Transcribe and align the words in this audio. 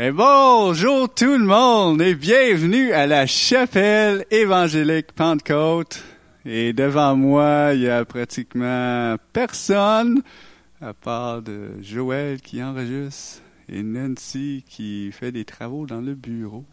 Et 0.00 0.12
bonjour 0.12 1.12
tout 1.12 1.36
le 1.36 1.44
monde 1.44 2.00
et 2.00 2.14
bienvenue 2.14 2.92
à 2.92 3.08
la 3.08 3.26
chapelle 3.26 4.24
évangélique 4.30 5.10
Pentecôte. 5.10 6.04
Et 6.44 6.72
devant 6.72 7.16
moi, 7.16 7.72
il 7.74 7.80
y 7.80 7.88
a 7.88 8.04
pratiquement 8.04 9.16
personne 9.32 10.22
à 10.80 10.94
part 10.94 11.42
de 11.42 11.70
Joël 11.82 12.40
qui 12.40 12.62
enregistre 12.62 13.42
et 13.68 13.82
Nancy 13.82 14.64
qui 14.68 15.10
fait 15.10 15.32
des 15.32 15.44
travaux 15.44 15.84
dans 15.84 16.00
le 16.00 16.14
bureau. 16.14 16.64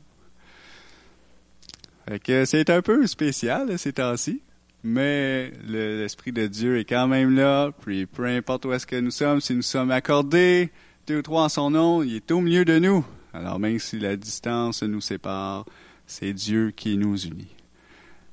Fait 2.08 2.20
que 2.20 2.46
c'est 2.46 2.70
un 2.70 2.84
peu 2.84 3.08
spécial 3.08 3.80
ces 3.80 3.94
temps-ci, 3.94 4.44
mais 4.84 5.52
l'Esprit 5.68 6.32
de 6.32 6.46
Dieu 6.46 6.78
est 6.78 6.86
quand 6.86 7.08
même 7.08 7.36
là, 7.36 7.72
puis 7.82 8.06
peu 8.06 8.26
importe 8.26 8.66
où 8.66 8.74
est-ce 8.74 8.86
que 8.86 8.98
nous 8.98 9.10
sommes, 9.10 9.42
si 9.42 9.56
nous 9.56 9.64
sommes 9.64 9.90
accordés, 9.90 10.70
deux 11.08 11.22
trois 11.22 11.44
en 11.44 11.50
son 11.50 11.70
nom, 11.70 12.04
il 12.04 12.16
est 12.16 12.32
au 12.32 12.42
milieu 12.42 12.66
de 12.66 12.80
nous. 12.80 13.06
Alors 13.34 13.60
même 13.60 13.80
si 13.80 14.00
la 14.00 14.16
distance 14.16 14.84
nous 14.84 15.02
sépare, 15.02 15.66
c'est 16.08 16.34
Dieu 16.34 16.72
qui 16.72 16.98
nous 16.98 17.18
unit. 17.18 17.56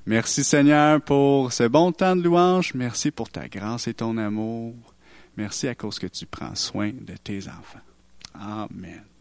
Merci 0.07 0.43
Seigneur 0.43 1.01
pour 1.01 1.53
ce 1.53 1.65
bon 1.65 1.93
temps 1.93 2.17
de 2.17 2.23
louange. 2.23 2.75
Merci 2.75 3.11
pour 3.11 3.29
ta 3.29 3.49
grâce 3.49 3.89
et 3.89 3.95
ton 3.95 4.17
amour. 4.17 4.75
Merci 5.37 5.69
à 5.69 5.75
cause 5.75 5.99
que 5.99 6.07
tu 6.07 6.27
prends 6.27 6.55
soin 6.55 6.91
de 6.93 7.15
tes 7.17 7.49
enfants. 7.49 7.81
Amen. 8.35 9.12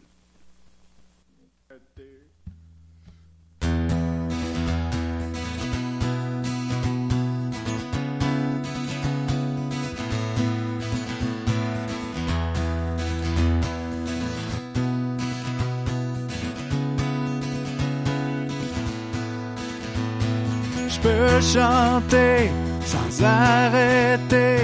Peux 21.02 21.40
chanter 21.40 22.50
sans 22.84 23.24
arrêter 23.24 24.58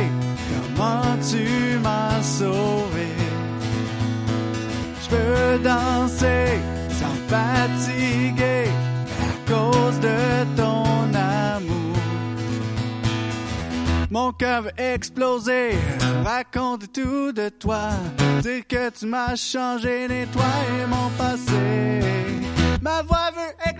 comment 0.54 1.16
tu 1.30 1.78
m'as 1.82 2.22
sauvé? 2.22 3.08
Je 5.02 5.08
peux 5.08 5.58
danser 5.62 6.60
sans 6.90 7.18
fatiguer 7.28 8.66
à 9.28 9.50
cause 9.50 9.98
de 10.00 10.44
ton 10.56 11.14
amour. 11.14 11.96
Mon 14.10 14.32
cœur 14.32 14.62
veut 14.62 14.72
exploser, 14.78 15.70
raconte 16.24 16.92
tout 16.92 17.32
de 17.32 17.48
toi, 17.48 17.90
dire 18.42 18.66
que 18.66 18.90
tu 18.90 19.06
m'as 19.06 19.36
changé, 19.36 20.08
nettoyé 20.08 20.86
mon 20.88 21.10
passé. 21.18 22.00
Ma 22.80 23.02
voix 23.02 23.30
veut 23.34 23.70
éclater, 23.70 23.77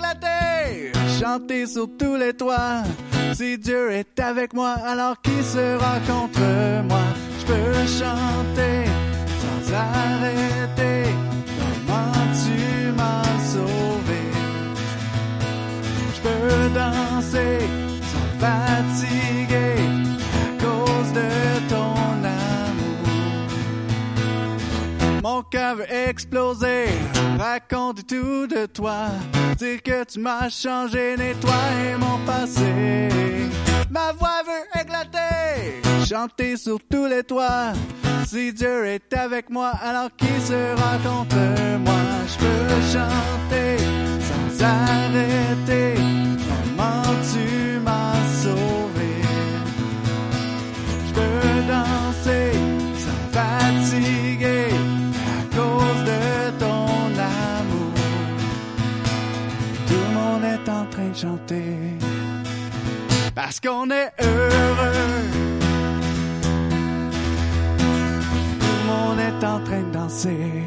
chanter 1.19 1.67
sur 1.67 1.89
tous 1.99 2.17
les 2.17 2.33
toits. 2.33 2.83
Si 3.35 3.59
Dieu 3.59 3.91
est 3.93 4.19
avec 4.21 4.53
moi, 4.53 4.75
alors 4.87 5.21
qui 5.21 5.43
sera 5.43 5.99
contre 6.07 6.41
moi? 6.89 7.05
Je 7.41 7.47
peux 7.47 7.87
chanter 7.87 8.85
sans 9.43 9.75
arrêter 9.75 11.11
comment 11.59 12.27
tu 12.43 12.93
m'as 12.97 13.39
sauvé? 13.53 14.23
Je 16.15 16.21
peux 16.21 16.69
danser 16.75 17.59
sans 18.13 18.31
fatiguer 18.45 19.79
à 20.43 20.63
cause 20.63 21.13
de 21.13 21.58
Mon 25.23 25.43
cœur 25.43 25.77
veut 25.77 25.93
exploser 25.93 26.87
raconte 27.39 28.07
tout 28.07 28.47
de 28.47 28.67
toi, 28.67 29.09
dire 29.57 29.83
que 29.83 30.05
tu 30.05 30.21
m'as 30.21 30.49
changé, 30.49 31.17
nettoyé 31.17 31.97
mon 31.99 32.19
passé. 32.25 33.09
Ma 33.91 34.13
voix 34.13 34.43
veut 34.47 34.81
éclater, 34.81 35.83
chanter 36.07 36.57
sur 36.57 36.79
tous 36.91 37.07
les 37.07 37.23
toits. 37.23 37.73
Si 38.27 38.53
Dieu 38.53 38.87
est 38.87 39.13
avec 39.15 39.51
moi, 39.51 39.73
alors 39.83 40.11
qui 40.17 40.41
sera 40.41 40.99
contre 41.03 41.37
moi? 41.79 41.95
Je 42.27 42.39
peux 42.39 42.81
chanter 42.93 43.77
sans 44.29 44.65
arrêter 44.65 45.95
comment 46.49 47.15
tu 47.33 47.81
m'as 47.81 48.23
sauvé? 48.43 49.23
Je 51.07 51.13
peux 51.15 51.63
danser 51.67 52.53
sans 52.99 53.23
fatiguer 53.33 54.68
chanter 61.15 61.99
parce 63.35 63.61
qu'on 63.61 63.91
est 63.91 64.11
heureux. 64.21 64.93
Tout 68.59 68.77
le 68.79 68.87
monde 68.87 69.19
est 69.21 69.45
en 69.45 69.61
train 69.61 69.83
de 69.83 69.93
danser 69.93 70.63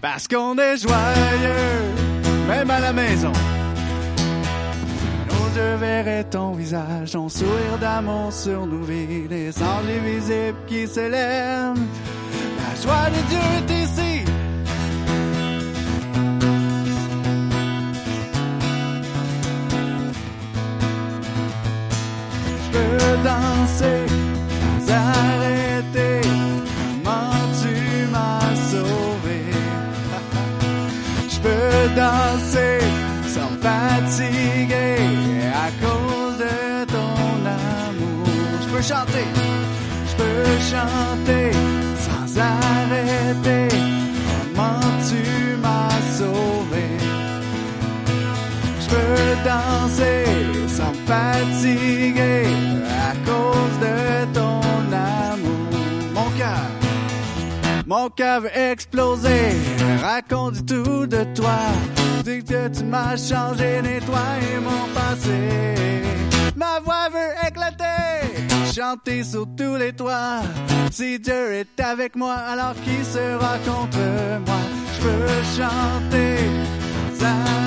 parce 0.00 0.26
qu'on 0.26 0.56
est 0.58 0.76
joyeux, 0.76 1.80
même 2.48 2.70
à 2.70 2.80
la 2.80 2.92
maison. 2.92 3.32
Nos 5.28 5.48
yeux 5.56 5.76
verraient 5.76 6.24
ton 6.24 6.52
visage, 6.52 7.12
ton 7.12 7.28
sourire 7.28 7.78
d'amour 7.80 8.32
sur 8.32 8.66
nos 8.66 8.82
vies, 8.82 9.28
les 9.28 9.50
anges 9.62 9.90
invisibles 9.98 10.58
qui 10.66 10.86
s'élèvent. 10.86 11.74
La 12.58 12.82
joie 12.82 13.10
de 13.10 13.20
Dieu 13.28 13.38
est 13.58 13.84
ici. 13.84 14.09
Peux 23.10 23.16
danser 23.24 24.06
sans 24.86 24.92
arrêter. 24.92 26.20
Comment 27.02 27.42
tu 27.60 28.06
m'as 28.12 28.54
sauvé. 28.70 29.40
Je 31.28 31.38
peux 31.40 31.82
danser 31.96 32.78
sans 33.26 33.52
fatiguer 33.66 34.98
à 35.52 35.70
cause 35.82 36.38
de 36.38 36.84
ton 36.84 37.34
amour. 37.50 38.26
Je 38.62 38.68
peux 38.72 38.82
chanter. 38.82 39.26
Je 40.08 40.14
peux 40.20 40.52
chanter 40.70 41.50
sans 42.06 42.38
arrêter. 42.38 43.76
Comment 44.54 44.88
tu 45.10 45.56
m'as 45.64 46.00
sauvé. 46.16 46.86
Je 48.82 48.88
peux 48.88 49.48
danser 49.50 50.24
sans 50.68 50.94
fatiguer 51.08 52.69
mon 57.90 58.08
cœur 58.08 58.42
veut 58.42 58.56
exploser. 58.56 59.50
Raconte 60.00 60.64
tout 60.64 61.06
de 61.06 61.24
toi. 61.34 61.58
Dis 62.24 62.44
que 62.44 62.68
tu 62.68 62.84
m'as 62.84 63.16
changé, 63.16 63.82
nettoyé 63.82 64.52
mon 64.62 64.86
passé. 64.94 65.38
Ma 66.54 66.78
voix 66.84 67.08
veut 67.10 67.48
éclater, 67.48 68.46
chanter 68.72 69.24
sur 69.24 69.44
tous 69.56 69.76
les 69.76 69.92
toits. 69.92 70.42
Si 70.92 71.18
Dieu 71.18 71.52
est 71.52 71.80
avec 71.80 72.14
moi, 72.14 72.34
alors 72.34 72.74
qui 72.84 73.04
sera 73.04 73.58
contre 73.66 73.98
moi? 74.46 74.62
Je 74.94 75.00
peux 75.02 75.42
chanter 75.58 76.36
sans 77.18 77.60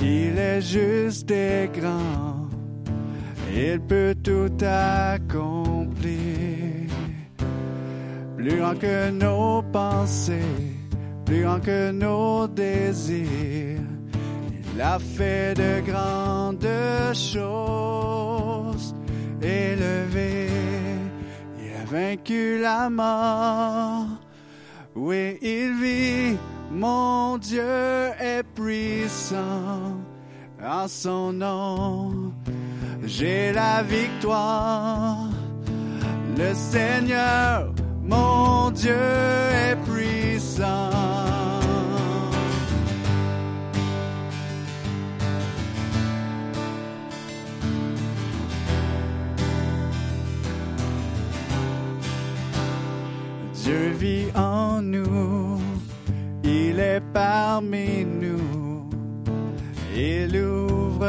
il 0.00 0.38
est 0.38 0.60
juste 0.60 1.30
et 1.30 1.70
grand. 1.72 2.48
il 3.54 3.80
peut 3.80 4.14
tout 4.22 4.52
accomplir. 4.64 6.16
Plus 8.36 8.58
grand 8.58 8.74
que 8.74 9.10
nos 9.10 9.62
pensées, 9.62 10.54
plus 11.24 11.42
grand 11.42 11.60
que 11.60 11.92
nos 11.92 12.48
désirs. 12.48 13.80
Il 14.74 14.80
a 14.80 14.98
fait 14.98 15.54
de 15.54 15.80
grandes 15.80 16.68
choses, 17.14 18.94
élevé, 19.40 20.48
il 21.58 21.72
a 21.80 21.84
vaincu 21.90 22.58
la 22.60 22.90
mort. 22.90 24.06
Oui, 24.94 25.38
il 25.40 25.72
vit, 25.80 26.36
mon 26.70 27.38
Dieu 27.38 28.10
est 28.18 28.42
puissant 28.54 30.00
en 30.62 30.88
son 30.88 31.32
nom. 31.32 32.32
J'ai 33.04 33.52
la 33.52 33.82
victoire. 33.82 35.28
Le 36.36 36.52
Seigneur, 36.54 37.72
mon 38.02 38.70
Dieu 38.70 38.92
est 38.92 39.76
puissant. 39.84 40.90
Dieu 53.66 53.90
vit 53.98 54.26
en 54.36 54.80
nous, 54.80 55.55
il 56.76 56.80
est 56.80 57.00
parmi 57.14 58.04
nous, 58.04 58.90
il 59.94 60.36
ouvre 60.36 61.06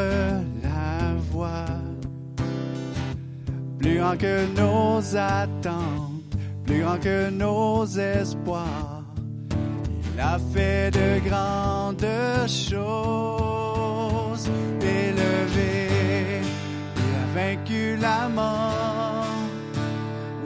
la 0.62 1.14
voie. 1.30 1.66
Plus 3.78 3.98
grand 3.98 4.16
que 4.16 4.46
nos 4.56 5.14
attentes, 5.14 6.38
plus 6.64 6.80
grand 6.80 6.98
que 6.98 7.28
nos 7.28 7.84
espoirs, 7.84 9.04
il 10.14 10.20
a 10.20 10.38
fait 10.54 10.90
de 10.90 11.20
grandes 11.28 12.06
choses, 12.46 14.48
élevé, 14.80 15.88
il 16.96 17.12
a 17.20 17.24
vaincu 17.34 17.96
la 18.00 18.26
mort. 18.30 19.26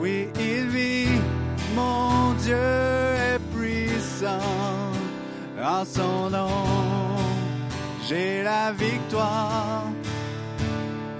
Oui, 0.01 0.27
il 0.37 0.67
vit, 0.67 1.17
mon 1.77 2.33
Dieu 2.43 2.67
est 3.31 3.39
puissant 3.55 4.72
en 5.63 5.85
son 5.85 6.29
nom. 6.29 6.49
J'ai 8.07 8.43
la 8.43 8.71
victoire. 8.71 9.83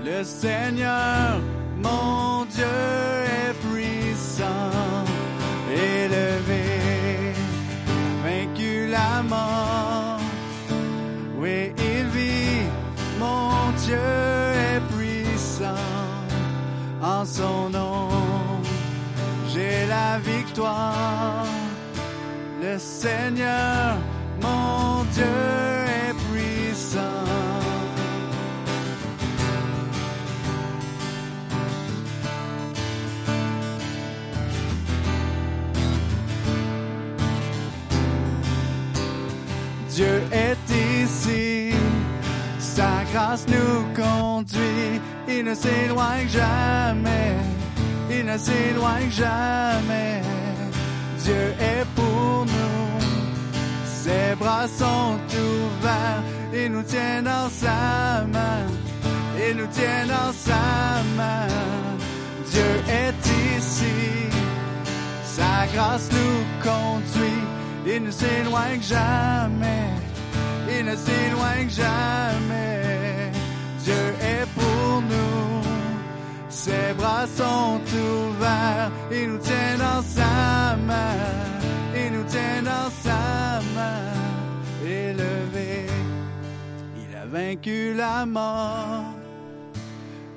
Le 0.03 0.23
Seigneur, 0.23 1.39
mon 1.77 2.45
Dieu 2.45 2.65
est 2.65 3.53
puissant, 3.67 5.05
élevé, 5.71 7.33
vaincu 8.23 8.87
la 8.89 9.23
mort. 9.23 10.19
Oui, 11.37 11.73
il 11.77 12.05
vit, 12.07 12.67
mon 13.19 13.71
Dieu 13.85 13.95
est 13.95 14.81
puissant 14.93 15.89
en 17.01 17.25
son 17.25 17.69
nom. 17.69 18.09
J'ai 19.53 19.85
la 19.87 20.19
victoire. 20.19 21.45
Le 22.61 22.77
Seigneur, 22.79 23.97
mon 24.43 25.03
Dieu 25.15 25.23
est 25.23 26.13
puissant. 26.29 26.99
Dieu 39.89 40.23
est 40.31 40.57
ici, 41.03 41.71
sa 42.59 43.03
grâce 43.11 43.45
nous 43.47 43.85
conduit, 43.95 44.99
il 45.27 45.45
ne 45.45 45.53
s'éloigne 45.53 46.27
jamais, 46.27 47.35
il 48.09 48.25
ne 48.25 48.37
s'éloigne 48.37 49.11
jamais. 49.11 50.21
Dieu 51.23 51.53
est 51.59 51.82
ses 54.03 54.35
bras 54.35 54.67
sont 54.67 55.17
ouverts, 55.47 56.23
il 56.53 56.71
nous 56.73 56.83
tient 56.83 57.21
dans 57.21 57.49
sa 57.49 58.25
main, 58.35 58.65
il 59.47 59.55
nous 59.55 59.67
tient 59.67 60.05
dans 60.15 60.33
sa 60.47 60.63
main. 61.19 61.47
Dieu 62.51 62.71
est 63.03 63.21
ici, 63.57 63.97
sa 65.23 65.53
grâce 65.73 66.09
nous 66.17 66.39
conduit, 66.67 67.41
il 67.93 68.03
ne 68.03 68.11
s'éloigne 68.11 68.81
jamais, 68.81 69.87
il 70.75 70.85
ne 70.85 70.95
s'éloigne 71.05 71.69
jamais. 71.69 73.31
Dieu 73.85 74.03
est 74.33 74.47
pour 74.57 75.01
nous, 75.11 75.61
ses 76.49 76.93
bras 76.97 77.25
sont 77.37 77.79
ouverts, 78.09 78.91
il 79.11 79.29
nous 79.31 79.37
tient 79.49 79.77
dans 79.77 80.01
sa 80.17 80.75
main, 80.89 81.52
dans 82.63 82.89
sa 83.03 83.61
main, 83.75 84.13
élevé. 84.85 85.85
Il 86.97 87.15
a 87.15 87.25
vaincu 87.25 87.93
la 87.93 88.25
mort, 88.25 89.13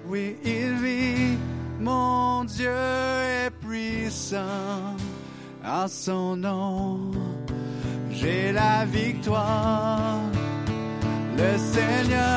oui, 0.07 0.37
il 0.45 0.75
vit, 0.75 1.39
mon 1.81 2.45
Dieu 2.45 2.71
est 2.71 3.51
puissant 3.67 4.97
à 5.65 5.87
son 5.89 6.37
nom. 6.37 7.13
J'ai 8.11 8.53
la 8.53 8.85
victoire. 8.85 10.21
Le 11.37 11.59
Seigneur, 11.59 12.36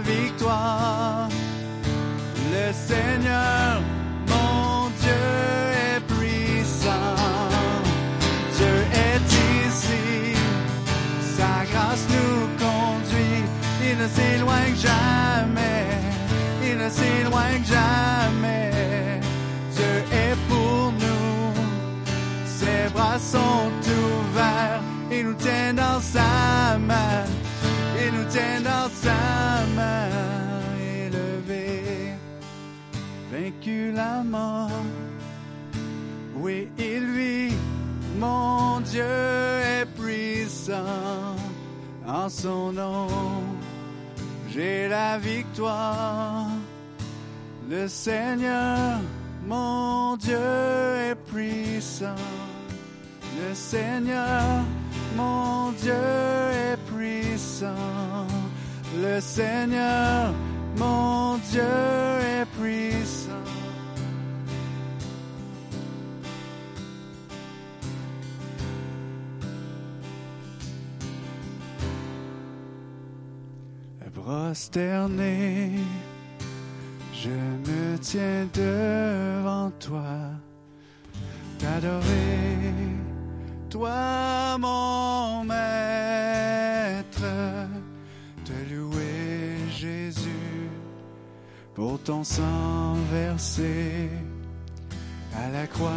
victoire. 0.00 1.28
Le 2.52 2.72
Seigneur, 2.72 3.80
mon 4.28 4.90
Dieu 5.00 5.24
est 5.88 6.00
puissant. 6.00 7.16
Dieu 8.56 8.76
est 8.92 9.66
ici. 9.66 10.36
Sa 11.36 11.64
grâce 11.70 12.06
nous 12.08 12.46
conduit. 12.64 13.44
Il 13.82 13.98
ne 13.98 14.08
s'éloigne 14.08 14.76
jamais. 14.76 15.86
Il 16.62 16.78
ne 16.78 16.88
s'éloigne 16.88 17.64
jamais. 17.64 19.20
Dieu 19.74 19.94
est 20.12 20.36
pour 20.48 20.92
nous. 20.92 21.52
Ses 22.46 22.92
bras 22.92 23.18
sont 23.18 23.70
ouverts. 23.86 24.80
Il 25.10 25.26
nous 25.26 25.34
tient 25.34 25.74
dans 25.74 26.00
sa 26.00 26.78
main. 26.78 27.24
Il 28.04 28.12
nous 28.18 28.24
tient 28.24 28.60
dans 28.60 28.88
sa 29.02 29.10
main. 29.10 29.63
La 33.94 34.22
mort. 34.22 34.70
Oui, 36.36 36.68
il 36.78 37.04
vit, 37.06 37.54
mon 38.18 38.80
Dieu 38.80 39.02
est 39.02 39.86
puissant 39.96 41.36
en 42.06 42.28
son 42.28 42.72
nom. 42.72 43.08
J'ai 44.50 44.88
la 44.88 45.18
victoire. 45.18 46.46
Le 47.68 47.88
Seigneur, 47.88 49.00
mon 49.46 50.16
Dieu 50.16 50.36
est 51.10 51.16
puissant. 51.32 52.20
Le 53.40 53.54
Seigneur, 53.54 54.64
mon 55.16 55.72
Dieu 55.72 55.92
est 55.92 56.78
puissant. 56.86 58.26
Le 59.02 59.20
Seigneur, 59.20 60.32
mon 60.76 61.36
Dieu 61.50 61.62
est 61.62 62.46
puissant. 62.60 63.23
Prosterné, 74.24 75.72
je 77.12 77.28
me 77.28 77.98
tiens 77.98 78.48
devant 78.54 79.70
toi, 79.78 80.30
t'adorer, 81.58 82.72
toi 83.68 84.56
mon 84.58 85.44
maître, 85.44 87.22
te 88.46 88.74
louer 88.74 89.14
pour 91.74 91.98
ton 92.02 92.24
sang 92.24 92.94
versé. 93.12 94.08
À 95.36 95.50
la 95.50 95.66
croix, 95.66 95.90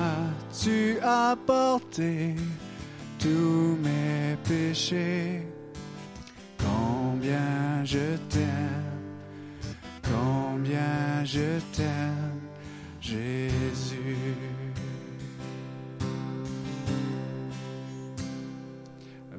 tu 0.61 0.97
as 1.01 1.37
porté 1.45 2.35
tous 3.19 3.77
mes 3.81 4.35
péchés. 4.43 5.47
Combien 7.27 7.83
je 7.83 8.15
t'aime, 8.29 9.01
combien 10.01 11.25
je 11.25 11.59
t'aime, 11.73 12.39
Jésus. 13.01 14.15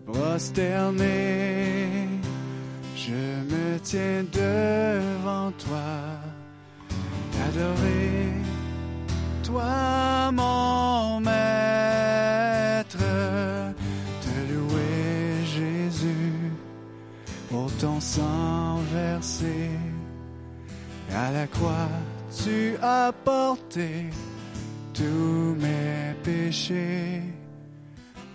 Prosterné, 0.05 2.09
je 2.95 3.13
me 3.51 3.79
tiens 3.83 4.25
devant 4.33 5.51
toi, 5.53 6.21
t'adorer, 7.33 8.35
toi 9.43 10.31
mon 10.33 11.21
maître, 11.21 11.38
ton 17.79 18.01
sang 18.01 18.81
versé. 18.93 19.71
À 21.15 21.31
la 21.31 21.47
croix, 21.47 21.89
tu 22.45 22.77
as 22.83 23.13
porté 23.25 24.11
tous 24.93 25.55
mes 25.59 26.15
péchés. 26.23 27.23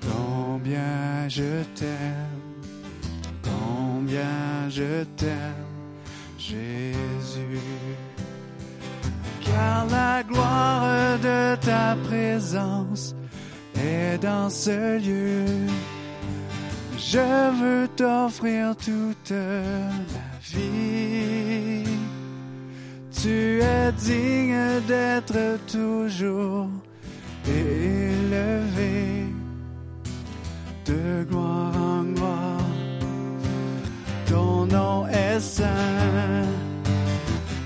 Combien 0.01 1.27
je 1.27 1.63
t'aime, 1.75 2.41
combien 3.41 4.69
je 4.69 5.03
t'aime, 5.15 5.67
Jésus. 6.37 7.59
Car 9.41 9.85
la 9.87 10.23
gloire 10.23 11.19
de 11.19 11.55
ta 11.55 11.95
présence 12.07 13.15
est 13.75 14.17
dans 14.17 14.49
ce 14.49 14.97
lieu. 14.99 15.45
Je 17.13 17.19
veux 17.19 17.87
t'offrir 17.89 18.75
toute 18.75 19.29
ma 19.29 20.29
vie. 20.41 21.83
Tu 23.21 23.61
es 23.61 23.91
digne 23.91 24.81
d'être 24.87 25.59
toujours 25.71 26.69
élevé 27.45 29.27
de 30.87 31.23
gloire 31.29 31.75
en 31.77 32.03
gloire. 32.15 32.65
Ton 34.25 34.65
nom 34.65 35.05
est 35.05 35.39
saint, 35.39 36.47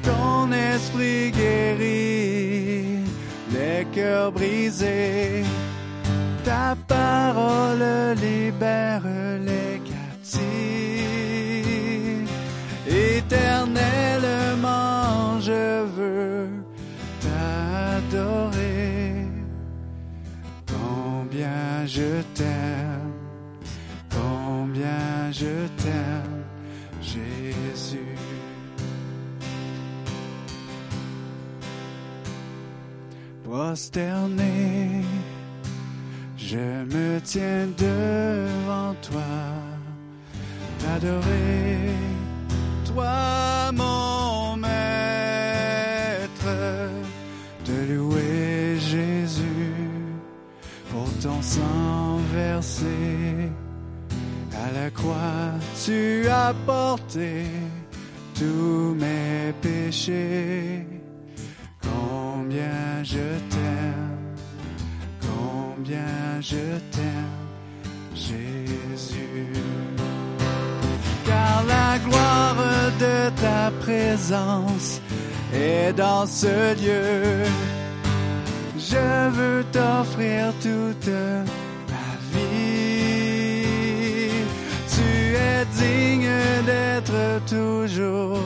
ton 0.03 0.51
esprit 0.51 1.31
guérit 1.31 2.99
les 3.53 3.85
cœurs 3.93 4.33
brisés. 4.33 5.45
Ta 6.47 6.77
parole 6.87 7.83
libère 8.15 9.03
les 9.49 9.81
captifs. 9.89 10.39
Éternellement, 12.87 15.41
je 15.41 15.83
veux 15.97 16.47
t'adorer. 17.19 19.27
Combien 20.65 21.85
je 21.85 22.21
t'aime, 22.33 23.11
combien 24.09 25.29
je 25.33 25.67
t'aime, 25.81 26.45
Jésus. 27.01 28.15
Je 36.47 36.85
me 36.93 37.19
tiens 37.19 37.67
devant 37.77 38.95
toi, 39.01 39.31
t'adorer, 40.79 41.91
toi 42.85 43.71
mon 43.73 44.55
maître, 44.55 44.69
te 47.65 47.91
louer 47.91 48.77
Jésus 48.79 49.73
pour 50.89 51.09
ton 51.21 51.41
sang 51.41 52.21
versé. 52.33 52.95
À 54.53 54.71
la 54.71 54.89
croix, 54.89 55.51
tu 55.85 56.29
as 56.29 56.53
porté 56.65 57.43
tous 58.35 58.95
mes 58.95 59.53
péchés. 59.61 60.66
Je 66.41 66.77
t'aime, 66.91 67.47
Jésus. 68.13 69.53
Car 71.25 71.63
la 71.67 71.97
gloire 71.99 72.55
de 72.99 73.29
ta 73.41 73.71
présence 73.81 75.01
est 75.53 75.93
dans 75.93 76.25
ce 76.25 76.75
lieu. 76.81 77.43
Je 78.77 79.29
veux 79.29 79.63
t'offrir 79.71 80.53
toute 80.61 81.07
ma 81.91 82.09
vie. 82.33 83.65
Tu 84.93 85.35
es 85.35 85.65
digne 85.77 86.39
d'être 86.65 87.45
toujours 87.47 88.36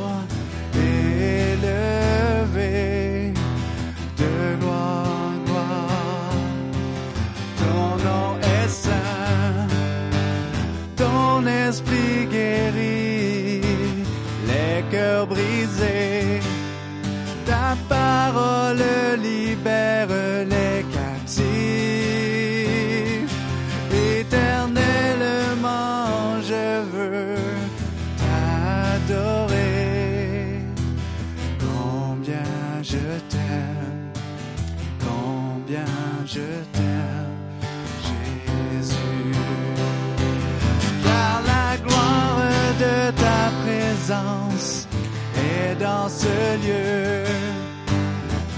ce 46.21 46.37
lieu. 46.65 47.23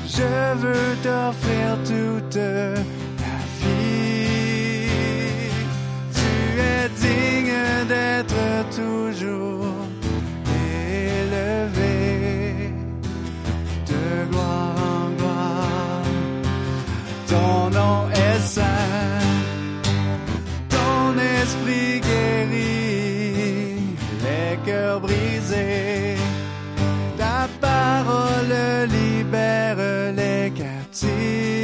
Je 0.06 0.56
veux 0.62 0.96
t'offrir 1.02 1.68
toute 1.90 2.38
les 31.02 31.63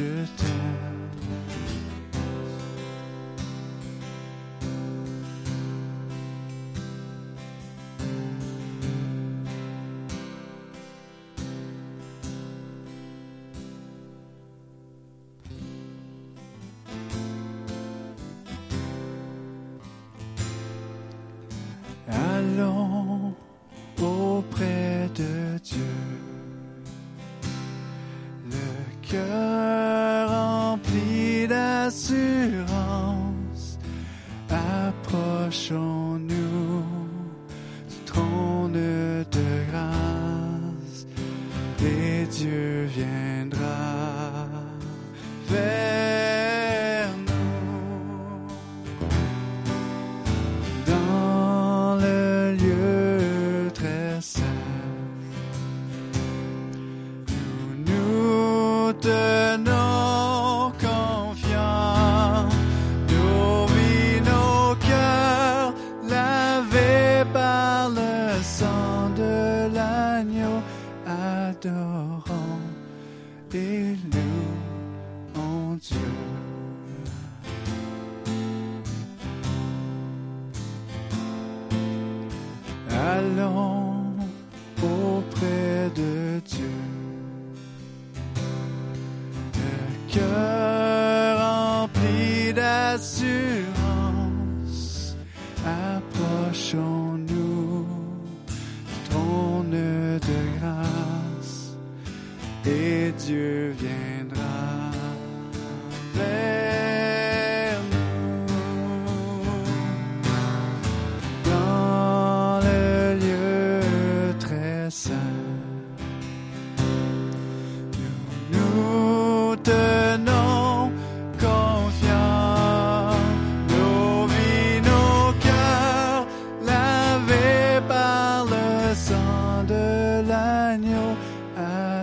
should. 0.00 0.59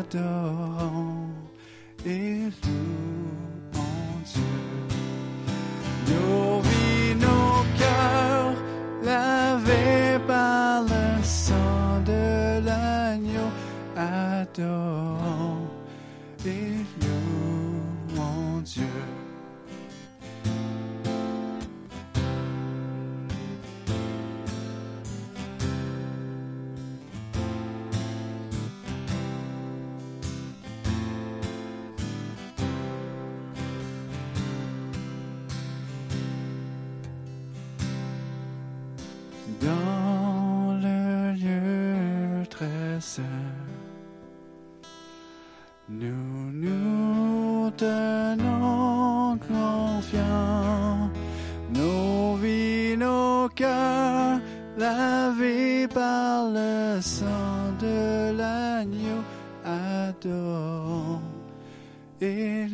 t'adorons 0.09 1.29
et 2.05 2.49
nous, 2.63 3.73
mon 3.73 4.19
Dieu. 4.25 4.41
Nos 6.07 6.61
vies, 6.61 7.15
nos 7.15 7.65
cœurs, 7.77 8.55
lavés 9.03 10.19
par 10.27 10.83
le 10.83 11.23
sang 11.23 12.01
de 12.05 12.65
l'agneau, 12.65 13.49
adorons. 13.95 15.16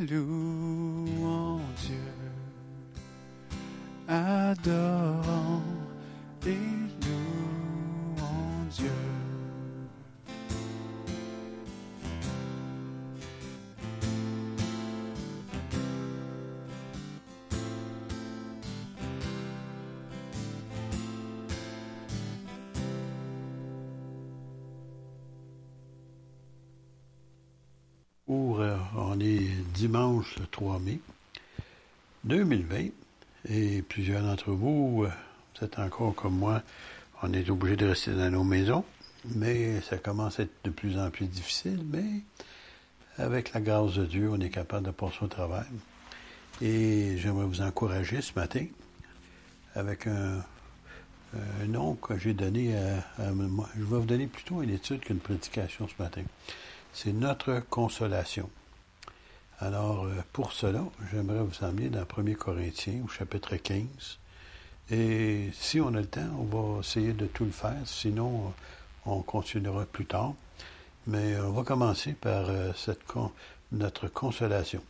louanges, 0.06 1.62
Dieu, 1.82 1.98
adore. 4.08 5.23
le 30.40 30.48
3 30.48 30.80
mai 30.80 31.00
2020. 32.24 32.90
Et 33.50 33.82
plusieurs 33.82 34.24
d'entre 34.24 34.52
vous, 34.52 35.04
euh, 35.04 35.12
vous 35.56 35.66
êtes 35.66 35.80
encore 35.80 36.16
comme 36.16 36.38
moi, 36.38 36.62
on 37.22 37.34
est 37.34 37.50
obligé 37.50 37.76
de 37.76 37.88
rester 37.88 38.12
dans 38.12 38.30
nos 38.30 38.44
maisons, 38.44 38.86
mais 39.36 39.82
ça 39.82 39.98
commence 39.98 40.40
à 40.40 40.44
être 40.44 40.54
de 40.64 40.70
plus 40.70 40.98
en 40.98 41.10
plus 41.10 41.28
difficile, 41.28 41.84
mais 41.86 42.22
avec 43.18 43.54
la 43.54 43.62
grâce 43.62 43.96
de 43.96 44.06
Dieu, 44.06 44.30
on 44.30 44.40
est 44.40 44.50
capable 44.50 44.86
de 44.86 44.92
passer 44.92 45.18
au 45.22 45.28
travail. 45.28 45.66
Et 46.62 47.18
j'aimerais 47.18 47.46
vous 47.46 47.62
encourager 47.62 48.22
ce 48.22 48.34
matin 48.36 48.66
avec 49.76 50.08
un, 50.08 50.44
nom 51.68 51.96
que 51.96 52.18
j'ai 52.18 52.34
donné 52.34 52.78
à, 52.78 53.24
à, 53.24 53.32
moi. 53.32 53.68
Je 53.76 53.82
vais 53.82 53.98
vous 53.98 54.06
donner 54.06 54.28
plutôt 54.28 54.62
une 54.62 54.70
étude 54.70 55.00
qu'une 55.00 55.18
prédication 55.18 55.88
ce 55.88 56.02
matin. 56.02 56.22
C'est 56.94 57.12
notre 57.12 57.60
consolation. 57.70 58.50
Alors, 59.60 60.06
euh, 60.06 60.22
pour 60.32 60.52
cela, 60.52 60.84
j'aimerais 61.12 61.44
vous 61.44 61.64
emmener 61.64 61.90
dans 61.90 62.02
1 62.02 62.34
Corinthiens, 62.34 63.02
au 63.06 63.08
chapitre 63.08 63.56
15. 63.56 64.20
Et 64.92 65.50
si 65.54 65.80
on 65.80 65.90
a 65.90 66.02
le 66.02 66.08
temps, 66.08 66.30
on 66.40 66.44
va 66.44 66.80
essayer 66.80 67.14
de 67.14 67.28
tout 67.28 67.46
le 67.46 67.52
faire. 67.52 67.78
Sinon, 67.86 68.54
on 69.06 69.22
continuera 69.22 69.86
plus 69.86 70.06
tard. 70.06 70.34
Mais 71.06 71.38
on 71.40 71.52
va 71.52 71.64
commencer 71.64 72.14
par 72.14 72.50
euh, 72.50 72.72
notre 73.72 74.08
consolation. 74.08 74.82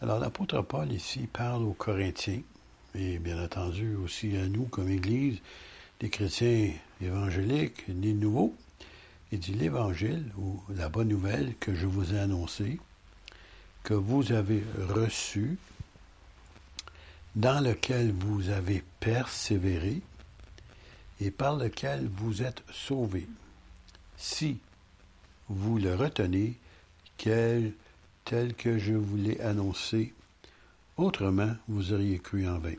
Alors 0.00 0.18
l'apôtre 0.18 0.62
Paul 0.62 0.90
ici 0.90 1.28
parle 1.32 1.62
aux 1.62 1.74
Corinthiens, 1.74 2.42
et 2.94 3.18
bien 3.18 3.42
entendu 3.42 3.94
aussi 3.94 4.36
à 4.36 4.48
nous 4.48 4.64
comme 4.64 4.88
Église, 4.88 5.38
des 6.00 6.10
chrétiens 6.10 6.70
évangéliques, 7.00 7.86
ni 7.88 8.14
nouveaux. 8.14 8.54
Il 9.30 9.38
dit 9.38 9.54
l'Évangile, 9.54 10.24
ou 10.38 10.60
la 10.74 10.88
bonne 10.88 11.08
nouvelle 11.08 11.54
que 11.60 11.74
je 11.74 11.86
vous 11.86 12.14
ai 12.14 12.18
annoncée, 12.18 12.80
que 13.82 13.94
vous 13.94 14.32
avez 14.32 14.62
reçu, 14.88 15.58
dans 17.34 17.60
lequel 17.60 18.12
vous 18.12 18.50
avez 18.50 18.82
persévéré, 19.00 20.02
et 21.20 21.30
par 21.30 21.56
lequel 21.56 22.08
vous 22.08 22.42
êtes 22.42 22.62
sauvés. 22.72 23.28
Si 24.16 24.58
vous 25.48 25.78
le 25.78 25.94
retenez 25.94 26.56
tel 28.24 28.54
que 28.54 28.78
je 28.78 28.94
vous 28.94 29.16
l'ai 29.16 29.40
annoncé. 29.40 30.12
Autrement, 30.96 31.54
vous 31.68 31.92
auriez 31.92 32.18
cru 32.18 32.48
en 32.48 32.58
vain. 32.58 32.74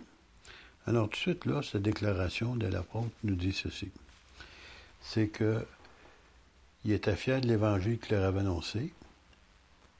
Alors, 0.85 1.09
tout 1.09 1.15
de 1.15 1.21
suite, 1.21 1.45
là, 1.45 1.61
cette 1.61 1.81
déclaration 1.81 2.55
de 2.55 2.67
l'apôtre 2.67 3.09
nous 3.23 3.35
dit 3.35 3.53
ceci. 3.53 3.89
C'est 5.01 5.27
que 5.27 5.65
il 6.85 6.91
était 6.91 7.15
fier 7.15 7.39
de 7.39 7.47
l'évangile 7.47 7.97
qu'il 7.99 8.17
leur 8.17 8.25
avait 8.25 8.41
annoncé, 8.41 8.93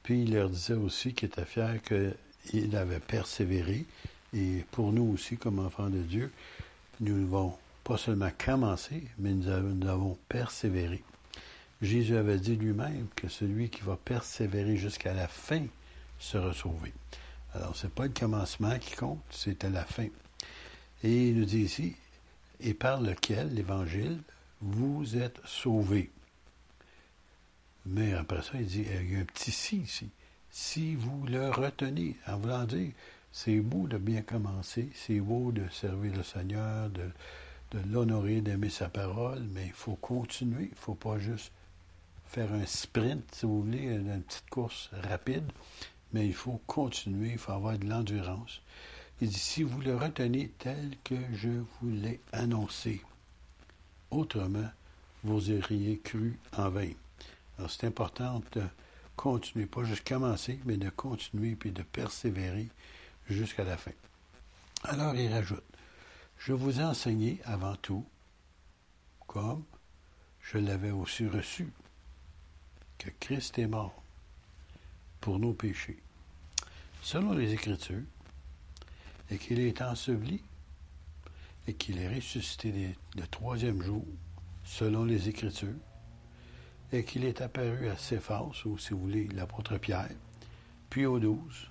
puis 0.04 0.22
il 0.22 0.34
leur 0.34 0.50
disait 0.50 0.74
aussi 0.74 1.14
qu'il 1.14 1.28
était 1.28 1.44
fier 1.44 1.80
qu'il 1.82 2.76
avait 2.76 3.00
persévéré, 3.00 3.84
et 4.32 4.64
pour 4.70 4.92
nous 4.92 5.12
aussi, 5.14 5.36
comme 5.36 5.58
enfants 5.58 5.90
de 5.90 6.00
Dieu, 6.00 6.30
nous 7.00 7.18
n'avons 7.18 7.56
pas 7.82 7.96
seulement 7.96 8.30
commencé, 8.38 9.02
mais 9.18 9.32
nous 9.32 9.48
avons 9.88 10.18
persévéré. 10.28 11.02
Jésus 11.82 12.16
avait 12.16 12.38
dit 12.38 12.54
lui-même 12.54 13.08
que 13.16 13.28
celui 13.28 13.70
qui 13.70 13.80
va 13.80 13.96
persévérer 13.96 14.76
jusqu'à 14.76 15.14
la 15.14 15.26
fin 15.26 15.64
sera 16.18 16.52
sauvé. 16.52 16.92
Alors, 17.54 17.74
ce 17.74 17.86
n'est 17.86 17.92
pas 17.92 18.04
le 18.04 18.12
commencement 18.12 18.78
qui 18.78 18.94
compte, 18.94 19.22
c'est 19.30 19.64
à 19.64 19.70
la 19.70 19.84
fin. 19.84 20.08
Et 21.02 21.28
il 21.28 21.38
nous 21.38 21.44
dit 21.44 21.60
ici, 21.60 21.96
et 22.60 22.74
par 22.74 23.00
lequel, 23.00 23.54
l'Évangile, 23.54 24.18
vous 24.60 25.16
êtes 25.16 25.40
sauvés? 25.44 26.10
Mais 27.86 28.14
après 28.14 28.42
ça, 28.42 28.52
il 28.54 28.66
dit, 28.66 28.86
il 29.02 29.12
y 29.12 29.16
a 29.16 29.20
un 29.20 29.24
petit 29.24 29.50
si 29.50 29.78
ici. 29.78 30.10
Si 30.50 30.94
vous 30.94 31.26
le 31.26 31.50
retenez, 31.50 32.16
en 32.26 32.38
voulant 32.38 32.64
dire, 32.64 32.92
c'est 33.32 33.60
beau 33.60 33.88
de 33.88 33.98
bien 33.98 34.22
commencer, 34.22 34.88
c'est 34.94 35.20
beau 35.20 35.52
de 35.52 35.68
servir 35.68 36.14
le 36.16 36.22
Seigneur, 36.22 36.88
de, 36.90 37.10
de 37.72 37.80
l'honorer, 37.90 38.40
d'aimer 38.40 38.70
sa 38.70 38.88
parole, 38.88 39.42
mais 39.52 39.66
il 39.66 39.72
faut 39.72 39.96
continuer, 39.96 40.66
il 40.66 40.70
ne 40.70 40.76
faut 40.76 40.94
pas 40.94 41.18
juste 41.18 41.50
faire 42.26 42.52
un 42.52 42.64
sprint, 42.66 43.24
si 43.34 43.46
vous 43.46 43.62
voulez, 43.62 43.82
une 43.82 44.22
petite 44.22 44.48
course 44.48 44.90
rapide, 44.92 45.50
mais 46.12 46.26
il 46.26 46.34
faut 46.34 46.60
continuer, 46.66 47.32
il 47.32 47.38
faut 47.38 47.52
avoir 47.52 47.76
de 47.78 47.86
l'endurance. 47.86 48.62
Il 49.20 49.28
dit, 49.28 49.38
si 49.38 49.62
vous 49.62 49.80
le 49.80 49.96
retenez 49.96 50.52
tel 50.58 50.92
que 51.02 51.16
je 51.32 51.48
vous 51.48 51.90
l'ai 51.90 52.20
annoncé, 52.32 53.02
autrement, 54.10 54.70
vous 55.24 55.50
auriez 55.50 55.98
cru 55.98 56.38
en 56.56 56.70
vain. 56.70 56.90
Alors 57.58 57.70
c'est 57.70 57.86
important 57.86 58.42
de 58.52 58.62
continuer, 59.16 59.66
pas 59.66 59.84
juste 59.84 60.06
commencer, 60.06 60.60
mais 60.64 60.76
de 60.76 60.90
continuer 60.90 61.54
puis 61.54 61.70
de 61.70 61.82
persévérer 61.82 62.68
jusqu'à 63.28 63.64
la 63.64 63.76
fin. 63.76 63.92
Alors 64.82 65.14
il 65.14 65.32
rajoute, 65.32 65.64
je 66.38 66.52
vous 66.52 66.80
ai 66.80 66.84
enseigné 66.84 67.40
avant 67.44 67.76
tout, 67.76 68.04
comme 69.26 69.64
je 70.42 70.58
l'avais 70.58 70.90
aussi 70.90 71.26
reçu, 71.26 71.72
que 72.98 73.10
Christ 73.20 73.58
est 73.58 73.66
mort 73.66 74.02
pour 75.20 75.38
nos 75.38 75.54
péchés, 75.54 76.02
selon 77.02 77.32
les 77.32 77.52
Écritures, 77.52 78.02
et 79.30 79.38
qu'il 79.38 79.58
est 79.58 79.80
enseveli, 79.80 80.42
et 81.66 81.74
qu'il 81.74 81.98
est 81.98 82.14
ressuscité 82.14 82.94
le 83.16 83.26
troisième 83.26 83.82
jour, 83.82 84.04
selon 84.64 85.04
les 85.04 85.28
Écritures, 85.28 85.78
et 86.94 87.04
qu'il 87.04 87.24
est 87.24 87.40
apparu 87.40 87.88
à 87.88 87.96
Céphas, 87.96 88.50
ou 88.64 88.78
si 88.78 88.90
vous 88.90 89.00
voulez, 89.00 89.28
l'apôtre 89.34 89.78
Pierre, 89.78 90.10
puis 90.90 91.06
aux 91.06 91.18
douze, 91.18 91.68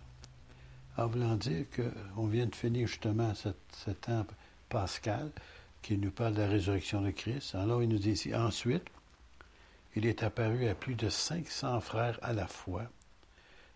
en 0.97 1.07
voulant 1.07 1.35
dire 1.35 1.65
qu'on 1.75 2.27
vient 2.27 2.45
de 2.45 2.55
finir 2.55 2.87
justement 2.87 3.33
ce 3.35 3.91
temps 3.91 4.25
pascal 4.69 5.31
qui 5.81 5.97
nous 5.97 6.11
parle 6.11 6.33
de 6.33 6.41
la 6.41 6.47
résurrection 6.47 7.01
de 7.01 7.11
Christ. 7.11 7.55
Alors 7.55 7.81
il 7.81 7.89
nous 7.89 7.99
dit 7.99 8.11
ici, 8.11 8.35
ensuite, 8.35 8.83
il 9.95 10.05
est 10.05 10.23
apparu 10.23 10.67
à 10.67 10.75
plus 10.75 10.95
de 10.95 11.09
500 11.09 11.79
frères 11.81 12.19
à 12.21 12.33
la 12.33 12.47
fois, 12.47 12.83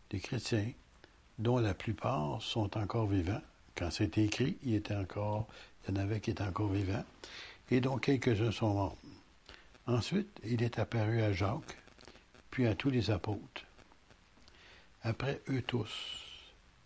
des 0.10 0.19
chrétiens, 0.19 0.71
dont 1.39 1.60
la 1.60 1.73
plupart 1.73 2.41
sont 2.41 2.77
encore 2.77 3.07
vivants. 3.07 3.41
Quand 3.75 3.91
c'est 3.91 4.17
écrit, 4.17 4.57
il, 4.63 4.73
était 4.75 4.95
encore, 4.95 5.47
il 5.88 5.95
y 5.95 5.97
en 5.97 6.01
avait 6.01 6.19
qui 6.19 6.31
étaient 6.31 6.43
encore 6.43 6.69
vivants, 6.69 7.05
et 7.69 7.79
dont 7.79 7.97
quelques-uns 7.97 8.51
sont 8.51 8.73
morts. 8.73 8.97
Ensuite, 9.88 10.39
il 10.43 10.62
est 10.62 10.80
apparu 10.80 11.21
à 11.21 11.34
Jacques, 11.34 11.78
puis 12.52 12.67
à 12.67 12.76
tous 12.76 12.89
les 12.89 13.10
apôtres. 13.10 13.65
Après 15.02 15.41
eux 15.50 15.62
tous, 15.62 15.91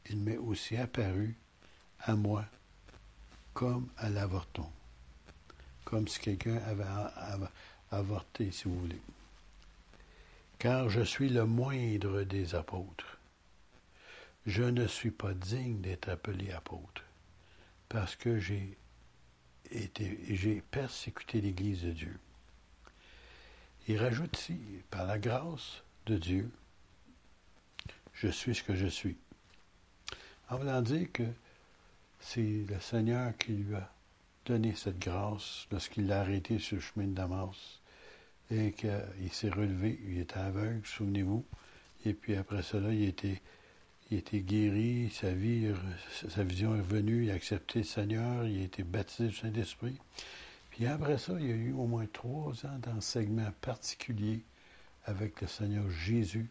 il 0.10 0.18
m'est 0.18 0.38
aussi 0.38 0.78
apparu 0.78 1.36
à 2.00 2.16
moi, 2.16 2.46
comme 3.54 3.90
à 3.98 4.10
l'avorton, 4.10 4.70
comme 5.84 6.08
si 6.08 6.20
quelqu'un 6.20 6.58
avait 6.58 6.86
avorté, 7.92 8.52
si 8.52 8.66
vous 8.66 8.80
voulez 8.80 9.02
car 10.62 10.90
je 10.90 11.02
suis 11.02 11.30
le 11.30 11.48
moindre 11.48 12.22
des 12.22 12.54
apôtres. 12.54 13.18
Je 14.46 14.62
ne 14.62 14.86
suis 14.86 15.10
pas 15.10 15.34
digne 15.34 15.82
d'être 15.82 16.08
appelé 16.08 16.52
apôtre, 16.52 17.04
parce 17.90 18.16
que 18.16 18.38
j'ai 18.38 18.78
j'ai 20.30 20.62
persécuté 20.70 21.42
l'Église 21.42 21.82
de 21.82 21.92
Dieu. 21.94 22.20
Il 23.88 23.98
rajoute 23.98 24.38
ici, 24.38 24.58
par 24.90 25.06
la 25.06 25.18
grâce 25.18 25.84
de 26.06 26.18
Dieu, 26.18 26.50
je 28.14 28.28
suis 28.28 28.54
ce 28.54 28.64
que 28.64 28.76
je 28.76 28.88
suis. 28.88 29.18
En 30.50 30.58
voulant 30.58 30.82
dire 30.82 31.12
que 31.12 31.24
c'est 32.20 32.42
le 32.42 32.80
Seigneur 32.80 33.36
qui 33.38 33.54
lui 33.54 33.76
a 33.76 33.92
donné 34.46 34.76
cette 34.76 35.00
grâce 35.00 35.68
lorsqu'il 35.72 36.08
l'a 36.08 36.22
arrêté 36.22 36.60
sur 36.60 36.76
le 36.76 36.82
chemin 36.82 37.08
de 37.08 37.14
Damas 37.14 37.80
et 38.52 38.74
qu'il 38.74 39.32
s'est 39.32 39.50
relevé, 39.50 40.00
il 40.08 40.20
était 40.20 40.38
aveugle, 40.38 40.86
souvenez-vous, 40.86 41.46
et 42.06 42.14
puis 42.14 42.36
après 42.36 42.62
cela, 42.62 42.94
il 42.94 43.04
était, 43.04 43.42
il 44.10 44.18
était 44.18 44.42
guéri, 44.42 45.10
sa 45.10 45.30
sa 46.30 46.44
vision 46.44 46.76
est 46.76 46.82
revenue, 46.82 47.26
il 47.26 47.32
a 47.32 47.36
accepté 47.36 47.80
le 47.80 47.86
Seigneur, 47.86 48.46
il 48.46 48.62
a 48.62 48.66
été 48.66 48.84
baptisé 48.84 49.30
du 49.30 49.36
Saint-Esprit. 49.36 49.98
Puis 50.72 50.88
après 50.88 51.18
ça, 51.18 51.34
il 51.40 51.48
y 51.48 51.52
a 51.52 51.56
eu 51.56 51.74
au 51.74 51.86
moins 51.86 52.08
trois 52.12 52.66
ans 52.66 52.80
d'enseignement 52.80 53.52
particulier 53.62 54.44
avec 55.06 55.42
le 55.42 55.48
Seigneur 55.48 55.90
Jésus, 55.90 56.50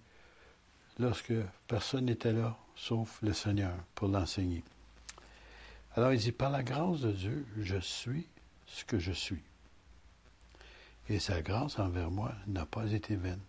lorsque 0.99 1.35
personne 1.67 2.07
n'était 2.07 2.33
là, 2.33 2.57
sauf 2.77 3.21
le 3.23 3.33
Seigneur, 3.33 3.75
pour 3.95 4.09
l'enseigner. 4.09 4.63
Alors 5.97 6.13
il 6.13 6.21
dit, 6.21 6.33
par 6.33 6.51
la 6.51 6.63
grâce 6.63 7.01
de 7.01 7.13
Dieu, 7.13 7.47
je 7.59 7.79
suis 7.79 8.27
ce 8.67 8.85
que 8.85 8.99
je 8.99 9.13
suis 9.13 9.43
et 11.11 11.19
sa 11.19 11.43
grâce 11.43 11.79
envers 11.79 12.11
moi 12.11 12.33
n'a 12.47 12.65
pas 12.65 12.93
été 12.93 13.17
vaine. 13.17 13.41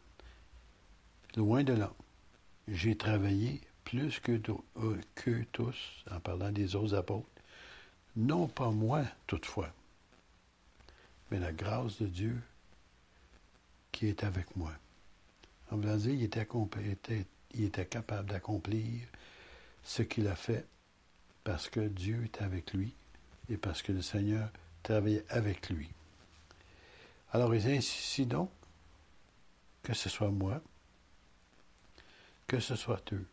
Loin 1.35 1.63
de 1.63 1.73
là, 1.73 1.93
j'ai 2.67 2.97
travaillé 2.97 3.61
plus 3.83 4.19
que, 4.19 4.41
euh, 4.77 5.43
tous, 5.51 6.03
en 6.09 6.19
parlant 6.19 6.51
des 6.51 6.75
autres 6.75 6.95
apôtres, 6.95 7.29
non 8.15 8.47
pas 8.47 8.71
moi 8.71 9.03
toutefois, 9.27 9.71
mais 11.31 11.39
la 11.39 11.53
grâce 11.53 12.01
de 12.01 12.07
Dieu 12.07 12.41
qui 13.91 14.07
est 14.07 14.23
avec 14.23 14.55
moi. 14.55 14.73
En 15.71 15.77
voulant 15.77 15.95
dire, 15.95 16.13
il 16.13 16.23
était, 16.23 17.85
capable 17.85 18.29
d'accomplir 18.29 19.07
ce 19.83 20.03
qu'il 20.03 20.27
a 20.27 20.35
fait 20.35 20.67
parce 21.43 21.69
que 21.69 21.79
Dieu 21.79 22.25
est 22.25 22.41
avec 22.41 22.73
lui 22.73 22.93
et 23.49 23.57
parce 23.57 23.81
que 23.81 23.93
le 23.93 24.01
Seigneur 24.01 24.49
travaillait 24.83 25.25
avec 25.29 25.69
lui. 25.69 25.89
Alors, 27.31 27.55
il 27.55 27.65
insiste 27.67 28.27
donc 28.27 28.51
que 29.83 29.93
ce 29.93 30.09
soit 30.09 30.29
moi 30.29 30.61
que 32.47 32.59
ce 32.59 32.75
soit 32.75 33.13
eux. 33.13 33.25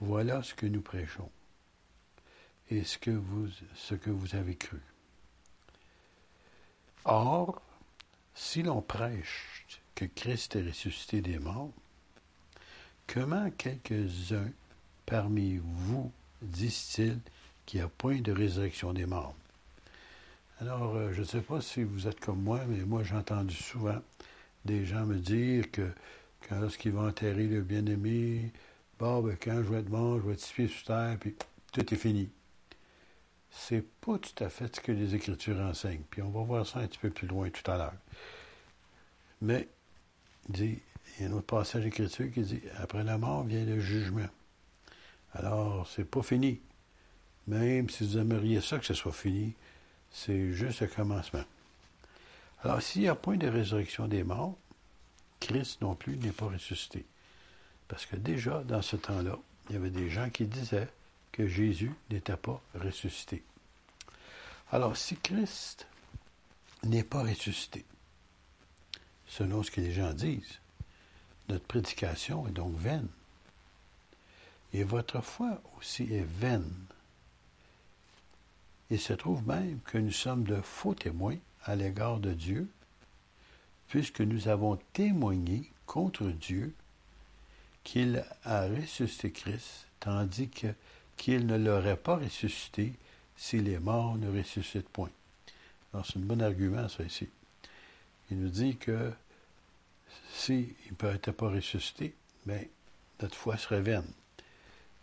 Voilà 0.00 0.42
ce 0.42 0.54
que 0.54 0.64
nous 0.64 0.80
prêchons 0.80 1.30
et 2.70 2.84
ce 2.84 2.96
que 2.96 3.10
vous 4.10 4.34
avez 4.34 4.56
cru. 4.56 4.80
Or, 7.04 7.60
si 8.34 8.62
l'on 8.62 8.80
prêche 8.80 9.66
que 9.94 10.06
Christ 10.06 10.56
est 10.56 10.62
ressuscité 10.62 11.20
des 11.20 11.38
morts, 11.38 11.70
comment 13.06 13.50
quelques-uns 13.50 14.50
parmi 15.04 15.60
vous 15.62 16.10
disent-ils 16.40 17.20
qu'il 17.66 17.80
n'y 17.80 17.84
a 17.84 17.88
point 17.88 18.20
de 18.20 18.32
résurrection 18.32 18.94
des 18.94 19.04
morts? 19.04 19.34
Alors, 20.60 20.94
euh, 20.96 21.12
je 21.12 21.20
ne 21.20 21.26
sais 21.26 21.40
pas 21.40 21.60
si 21.60 21.82
vous 21.82 22.08
êtes 22.08 22.20
comme 22.20 22.42
moi, 22.42 22.60
mais 22.66 22.84
moi 22.84 23.02
j'ai 23.02 23.16
entendu 23.16 23.54
souvent 23.54 24.00
des 24.64 24.86
gens 24.86 25.04
me 25.04 25.18
dire 25.18 25.70
que 25.70 25.90
quand 26.48 26.58
lorsqu'ils 26.58 26.92
vont 26.92 27.06
enterrer 27.06 27.46
le 27.46 27.60
bien-aimé, 27.60 28.50
bon, 28.98 29.20
ben, 29.20 29.36
quand 29.42 29.56
je 29.56 29.70
vais 29.70 29.80
être 29.80 29.90
mort, 29.90 30.20
je 30.20 30.26
vais 30.28 30.32
être 30.34 30.40
six 30.40 30.68
sur 30.68 30.84
terre, 30.84 31.18
puis 31.20 31.34
tout 31.72 31.92
est 31.92 31.98
fini. 31.98 32.30
C'est 33.56 33.84
pas 34.00 34.18
tout 34.18 34.44
à 34.44 34.48
fait 34.48 34.74
ce 34.74 34.80
que 34.80 34.92
les 34.92 35.14
Écritures 35.14 35.58
enseignent. 35.60 36.02
Puis 36.10 36.22
on 36.22 36.30
va 36.30 36.42
voir 36.42 36.66
ça 36.66 36.80
un 36.80 36.86
petit 36.86 36.98
peu 36.98 37.10
plus 37.10 37.26
loin 37.26 37.48
tout 37.50 37.70
à 37.70 37.78
l'heure. 37.78 37.94
Mais, 39.40 39.68
dit, 40.48 40.80
il 41.18 41.22
y 41.22 41.26
a 41.26 41.30
un 41.30 41.32
autre 41.32 41.46
passage 41.46 41.84
d'Écriture 41.84 42.30
qui 42.32 42.42
dit 42.42 42.60
Après 42.78 43.04
la 43.04 43.16
mort 43.16 43.44
vient 43.44 43.64
le 43.64 43.80
jugement. 43.80 44.28
Alors, 45.32 45.88
c'est 45.88 46.04
pas 46.04 46.22
fini. 46.22 46.60
Même 47.46 47.88
si 47.90 48.04
vous 48.04 48.18
aimeriez 48.18 48.60
ça 48.60 48.78
que 48.78 48.86
ce 48.86 48.94
soit 48.94 49.12
fini, 49.12 49.54
c'est 50.10 50.52
juste 50.52 50.80
le 50.80 50.86
commencement. 50.86 51.44
Alors, 52.62 52.82
s'il 52.82 53.02
n'y 53.02 53.08
a 53.08 53.14
point 53.14 53.36
de 53.36 53.48
résurrection 53.48 54.08
des 54.08 54.24
morts, 54.24 54.56
Christ 55.40 55.80
non 55.82 55.94
plus 55.94 56.16
n'est 56.16 56.32
pas 56.32 56.46
ressuscité. 56.46 57.04
Parce 57.88 58.06
que 58.06 58.16
déjà, 58.16 58.62
dans 58.64 58.82
ce 58.82 58.96
temps-là, 58.96 59.38
il 59.68 59.74
y 59.74 59.76
avait 59.76 59.90
des 59.90 60.08
gens 60.08 60.30
qui 60.30 60.46
disaient 60.46 60.88
que 61.34 61.48
Jésus 61.48 61.92
n'était 62.10 62.36
pas 62.36 62.62
ressuscité. 62.76 63.42
Alors, 64.70 64.96
si 64.96 65.16
Christ 65.16 65.88
n'est 66.84 67.02
pas 67.02 67.24
ressuscité, 67.24 67.84
selon 69.26 69.64
ce 69.64 69.72
que 69.72 69.80
les 69.80 69.90
gens 69.90 70.12
disent, 70.12 70.60
notre 71.48 71.64
prédication 71.64 72.46
est 72.46 72.52
donc 72.52 72.76
vaine. 72.76 73.08
Et 74.72 74.84
votre 74.84 75.20
foi 75.22 75.60
aussi 75.76 76.04
est 76.04 76.26
vaine. 76.38 76.72
Il 78.90 79.00
se 79.00 79.12
trouve 79.12 79.44
même 79.44 79.80
que 79.80 79.98
nous 79.98 80.12
sommes 80.12 80.44
de 80.44 80.60
faux 80.60 80.94
témoins 80.94 81.38
à 81.64 81.74
l'égard 81.74 82.20
de 82.20 82.32
Dieu, 82.32 82.68
puisque 83.88 84.20
nous 84.20 84.46
avons 84.46 84.76
témoigné 84.92 85.68
contre 85.84 86.26
Dieu 86.26 86.72
qu'il 87.82 88.24
a 88.44 88.68
ressuscité 88.68 89.32
Christ, 89.32 89.88
tandis 89.98 90.48
qu'il 91.16 91.46
ne 91.46 91.56
l'aurait 91.56 91.96
pas 91.96 92.16
ressuscité 92.16 92.92
si 93.36 93.60
les 93.60 93.78
morts 93.78 94.16
ne 94.16 94.36
ressuscitent 94.36 94.88
point. 94.88 95.10
Alors, 95.92 96.06
c'est 96.06 96.18
un 96.18 96.22
bon 96.22 96.40
argument, 96.42 96.88
ça, 96.88 97.04
ici. 97.04 97.28
Il 98.30 98.40
nous 98.40 98.48
dit 98.48 98.76
que 98.76 99.12
s'il 100.32 100.74
n'était 101.02 101.32
pas 101.32 101.50
ressuscité, 101.50 102.14
mais 102.46 102.68
notre 103.20 103.36
foi 103.36 103.56
serait 103.56 103.80
vaine. 103.80 104.10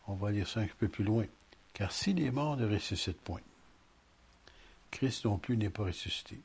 On 0.08 0.16
va 0.16 0.32
lire 0.32 0.48
ça 0.48 0.62
un 0.62 0.68
peu 0.80 0.88
plus 0.88 1.04
loin. 1.04 1.26
Car 1.74 1.92
si 1.92 2.14
les 2.14 2.32
morts 2.32 2.58
ne 2.58 2.70
ressuscitent 2.70 3.22
point, 3.22 3.42
Christ 4.92 5.26
non 5.26 5.38
plus 5.38 5.56
n'est 5.56 5.70
pas 5.70 5.84
ressuscité. 5.84 6.38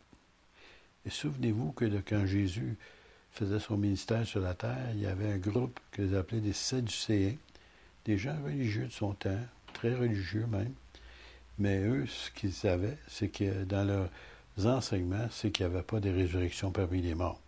Et 1.05 1.11
souvenez-vous 1.11 1.73
que 1.73 1.85
quand 2.01 2.27
Jésus 2.27 2.77
faisait 3.33 3.61
son 3.61 3.77
ministère 3.77 4.27
sur 4.27 4.41
la 4.41 4.55
terre, 4.55 4.91
il 4.95 5.01
y 5.01 5.07
avait 5.07 5.33
un 5.33 5.39
groupe 5.39 5.79
qu'ils 5.93 6.17
appelaient 6.17 6.41
des 6.41 6.53
Sadducéens, 6.53 7.37
des 8.05 8.19
gens 8.19 8.41
religieux 8.45 8.87
de 8.87 8.93
son 8.93 9.15
temps, 9.15 9.45
très 9.77 9.95
religieux 9.95 10.47
même. 10.47 10.73
Mais 11.59 11.79
eux, 11.81 12.07
ce 12.07 12.31
qu'ils 12.31 12.53
savaient, 12.53 12.97
c'est 13.09 13.29
que 13.29 13.65
dans 13.65 13.85
leurs 13.85 14.67
enseignements, 14.67 15.29
c'est 15.31 15.51
qu'il 15.51 15.67
n'y 15.67 15.75
avait 15.75 15.85
pas 15.85 16.01
de 16.01 16.11
résurrection 16.11 16.71
parmi 16.71 17.03
les 17.03 17.15
morts. 17.15 17.41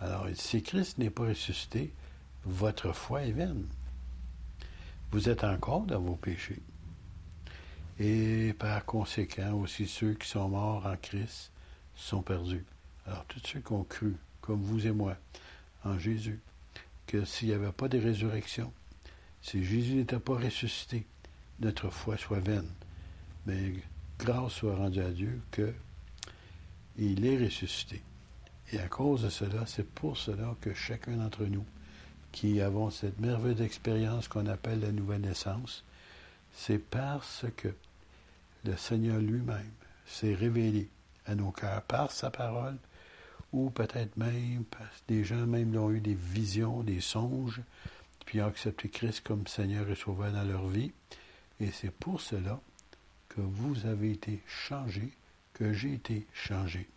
Alors, 0.00 0.26
si 0.34 0.62
Christ 0.62 0.98
n'est 0.98 1.10
pas 1.10 1.24
ressuscité, 1.24 1.92
votre 2.44 2.92
foi 2.92 3.22
est 3.22 3.32
vaine. 3.32 3.66
Vous 5.10 5.28
êtes 5.28 5.42
encore 5.42 5.82
dans 5.82 6.00
vos 6.00 6.14
péchés. 6.14 6.62
Et 7.98 8.54
par 8.58 8.84
conséquent, 8.84 9.54
aussi 9.54 9.88
ceux 9.88 10.14
qui 10.14 10.28
sont 10.28 10.48
morts 10.48 10.86
en 10.86 10.96
Christ 10.96 11.50
sont 11.96 12.22
perdus. 12.22 12.64
Alors, 13.06 13.24
tous 13.26 13.40
ceux 13.44 13.60
qui 13.60 13.72
ont 13.72 13.84
cru, 13.84 14.14
comme 14.40 14.62
vous 14.62 14.86
et 14.86 14.92
moi, 14.92 15.16
en 15.84 15.98
Jésus, 15.98 16.40
que 17.06 17.24
s'il 17.24 17.48
n'y 17.48 17.54
avait 17.54 17.72
pas 17.72 17.88
de 17.88 17.98
résurrection, 17.98 18.72
si 19.42 19.64
Jésus 19.64 19.94
n'était 19.94 20.20
pas 20.20 20.36
ressuscité, 20.36 21.06
notre 21.60 21.90
foi 21.90 22.16
soit 22.16 22.40
vaine. 22.40 22.68
Mais 23.46 23.72
grâce 24.18 24.52
soit 24.52 24.76
rendue 24.76 25.00
à 25.00 25.10
Dieu 25.10 25.40
qu'il 25.52 27.26
est 27.26 27.44
ressuscité. 27.44 28.02
Et 28.72 28.78
à 28.78 28.88
cause 28.88 29.22
de 29.22 29.30
cela, 29.30 29.64
c'est 29.66 29.88
pour 29.88 30.16
cela 30.16 30.54
que 30.60 30.74
chacun 30.74 31.16
d'entre 31.16 31.44
nous, 31.44 31.64
qui 32.32 32.60
avons 32.60 32.90
cette 32.90 33.18
merveilleuse 33.18 33.62
expérience 33.62 34.28
qu'on 34.28 34.46
appelle 34.46 34.80
la 34.80 34.92
nouvelle 34.92 35.22
naissance, 35.22 35.84
c'est 36.52 36.78
parce 36.78 37.46
que 37.56 37.68
le 38.64 38.76
Seigneur 38.76 39.18
lui-même 39.18 39.72
s'est 40.06 40.34
révélé 40.34 40.88
à 41.26 41.34
nos 41.34 41.50
cœurs 41.50 41.82
par 41.82 42.10
sa 42.10 42.30
parole, 42.30 42.76
ou 43.52 43.70
peut-être 43.70 44.16
même, 44.16 44.64
parce 44.70 45.02
que 45.06 45.14
des 45.14 45.24
gens 45.24 45.46
même 45.46 45.74
ont 45.76 45.90
eu 45.90 46.00
des 46.00 46.14
visions, 46.14 46.82
des 46.82 47.00
songes, 47.00 47.62
puis 48.26 48.42
ont 48.42 48.46
accepté 48.46 48.90
Christ 48.90 49.22
comme 49.24 49.46
Seigneur 49.46 49.88
et 49.88 49.94
Sauveur 49.94 50.32
dans 50.32 50.44
leur 50.44 50.66
vie. 50.66 50.92
Et 51.60 51.70
c'est 51.70 51.90
pour 51.90 52.20
cela 52.20 52.60
que 53.28 53.40
vous 53.40 53.86
avez 53.86 54.12
été 54.12 54.42
changés, 54.46 55.12
que 55.54 55.72
j'ai 55.72 55.94
été 55.94 56.26
changé. 56.32 56.88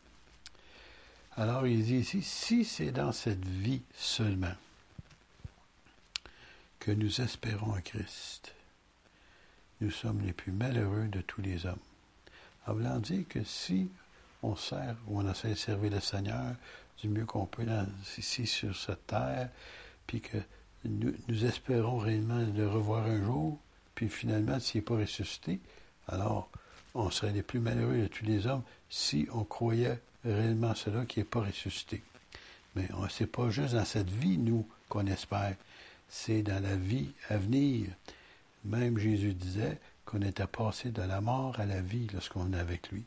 Alors 1.38 1.66
il 1.66 1.84
dit 1.84 1.98
ici, 1.98 2.22
si 2.22 2.66
c'est 2.66 2.92
dans 2.92 3.12
cette 3.12 3.46
vie 3.46 3.82
seulement 3.96 4.54
que 6.80 6.92
nous 6.92 7.22
espérons 7.22 7.74
en 7.74 7.82
Christ, 7.82 8.54
nous 9.82 9.92
sommes 9.92 10.22
les 10.22 10.34
plus 10.34 10.52
malheureux 10.52 11.08
de 11.08 11.22
tous 11.22 11.42
les 11.42 11.66
hommes. 11.66 11.80
En 12.68 12.74
voulant 12.74 13.00
dire 13.00 13.28
que 13.28 13.44
si 13.44 13.90
on 14.44 14.56
sert 14.56 14.96
ou 15.08 15.20
on 15.20 15.32
essaie 15.32 15.50
de 15.50 15.56
servir 15.56 15.92
le 15.92 16.00
Seigneur 16.00 16.56
du 17.00 17.10
mieux 17.10 17.26
qu'on 17.26 17.46
peut 17.46 17.66
ici 18.18 18.46
sur 18.46 18.76
cette 18.76 19.08
terre, 19.08 19.50
puis 20.06 20.22
que 20.22 20.38
nous, 20.86 21.14
espérons 21.46 21.98
réellement 21.98 22.44
le 22.56 22.68
revoir 22.68 23.06
un 23.06 23.24
jour, 23.24 23.60
puis 23.96 24.10
finalement, 24.10 24.60
s'il 24.60 24.80
n'est 24.80 24.86
pas 24.86 24.98
ressuscité, 24.98 25.60
alors 26.08 26.50
on 26.94 27.10
serait 27.10 27.32
les 27.32 27.44
plus 27.44 27.60
malheureux 27.60 27.98
de 27.98 28.08
tous 28.08 28.26
les 28.26 28.48
hommes 28.48 28.64
si 28.90 29.28
on 29.34 29.44
croyait 29.44 30.00
réellement 30.26 30.76
cela 30.76 31.06
qui 31.06 31.20
n'est 31.20 31.26
pas 31.26 31.42
ressuscité. 31.42 32.04
Mais 32.76 32.88
ce 33.10 33.24
n'est 33.24 33.28
pas 33.28 33.50
juste 33.50 33.74
dans 33.74 33.86
cette 33.86 34.10
vie, 34.10 34.38
nous, 34.38 34.68
qu'on 34.90 35.06
espère, 35.08 35.56
c'est 36.10 36.42
dans 36.42 36.62
la 36.62 36.76
vie 36.76 37.12
à 37.30 37.38
venir. 37.38 37.90
Même 38.66 38.98
Jésus 38.98 39.34
disait 39.34 39.80
qu'on 40.06 40.22
était 40.22 40.48
passé 40.48 40.92
de 40.92 41.02
la 41.02 41.22
mort 41.22 41.60
à 41.60 41.66
la 41.66 41.82
vie 41.82 42.08
lorsqu'on 42.14 42.54
est 42.54 42.60
avec 42.60 42.92
lui 42.92 43.06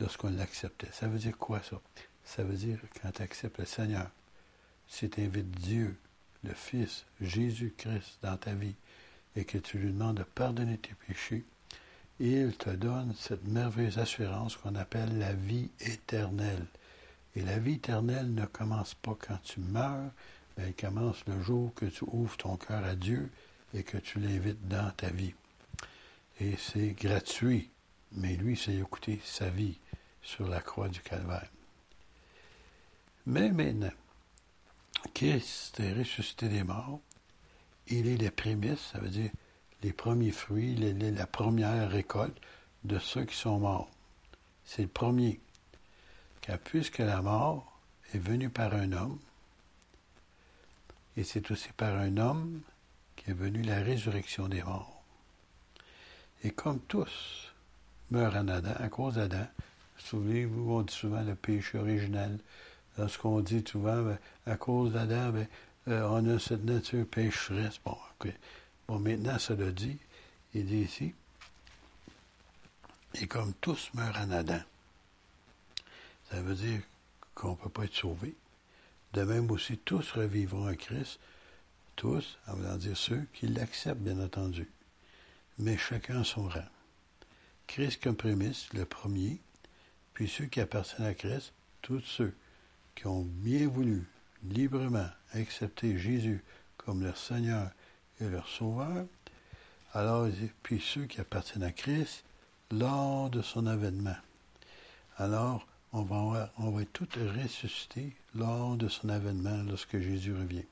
lorsqu'on 0.00 0.30
l'acceptait. 0.30 0.88
Ça 0.92 1.06
veut 1.06 1.18
dire 1.18 1.36
quoi 1.36 1.60
ça? 1.62 1.80
Ça 2.24 2.42
veut 2.42 2.56
dire 2.56 2.78
quand 3.00 3.12
tu 3.12 3.22
acceptes 3.22 3.58
le 3.58 3.64
Seigneur, 3.64 4.08
si 4.88 5.08
tu 5.08 5.20
invites 5.20 5.50
Dieu, 5.50 5.96
le 6.42 6.54
Fils, 6.54 7.04
Jésus-Christ 7.20 8.18
dans 8.22 8.36
ta 8.36 8.54
vie, 8.54 8.74
et 9.36 9.44
que 9.44 9.58
tu 9.58 9.78
lui 9.78 9.92
demandes 9.92 10.18
de 10.18 10.22
pardonner 10.22 10.78
tes 10.78 10.94
péchés, 11.06 11.44
il 12.18 12.56
te 12.56 12.70
donne 12.70 13.14
cette 13.18 13.46
merveilleuse 13.46 13.98
assurance 13.98 14.56
qu'on 14.56 14.74
appelle 14.74 15.18
la 15.18 15.32
vie 15.32 15.70
éternelle. 15.80 16.66
Et 17.34 17.40
la 17.42 17.58
vie 17.58 17.74
éternelle 17.74 18.34
ne 18.34 18.44
commence 18.44 18.94
pas 18.94 19.16
quand 19.18 19.38
tu 19.42 19.60
meurs, 19.60 20.10
mais 20.56 20.64
elle 20.64 20.74
commence 20.74 21.24
le 21.26 21.40
jour 21.42 21.72
que 21.74 21.86
tu 21.86 22.04
ouvres 22.04 22.36
ton 22.36 22.56
cœur 22.56 22.84
à 22.84 22.94
Dieu 22.94 23.30
et 23.72 23.84
que 23.84 23.96
tu 23.96 24.18
l'invites 24.18 24.68
dans 24.68 24.90
ta 24.96 25.08
vie. 25.10 25.34
Et 26.40 26.56
c'est 26.56 26.90
gratuit, 26.90 27.70
mais 28.12 28.36
lui, 28.36 28.56
c'est 28.56 28.74
écouter 28.74 29.20
sa 29.24 29.48
vie 29.48 29.78
sur 30.22 30.48
la 30.48 30.60
croix 30.60 30.88
du 30.88 31.00
Calvaire. 31.00 31.50
Mais 33.26 33.50
maintenant, 33.50 33.92
Christ 35.14 35.80
est 35.80 35.92
ressuscité 35.92 36.48
des 36.48 36.64
morts. 36.64 37.00
Il 37.90 38.06
est 38.06 38.16
les 38.16 38.30
prémices, 38.30 38.90
ça 38.92 38.98
veut 38.98 39.08
dire 39.08 39.30
les 39.82 39.92
premiers 39.92 40.30
fruits, 40.30 40.76
la 40.76 41.26
première 41.26 41.90
récolte 41.90 42.36
de 42.84 42.98
ceux 42.98 43.24
qui 43.24 43.36
sont 43.36 43.58
morts. 43.58 43.90
C'est 44.64 44.82
le 44.82 44.88
premier. 44.88 45.40
Car 46.40 46.58
puisque 46.58 46.98
la 46.98 47.20
mort 47.22 47.80
est 48.14 48.18
venue 48.18 48.50
par 48.50 48.74
un 48.74 48.92
homme, 48.92 49.18
et 51.16 51.24
c'est 51.24 51.50
aussi 51.50 51.70
par 51.76 51.96
un 51.96 52.16
homme 52.16 52.60
qu'est 53.16 53.32
venue 53.32 53.62
la 53.62 53.82
résurrection 53.82 54.48
des 54.48 54.62
morts. 54.62 55.02
Et 56.44 56.50
comme 56.50 56.80
tous 56.80 57.52
meurent 58.10 58.36
en 58.36 58.48
Adam, 58.48 58.74
à 58.78 58.88
cause 58.88 59.14
d'Adam, 59.14 59.46
Souvenez-vous, 60.04 60.72
on 60.72 60.82
dit 60.82 60.94
souvent 60.94 61.22
le 61.22 61.34
péché 61.34 61.78
original. 61.78 62.38
Lorsqu'on 62.98 63.40
dit 63.40 63.62
souvent, 63.66 64.02
ben, 64.02 64.18
à 64.46 64.56
cause 64.56 64.92
d'Adam, 64.92 65.30
ben, 65.30 65.46
euh, 65.88 66.06
on 66.08 66.26
a 66.28 66.38
cette 66.38 66.64
nature 66.64 67.06
pécheresse. 67.06 67.80
Bon, 67.84 67.96
bon 68.86 68.98
maintenant, 68.98 69.38
ça 69.38 69.54
le 69.54 69.72
dit. 69.72 69.98
Il 70.52 70.66
dit 70.66 70.78
ici, 70.78 71.14
et 73.14 73.26
comme 73.26 73.52
tous 73.60 73.90
meurent 73.94 74.18
en 74.18 74.30
Adam, 74.30 74.60
ça 76.30 76.42
veut 76.42 76.54
dire 76.54 76.80
qu'on 77.34 77.52
ne 77.52 77.56
peut 77.56 77.68
pas 77.68 77.84
être 77.84 77.94
sauvé. 77.94 78.34
De 79.12 79.22
même 79.22 79.50
aussi, 79.50 79.78
tous 79.78 80.12
revivront 80.12 80.68
en 80.68 80.74
Christ, 80.74 81.18
tous, 81.96 82.38
en 82.46 82.54
voulant 82.54 82.76
dire 82.76 82.96
ceux 82.96 83.26
qui 83.32 83.48
l'acceptent, 83.48 84.00
bien 84.00 84.20
entendu, 84.20 84.68
mais 85.58 85.76
chacun 85.76 86.22
son 86.24 86.48
rang. 86.48 86.68
Christ 87.66 88.02
comme 88.02 88.16
prémisse, 88.16 88.72
le 88.72 88.84
premier, 88.84 89.40
puis 90.14 90.28
ceux 90.28 90.46
qui 90.46 90.60
appartiennent 90.60 91.06
à 91.06 91.14
Christ, 91.14 91.52
tous 91.82 92.00
ceux 92.00 92.34
qui 92.94 93.06
ont 93.06 93.22
bien 93.22 93.68
voulu, 93.68 94.06
librement, 94.42 95.08
accepter 95.32 95.98
Jésus 95.98 96.42
comme 96.76 97.02
leur 97.02 97.16
Seigneur 97.16 97.70
et 98.20 98.28
leur 98.28 98.48
Sauveur, 98.48 99.06
alors, 99.92 100.28
puis 100.62 100.80
ceux 100.80 101.06
qui 101.06 101.20
appartiennent 101.20 101.64
à 101.64 101.72
Christ, 101.72 102.24
lors 102.70 103.28
de 103.30 103.42
son 103.42 103.66
avènement. 103.66 104.16
Alors, 105.16 105.66
on 105.92 106.02
va, 106.02 106.52
on 106.58 106.70
va 106.70 106.82
être 106.82 106.92
tous 106.92 107.08
ressuscités 107.42 108.14
lors 108.34 108.76
de 108.76 108.88
son 108.88 109.08
avènement, 109.08 109.62
lorsque 109.64 109.98
Jésus 109.98 110.32
revient. 110.32 110.64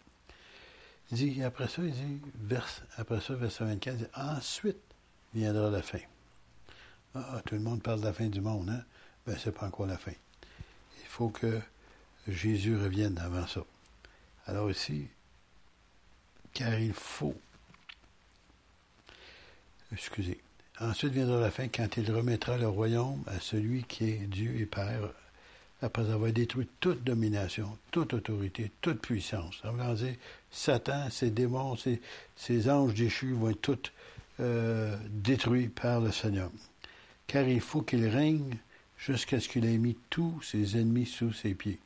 Il 1.11 1.17
dit, 1.17 1.43
après 1.43 1.67
ça, 1.67 1.83
il 1.83 1.93
dit, 1.93 2.21
après 2.97 3.21
ça, 3.21 3.35
verset 3.35 3.65
24, 3.65 3.95
il 3.95 4.05
dit, 4.05 4.11
ensuite 4.15 4.77
viendra 5.35 5.71
la 5.71 5.83
fin. 5.83 5.99
Ah, 7.15 7.43
tout 7.45 7.55
le 7.55 7.61
monde 7.61 7.83
parle 7.83 8.01
de 8.01 8.05
la 8.05 8.13
fin 8.13 8.29
du 8.29 8.41
monde, 8.41 8.71
hein? 8.71 8.85
Ben, 9.27 9.37
c'est 9.39 9.53
pas 9.53 9.67
encore 9.67 9.87
la 9.87 9.99
fin. 9.99 10.13
Il 11.01 11.07
faut 11.07 11.31
que 11.31 11.61
Jésus 12.29 12.77
revienne 12.77 13.19
avant 13.19 13.47
ça. 13.47 13.65
Alors 14.49 14.71
ici, 14.71 15.07
car 16.55 16.81
il 16.81 16.95
faut, 16.95 17.35
excusez, 19.93 20.41
ensuite 20.81 21.13
viendra 21.13 21.39
la 21.39 21.51
fin 21.51 21.69
quand 21.69 21.99
il 21.99 22.11
remettra 22.11 22.57
le 22.57 22.67
royaume 22.67 23.23
à 23.27 23.41
celui 23.41 23.85
qui 23.85 24.05
est 24.05 24.27
Dieu 24.27 24.59
et 24.59 24.65
Père, 24.65 25.11
après 25.83 26.11
avoir 26.11 26.33
détruit 26.33 26.67
toute 26.81 27.05
domination, 27.05 27.77
toute 27.91 28.15
autorité, 28.15 28.73
toute 28.81 29.03
puissance. 29.03 29.61
En 29.65 29.95
dire, 29.95 30.15
Satan, 30.51 31.11
ses 31.11 31.31
démons, 31.31 31.77
ses, 31.77 32.71
anges 32.71 32.95
déchus 32.95 33.35
vont 33.35 33.51
être 33.51 33.61
tous 33.61 33.93
euh, 34.41 34.97
détruits 35.11 35.69
par 35.69 36.01
le 36.01 36.11
Seigneur. 36.11 36.51
Car 37.27 37.47
il 37.47 37.61
faut 37.61 37.83
qu'il 37.83 38.07
règne 38.09 38.57
jusqu'à 38.97 39.41
ce 39.41 39.49
qu'il 39.49 39.67
ait 39.67 39.77
mis 39.77 39.97
tous 40.09 40.41
ses 40.41 40.79
ennemis 40.79 41.07
sous 41.07 41.35
ses 41.35 41.55
pieds. 41.55 41.79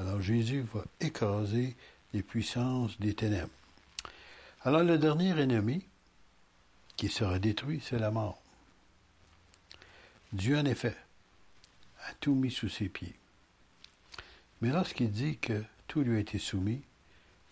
Alors 0.00 0.22
Jésus 0.22 0.64
va 0.72 0.82
écraser 1.00 1.76
les 2.14 2.22
puissances 2.22 2.98
des 3.00 3.12
ténèbres. 3.12 3.52
Alors 4.62 4.82
le 4.82 4.96
dernier 4.96 5.38
ennemi 5.38 5.84
qui 6.96 7.10
sera 7.10 7.38
détruit, 7.38 7.82
c'est 7.84 7.98
la 7.98 8.10
mort. 8.10 8.40
Dieu, 10.32 10.56
en 10.56 10.64
effet, 10.64 10.96
a 12.06 12.14
tout 12.14 12.34
mis 12.34 12.50
sous 12.50 12.70
ses 12.70 12.88
pieds. 12.88 13.14
Mais 14.62 14.70
lorsqu'il 14.70 15.10
dit 15.10 15.36
que 15.36 15.62
tout 15.86 16.00
lui 16.00 16.16
a 16.16 16.20
été 16.20 16.38
soumis, 16.38 16.80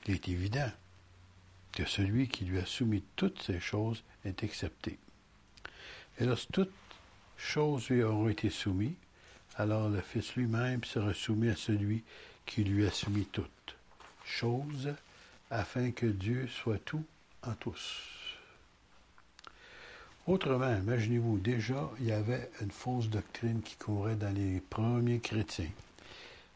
il 0.06 0.14
est 0.14 0.28
évident 0.28 0.70
que 1.72 1.84
celui 1.84 2.28
qui 2.28 2.46
lui 2.46 2.58
a 2.58 2.64
soumis 2.64 3.04
toutes 3.14 3.42
ces 3.42 3.60
choses 3.60 4.02
est 4.24 4.42
accepté. 4.42 4.98
Et 6.18 6.24
lorsque 6.24 6.50
toutes 6.50 6.72
choses 7.36 7.90
lui 7.90 8.02
auront 8.02 8.30
été 8.30 8.48
soumises, 8.48 8.96
alors 9.56 9.90
le 9.90 10.00
Fils 10.00 10.34
lui-même 10.34 10.82
sera 10.84 11.12
soumis 11.12 11.50
à 11.50 11.56
celui 11.56 12.04
qui 12.48 12.64
lui 12.64 12.86
a 12.86 12.90
soumis 12.90 13.26
toutes 13.26 13.76
choses, 14.24 14.92
afin 15.50 15.92
que 15.92 16.06
Dieu 16.06 16.48
soit 16.48 16.82
tout 16.84 17.04
en 17.42 17.52
tous. 17.52 18.02
Autrement, 20.26 20.76
imaginez-vous, 20.76 21.38
déjà, 21.38 21.88
il 22.00 22.06
y 22.06 22.12
avait 22.12 22.50
une 22.60 22.70
fausse 22.70 23.08
doctrine 23.08 23.62
qui 23.62 23.76
courait 23.76 24.16
dans 24.16 24.34
les 24.34 24.60
premiers 24.60 25.20
chrétiens. 25.20 25.70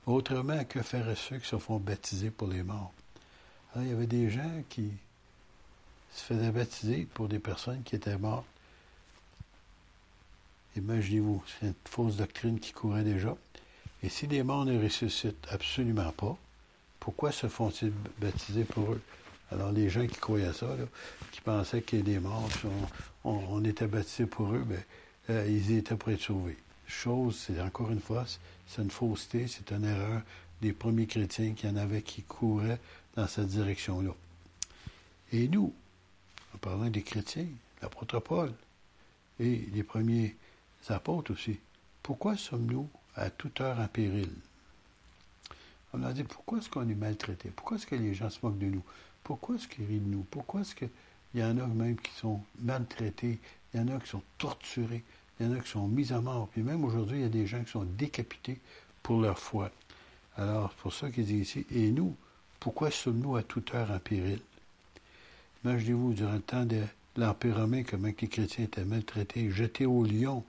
Autrement, 0.07 0.65
que 0.65 0.83
feraient 0.83 1.15
ceux 1.15 1.39
qui 1.39 1.49
se 1.49 1.59
font 1.59 1.79
baptiser 1.79 2.31
pour 2.31 2.49
les 2.49 2.63
morts? 2.63 2.93
il 3.77 3.89
y 3.89 3.93
avait 3.93 4.07
des 4.07 4.29
gens 4.29 4.63
qui 4.69 4.91
se 6.13 6.25
faisaient 6.25 6.51
baptiser 6.51 7.07
pour 7.15 7.29
des 7.29 7.39
personnes 7.39 7.83
qui 7.83 7.97
étaient 7.97 8.19
mortes. 8.19 8.45
Imaginez-vous, 10.77 11.43
c'est 11.47 11.69
une 11.69 11.75
fausse 11.87 12.17
doctrine 12.17 12.61
qui 12.61 12.73
courait 12.73 13.05
déjà. 13.05 13.37
Et 14.03 14.09
si 14.09 14.27
les 14.27 14.43
morts 14.43 14.65
ne 14.65 14.83
ressuscitent 14.83 15.47
absolument 15.51 16.11
pas, 16.13 16.37
pourquoi 16.99 17.33
se 17.33 17.49
font-ils 17.49 17.93
baptiser 18.21 18.65
pour 18.65 18.93
eux? 18.93 19.01
Alors, 19.51 19.71
les 19.71 19.91
gens 19.91 20.07
qui 20.07 20.17
croyaient 20.17 20.53
ça, 20.53 20.69
qui 21.31 21.41
pensaient 21.41 21.83
que 21.83 21.97
les 21.97 22.19
morts, 22.19 22.49
on, 23.25 23.65
était 23.65 23.87
baptisés 23.87 24.27
pour 24.27 24.53
eux, 24.55 24.65
ben, 24.67 24.83
euh, 25.31 25.47
ils 25.49 25.77
étaient 25.77 25.97
prêts 25.97 26.15
être 26.15 26.23
sauvés. 26.23 26.57
Chose, 26.87 27.37
c'est 27.37 27.61
encore 27.61 27.91
une 27.91 28.01
fois, 28.01 28.25
c'est 28.67 28.83
une 28.83 28.91
fausseté, 28.91 29.47
c'est 29.47 29.71
une 29.71 29.85
erreur 29.85 30.23
des 30.61 30.73
premiers 30.73 31.07
chrétiens 31.07 31.53
qui 31.55 31.67
en 31.69 31.77
avaient 31.77 32.03
qui 32.03 32.23
couraient 32.23 32.81
dans 33.15 33.27
cette 33.27 33.49
direction-là. 33.49 34.13
Et 35.33 35.49
nous, 35.49 35.73
en 36.55 36.59
parlant 36.59 36.89
des 36.89 37.03
chrétiens, 37.03 37.47
l'apôtre 37.81 38.21
Paul 38.21 38.53
et 39.39 39.69
les 39.73 39.83
premiers 39.83 40.37
apôtres 40.89 41.33
aussi, 41.33 41.59
pourquoi 42.03 42.37
sommes-nous 42.37 42.89
à 43.17 43.31
toute 43.31 43.61
heure 43.61 43.79
en 43.79 43.89
péril. 43.89 44.31
On 45.95 46.03
a 46.03 46.13
dit, 46.13 46.25
pourquoi 46.25 46.59
est-ce 46.59 46.71
qu'on 46.71 46.89
est 46.89 46.95
maltraité? 46.95 47.51
Pourquoi 47.55 47.77
est-ce 47.77 47.87
que 47.87 47.95
les 47.95 48.15
gens 48.15 48.31
se 48.31 48.39
moquent 48.43 48.59
de 48.59 48.67
nous? 48.67 48.83
Pourquoi 49.23 49.57
est-ce 49.57 49.69
qu'ils 49.69 49.85
rient 49.85 50.01
de 50.01 50.09
nous? 50.09 50.27
Pourquoi 50.31 50.63
est-ce 50.63 50.75
qu'il 50.75 50.89
y 51.35 51.43
en 51.43 51.59
a 51.59 51.67
même 51.67 51.97
qui 51.97 52.13
sont 52.13 52.41
maltraités? 52.61 53.39
Il 53.73 53.81
y 53.81 53.83
en 53.83 53.89
a 53.89 54.01
qui 54.01 54.09
sont 54.09 54.23
torturés? 54.39 55.05
Il 55.39 55.47
y 55.47 55.49
en 55.51 55.53
a 55.53 55.61
qui 55.61 55.69
sont 55.69 55.87
mis 55.87 56.13
à 56.13 56.21
mort? 56.21 56.49
Puis 56.49 56.63
même 56.63 56.85
aujourd'hui, 56.85 57.19
il 57.19 57.23
y 57.23 57.27
a 57.27 57.29
des 57.29 57.47
gens 57.47 57.63
qui 57.63 57.71
sont 57.71 57.85
décapités 57.85 58.59
pour 59.03 59.21
leur 59.21 59.39
foi. 59.39 59.71
Alors, 60.37 60.73
c'est 60.75 60.83
pour 60.83 60.95
ça 60.95 61.11
qu'il 61.11 61.27
dit 61.27 61.39
ici, 61.39 61.67
et 61.71 61.91
nous, 61.91 62.17
pourquoi 62.59 62.91
sommes-nous 62.91 63.37
à 63.37 63.43
toute 63.43 63.75
heure 63.75 63.91
en 63.91 63.99
péril? 63.99 64.41
Imaginez-vous, 65.65 66.15
durant 66.15 66.33
le 66.33 66.41
temps 66.41 66.65
de 66.65 66.83
l'Empire 67.17 67.57
romain, 67.57 67.83
comment 67.83 68.09
les 68.09 68.29
chrétiens 68.29 68.65
étaient 68.65 68.85
maltraités, 68.85 69.51
jetés 69.51 69.85
au 69.85 70.05
lion, 70.05 70.43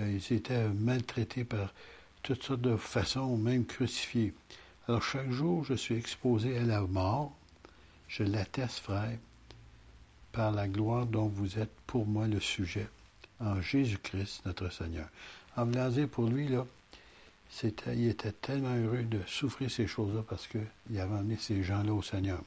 euh, 0.00 0.10
ils 0.10 0.34
étaient 0.34 0.68
maltraités 0.68 1.44
par 1.44 1.72
toutes 2.22 2.42
sortes 2.42 2.60
de 2.60 2.76
façons, 2.76 3.36
même 3.36 3.64
crucifiés. 3.66 4.32
Alors 4.88 5.02
chaque 5.02 5.30
jour, 5.30 5.64
je 5.64 5.74
suis 5.74 5.96
exposé 5.96 6.56
à 6.58 6.62
la 6.62 6.80
mort. 6.82 7.36
Je 8.08 8.22
l'atteste, 8.22 8.78
frère, 8.78 9.18
par 10.32 10.52
la 10.52 10.68
gloire 10.68 11.06
dont 11.06 11.28
vous 11.28 11.58
êtes 11.58 11.72
pour 11.86 12.06
moi 12.06 12.26
le 12.26 12.40
sujet, 12.40 12.88
en 13.40 13.60
Jésus-Christ, 13.60 14.42
notre 14.46 14.70
Seigneur. 14.70 15.08
En 15.56 15.66
dire 15.66 16.08
pour 16.08 16.26
lui, 16.26 16.48
là, 16.48 16.66
il 17.62 18.08
était 18.08 18.32
tellement 18.32 18.74
heureux 18.74 19.02
de 19.02 19.20
souffrir 19.26 19.70
ces 19.70 19.86
choses-là 19.86 20.22
parce 20.28 20.46
qu'il 20.46 20.60
avait 20.98 21.14
amené 21.14 21.36
ces 21.36 21.62
gens-là 21.62 21.92
au 21.92 22.02
Seigneur. 22.02 22.42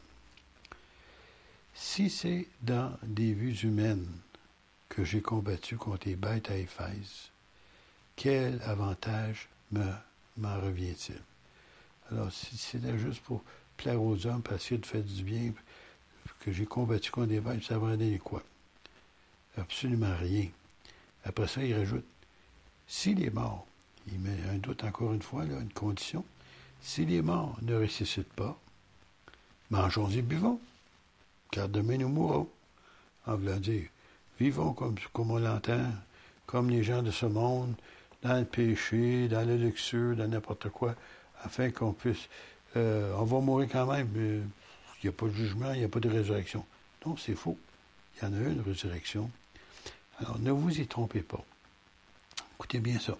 Si 1.73 2.09
c'est 2.09 2.47
dans 2.61 2.97
des 3.03 3.33
vues 3.33 3.59
humaines 3.63 4.07
que 4.89 5.03
j'ai 5.03 5.21
combattu 5.21 5.77
contre 5.77 6.07
les 6.07 6.15
bêtes 6.15 6.49
à 6.49 6.57
Éphèse, 6.57 7.29
quel 8.15 8.61
avantage 8.63 9.49
m'en 10.37 10.61
revient-il? 10.61 11.21
Alors, 12.11 12.31
si 12.31 12.57
c'était 12.57 12.97
juste 12.97 13.21
pour 13.21 13.43
plaire 13.77 14.01
aux 14.01 14.25
hommes, 14.27 14.41
parce 14.41 14.65
qu'il 14.65 14.79
de 14.79 14.85
faire 14.85 15.03
du 15.03 15.23
bien, 15.23 15.53
que 16.39 16.51
j'ai 16.51 16.65
combattu 16.65 17.11
contre 17.11 17.27
des 17.27 17.39
bêtes, 17.39 17.63
ça 17.63 17.77
donner 17.77 18.19
quoi? 18.19 18.43
Absolument 19.57 20.15
rien. 20.19 20.47
Après 21.23 21.47
ça, 21.47 21.63
il 21.63 21.73
rajoute, 21.73 22.05
s'il 22.87 23.23
est 23.23 23.33
mort, 23.33 23.65
il 24.07 24.19
met 24.19 24.37
un 24.51 24.57
doute 24.57 24.83
encore 24.83 25.13
une 25.13 25.21
fois, 25.21 25.45
là, 25.45 25.59
une 25.59 25.73
condition, 25.73 26.23
s'il 26.81 27.11
est 27.13 27.21
mort, 27.21 27.57
ne 27.63 27.75
ressuscite 27.75 28.31
pas, 28.33 28.59
mangeons 29.71 30.09
et 30.09 30.21
buvons, 30.21 30.59
car 31.51 31.67
demain 31.67 31.97
nous 31.97 32.09
mourrons. 32.09 32.49
En 33.27 33.37
voulant 33.37 33.57
dire, 33.57 33.89
vivons 34.39 34.73
comme 34.73 35.31
on 35.31 35.39
l'entend, 35.39 35.91
comme 36.45 36.69
les 36.69 36.83
gens 36.83 37.01
de 37.01 37.09
ce 37.09 37.25
monde, 37.25 37.73
dans 38.25 38.39
le 38.39 38.45
péché, 38.45 39.27
dans 39.27 39.47
la 39.47 39.55
luxure, 39.55 40.15
dans 40.15 40.27
n'importe 40.27 40.69
quoi, 40.69 40.95
afin 41.43 41.69
qu'on 41.69 41.93
puisse... 41.93 42.27
Euh, 42.75 43.13
on 43.17 43.23
va 43.23 43.39
mourir 43.39 43.69
quand 43.71 43.85
même. 43.85 44.09
Il 44.15 44.41
n'y 45.03 45.09
a 45.09 45.11
pas 45.11 45.27
de 45.27 45.33
jugement, 45.33 45.71
il 45.73 45.79
n'y 45.79 45.85
a 45.85 45.89
pas 45.89 45.99
de 45.99 46.09
résurrection. 46.09 46.65
Non, 47.05 47.15
c'est 47.17 47.35
faux. 47.35 47.57
Il 48.15 48.23
y 48.23 48.27
en 48.27 48.33
a 48.33 48.37
une 48.37 48.61
résurrection. 48.61 49.29
Alors, 50.19 50.39
ne 50.39 50.51
vous 50.51 50.79
y 50.79 50.87
trompez 50.87 51.21
pas. 51.21 51.43
Écoutez 52.55 52.79
bien 52.79 52.99
ça. 52.99 53.15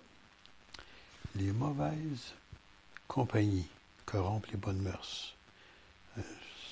Les 1.36 1.52
mauvaises 1.52 2.34
compagnies 3.08 3.68
corrompent 4.06 4.48
les 4.48 4.58
bonnes 4.58 4.82
mœurs. 4.82 5.36
Euh, 6.18 6.22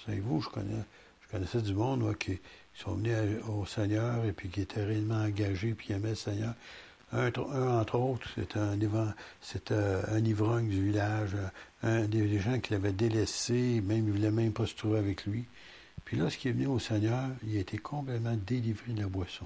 Savez-vous, 0.06 0.42
je 0.42 0.50
connais, 0.50 0.84
je 1.22 1.32
connaissais 1.32 1.62
du 1.62 1.74
monde 1.76 2.18
qui, 2.18 2.40
sont 2.76 2.96
venus 2.96 3.40
au 3.48 3.66
Seigneur 3.66 4.26
et 4.26 4.34
puis 4.34 4.50
qui 4.50 4.62
étaient 4.62 4.84
réellement 4.84 5.24
engagés 5.24 5.74
puis 5.74 5.94
aimaient 5.94 6.10
le 6.10 6.16
Seigneur. 6.16 6.56
Un, 7.14 7.32
entre 7.80 7.96
autres, 7.96 8.28
c'était 8.36 8.60
un, 8.60 10.16
un 10.16 10.26
ivrogne 10.26 10.68
du 10.68 10.84
village, 10.86 11.36
un, 11.84 12.06
des, 12.06 12.40
gens 12.40 12.60
qui 12.60 12.74
l'avaient 12.74 12.92
délaissé, 12.92 13.82
même 13.82 14.00
il 14.00 14.06
ne 14.06 14.12
voulait 14.14 14.32
même 14.32 14.52
pas 14.52 14.66
se 14.66 14.76
trouver 14.76 14.98
avec 14.98 15.26
lui. 15.26 15.46
Puis 16.06 16.18
lorsqu'il 16.18 16.50
est 16.50 16.54
venu 16.54 16.68
au 16.68 16.80
Seigneur, 16.80 17.30
il 17.46 17.58
a 17.58 17.60
été 17.60 17.78
complètement 17.78 18.36
délivré 18.36 18.94
de 18.94 19.02
la 19.02 19.08
boisson. 19.08 19.46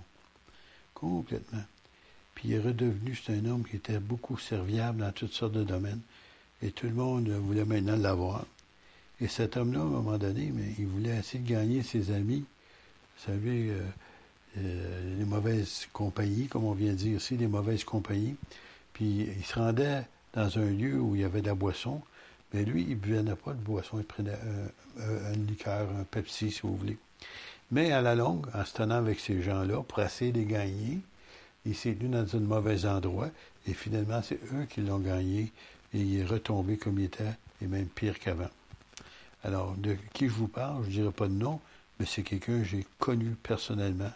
Complètement. 0.93 1.63
Puis 2.36 2.49
il 2.49 2.53
est 2.55 2.59
redevenu, 2.59 3.15
c'est 3.15 3.34
un 3.34 3.45
homme 3.45 3.63
qui 3.63 3.76
était 3.76 3.99
beaucoup 3.99 4.38
serviable 4.38 5.01
dans 5.01 5.11
toutes 5.11 5.34
sortes 5.34 5.53
de 5.53 5.63
domaines. 5.63 6.01
Et 6.61 6.72
tout 6.72 6.88
le 6.88 6.93
monde 6.93 7.28
voulait 7.30 7.65
maintenant 7.65 7.97
l'avoir. 7.97 8.45
Et 9.20 9.28
cet 9.28 9.57
homme-là, 9.57 9.80
à 9.80 9.84
un 9.84 9.88
moment 9.88 10.18
donné, 10.18 10.53
il 10.78 10.88
voulait 10.88 11.18
essayer 11.18 11.43
de 11.43 11.49
gagner 11.49 11.84
ses 11.84 12.11
amis. 12.11 12.45
Vous 13.18 13.26
savez, 13.32 13.70
euh, 13.72 13.82
euh, 14.57 15.17
les 15.17 15.25
mauvaises 15.25 15.87
compagnies, 15.93 16.47
comme 16.47 16.65
on 16.65 16.73
vient 16.73 16.91
de 16.91 16.97
dire 16.97 17.17
ici, 17.17 17.37
les 17.37 17.47
mauvaises 17.47 17.83
compagnies. 17.83 18.35
Puis 18.93 19.29
il 19.37 19.45
se 19.45 19.59
rendait 19.59 20.03
dans 20.33 20.57
un 20.57 20.69
lieu 20.69 20.99
où 20.99 21.15
il 21.15 21.21
y 21.21 21.23
avait 21.23 21.41
de 21.41 21.47
la 21.47 21.55
boisson, 21.55 22.01
mais 22.53 22.63
lui, 22.63 22.83
il 22.83 22.89
ne 22.91 22.95
buvait 22.95 23.35
pas 23.35 23.53
de 23.53 23.59
boisson, 23.59 23.99
il 23.99 24.05
prenait 24.05 24.37
un, 24.99 25.31
liqueur, 25.33 25.89
un 25.99 26.03
Pepsi, 26.03 26.51
si 26.51 26.61
vous 26.61 26.75
voulez. 26.75 26.97
Mais 27.71 27.91
à 27.91 28.01
la 28.01 28.15
longue, 28.15 28.47
en 28.53 28.63
se 28.63 28.73
tenant 28.73 28.95
avec 28.95 29.19
ces 29.19 29.41
gens-là, 29.41 29.83
pour 29.83 29.99
essayer 30.01 30.31
de 30.31 30.43
gagner, 30.43 30.99
il 31.65 31.75
s'est 31.75 31.93
tenu 31.93 32.09
dans 32.09 32.35
un 32.35 32.39
mauvais 32.39 32.85
endroit, 32.85 33.29
et 33.67 33.73
finalement, 33.73 34.21
c'est 34.21 34.39
eux 34.53 34.65
qui 34.69 34.81
l'ont 34.81 34.99
gagné, 34.99 35.51
et 35.93 35.99
il 35.99 36.19
est 36.19 36.25
retombé 36.25 36.77
comme 36.77 36.99
il 36.99 37.05
était, 37.05 37.35
et 37.61 37.67
même 37.67 37.87
pire 37.87 38.17
qu'avant. 38.19 38.49
Alors, 39.43 39.75
de 39.75 39.97
qui 40.13 40.27
je 40.27 40.33
vous 40.33 40.47
parle, 40.47 40.83
je 40.83 40.87
ne 40.87 40.93
dirai 40.93 41.11
pas 41.11 41.27
de 41.27 41.33
nom, 41.33 41.59
mais 41.99 42.05
c'est 42.05 42.23
quelqu'un 42.23 42.59
que 42.59 42.63
j'ai 42.63 42.85
connu 42.99 43.35
personnellement, 43.43 44.11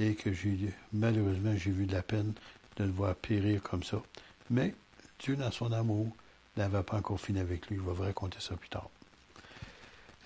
et 0.00 0.14
que 0.14 0.32
j'ai 0.32 0.56
malheureusement 0.92 1.54
j'ai 1.56 1.70
vu 1.70 1.86
de 1.86 1.92
la 1.92 2.02
peine 2.02 2.32
de 2.76 2.84
le 2.84 2.90
voir 2.90 3.14
périr 3.14 3.62
comme 3.62 3.82
ça. 3.82 4.02
Mais 4.48 4.74
Dieu, 5.18 5.36
dans 5.36 5.50
son 5.50 5.70
amour, 5.72 6.08
n'avait 6.56 6.82
pas 6.82 6.96
encore 6.96 7.20
fini 7.20 7.38
avec 7.38 7.66
lui. 7.68 7.76
Il 7.76 7.82
va 7.82 7.92
vous 7.92 8.02
raconter 8.02 8.38
ça 8.40 8.56
plus 8.56 8.70
tard. 8.70 8.88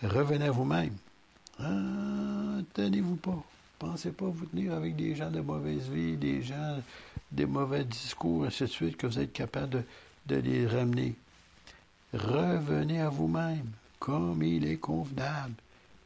Revenez 0.03 0.47
à 0.47 0.51
vous-même. 0.51 0.95
Ah, 1.59 2.61
tenez-vous 2.73 3.17
pas. 3.17 3.43
Pensez 3.79 4.13
pas 4.13 4.27
vous 4.27 4.47
tenir 4.47 4.73
avec 4.73 4.95
des 4.95 5.17
gens 5.17 5.31
de 5.31 5.41
mauvaise 5.41 5.89
vie, 5.89 6.17
des 6.17 6.43
gens 6.43 6.81
des 7.33 7.47
mauvais 7.47 7.85
discours, 7.85 8.45
ainsi 8.45 8.63
de 8.63 8.69
suite, 8.69 8.97
que 8.97 9.09
vous 9.09 9.19
êtes 9.19 9.33
capable 9.33 9.71
de, 9.71 9.83
de 10.27 10.37
les 10.37 10.67
ramener. 10.67 11.17
Revenez 12.13 13.01
à 13.01 13.09
vous-même, 13.09 13.67
comme 13.99 14.43
il 14.43 14.65
est 14.67 14.77
convenable, 14.77 15.55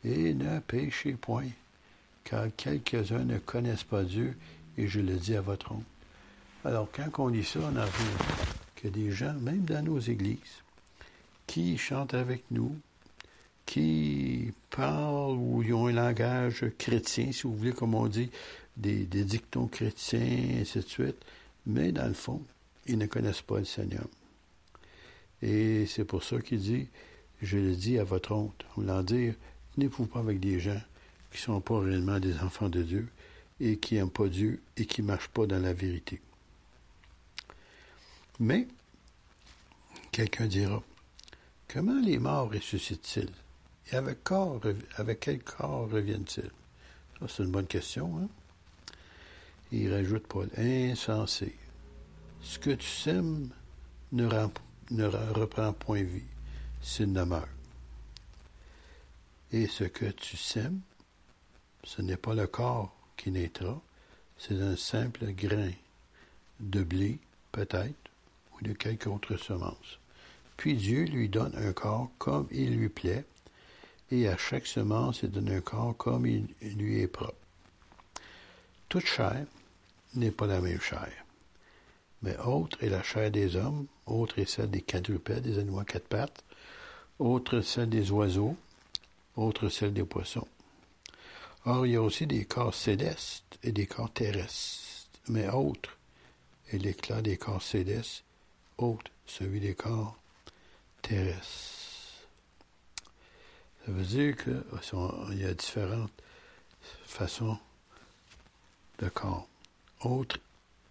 et 0.05 0.33
ne 0.33 0.59
péchez 0.61 1.13
point 1.13 1.45
car 2.29 2.47
quelques-uns 2.57 3.25
ne 3.25 3.39
connaissent 3.39 3.85
pas 3.85 4.03
Dieu, 4.03 4.37
et 4.77 4.87
je 4.87 5.01
le 5.01 5.15
dis 5.15 5.35
à 5.35 5.41
votre 5.41 5.73
honte. 5.73 5.85
Alors, 6.65 6.89
quand 6.93 7.25
on 7.25 7.29
lit 7.29 7.45
ça, 7.45 7.61
on 7.63 7.77
arrive 7.77 8.19
que 8.77 8.89
des 8.89 9.11
gens, 9.11 9.33
même 9.35 9.65
dans 9.65 9.83
nos 9.83 9.99
églises, 9.99 10.63
qui 11.47 11.79
chantent 11.79 12.15
avec 12.15 12.45
nous, 12.51 12.77
qui 13.65 14.53
parlent 14.71 15.37
ou 15.39 15.63
ils 15.63 15.73
ont 15.73 15.87
un 15.87 15.93
langage 15.93 16.67
chrétien, 16.77 17.33
si 17.33 17.43
vous 17.45 17.57
voulez, 17.57 17.73
comme 17.73 17.95
on 17.95 18.09
dit, 18.09 18.31
des, 18.77 19.05
dictons 19.05 19.67
chrétiens, 19.67 20.21
et 20.21 20.61
ainsi 20.61 20.79
de 20.79 20.85
suite, 20.85 21.25
mais 21.67 21.93
dans 21.93 22.07
le 22.09 22.15
fond, 22.15 22.43
ils 22.87 22.99
ne 22.99 23.07
connaissent 23.07 23.43
pas 23.43 23.59
le 23.59 23.65
Seigneur. 23.65 24.07
Et 25.41 25.87
c'est 25.87 26.05
pour 26.05 26.23
ça 26.23 26.41
qu'il 26.41 26.59
dit, 26.59 26.89
je 27.41 27.57
le 27.57 27.75
dis 27.75 27.99
à 27.99 28.05
votre 28.05 28.33
honte, 28.33 28.65
voulant 28.77 29.03
dire, 29.03 29.35
venez-vous 29.77 30.07
pas 30.07 30.21
avec 30.21 30.41
des 30.41 30.61
gens 30.61 30.81
qui 31.31 31.39
ne 31.39 31.55
sont 31.55 31.61
pas 31.61 31.81
réellement 31.81 32.21
des 32.21 32.39
enfants 32.41 32.69
de 32.69 32.83
Dieu 32.83 33.09
et 33.61 33.79
qui 33.79 33.95
n'aiment 33.95 34.11
pas 34.11 34.29
Dieu 34.29 34.63
et 34.77 34.87
qui 34.87 35.03
ne 35.03 35.09
marchent 35.09 35.29
pas 35.29 35.47
dans 35.47 35.61
la 35.61 35.73
vérité. 35.73 36.21
Mais, 38.41 38.69
quelqu'un 40.13 40.47
dira, 40.47 40.83
comment 41.67 42.01
les 42.01 42.19
morts 42.19 42.51
ressuscitent-ils? 42.53 43.33
Et 43.91 43.97
avec, 43.97 44.19
avec 44.97 45.21
quel 45.21 45.43
corps 45.43 45.91
reviennent-ils? 45.91 46.51
Ça, 47.19 47.27
c'est 47.29 47.43
une 47.43 47.51
bonne 47.51 47.67
question. 47.67 48.19
Hein? 48.19 48.29
il 49.73 49.93
rajoute 49.93 50.27
Paul, 50.27 50.49
insensé. 50.57 51.55
Ce 52.41 52.59
que 52.59 52.71
tu 52.71 52.87
sèmes 52.87 53.51
ne, 54.13 54.29
ne 54.91 55.05
reprend 55.05 55.73
point 55.73 56.03
vie 56.03 56.23
s'il 56.81 57.13
ne 57.13 57.25
meurt. 57.25 57.49
Et 59.53 59.67
ce 59.67 59.85
que 59.85 60.07
tu 60.07 60.37
sèmes 60.37 60.81
ce 61.89 62.03
n'est 62.03 62.19
pas 62.19 62.35
le 62.35 62.47
corps 62.47 62.95
qui 63.17 63.31
naîtra, 63.31 63.81
c'est 64.37 64.61
un 64.61 64.77
simple 64.77 65.33
grain 65.33 65.71
de 66.61 66.83
blé, 66.83 67.19
peut-être, 67.51 67.97
ou 68.53 68.63
de 68.63 68.75
quelque 68.75 69.09
autre 69.09 69.39
semence. 69.39 69.99
Puis 70.59 70.75
Dieu 70.75 71.05
lui 71.05 71.31
donne 71.31 71.57
un 71.57 71.73
corps 71.73 72.11
comme 72.19 72.47
il 72.51 72.77
lui 72.77 72.91
plaît, 72.91 73.25
et 74.11 74.29
à 74.29 74.37
chaque 74.37 74.67
semence 74.67 75.23
il 75.23 75.31
donne 75.31 75.51
un 75.51 75.63
corps 75.63 75.97
comme 75.97 76.27
il 76.27 76.47
lui 76.77 77.01
est 77.01 77.09
propre. 77.09 77.33
Toute 78.91 79.07
chair 79.07 79.47
n'est 80.15 80.31
pas 80.31 80.47
la 80.47 80.61
même 80.61 80.83
chair. 80.83 81.13
Mais 82.21 82.37
autre 82.37 82.85
est 82.85 82.91
la 82.91 83.03
chair 83.03 83.31
des 83.31 83.57
hommes, 83.57 83.87
autre 84.05 84.39
est 84.39 84.51
celle 84.51 84.71
des 84.71 84.83
quadrupèdes, 84.83 85.45
des 85.45 85.59
animaux 85.59 85.81
à 85.81 85.87
quatre 85.87 86.09
pattes, 86.09 86.45
autre 87.19 87.63
celle 87.63 87.89
des 87.89 88.11
oiseaux, 88.11 88.57
autre 89.37 89.71
celle 89.71 89.95
des 89.95 90.05
poissons. 90.05 90.47
Or, 91.65 91.87
il 91.87 91.93
y 91.93 91.97
a 91.97 92.03
aussi 92.03 92.27
des 92.27 92.45
corps 92.45 92.75
célestes 92.75 93.59
et 93.63 93.73
des 93.73 93.87
corps 93.87 94.13
terrestres, 94.13 95.09
mais 95.29 95.49
autres 95.49 95.97
est 96.73 96.79
l'éclat 96.79 97.23
des 97.23 97.37
corps 97.37 97.63
célestes, 97.63 98.25
autre 98.79 99.11
celui 99.27 99.61
des 99.61 99.75
corps 99.75 100.17
terrestres. 101.03 102.27
Ça 103.85 103.93
veut 103.93 104.05
dire 104.05 104.37
qu'il 104.37 105.39
y 105.39 105.45
a 105.45 105.55
différentes 105.55 106.23
façons 107.07 107.59
de 108.99 109.09
corps. 109.09 109.49
Autre 110.01 110.39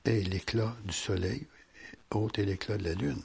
est 0.03 0.22
l'éclat 0.22 0.76
du 0.84 0.93
soleil, 0.93 1.45
autre 2.11 2.39
est 2.39 2.45
l'éclat 2.45 2.78
de 2.78 2.84
la 2.84 2.93
lune, 2.93 3.24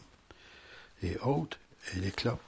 et 1.02 1.16
autre 1.18 1.58
est 1.92 1.98
l'éclat 1.98 2.38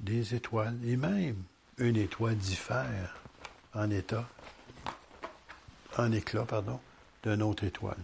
des 0.00 0.34
étoiles, 0.34 0.78
et 0.84 0.96
même 0.96 1.42
une 1.78 1.96
étoile 1.96 2.36
diffère 2.36 3.20
en 3.74 3.90
état, 3.90 4.26
en 5.98 6.10
éclat, 6.10 6.46
pardon, 6.46 6.80
d'une 7.22 7.42
autre 7.42 7.64
étoile. 7.64 7.98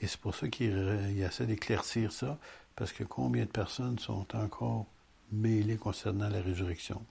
Et 0.00 0.06
c'est 0.06 0.20
pour 0.20 0.34
ça 0.34 0.48
qu'il 0.48 0.76
essaie 1.18 1.46
d'éclaircir 1.46 2.10
ça, 2.10 2.38
parce 2.74 2.92
que 2.92 3.04
combien 3.04 3.44
de 3.44 3.50
personnes 3.50 3.98
sont 3.98 4.26
encore 4.34 4.86
mêlées 5.30 5.76
concernant 5.76 6.28
la 6.28 6.40
résurrection? 6.40 7.04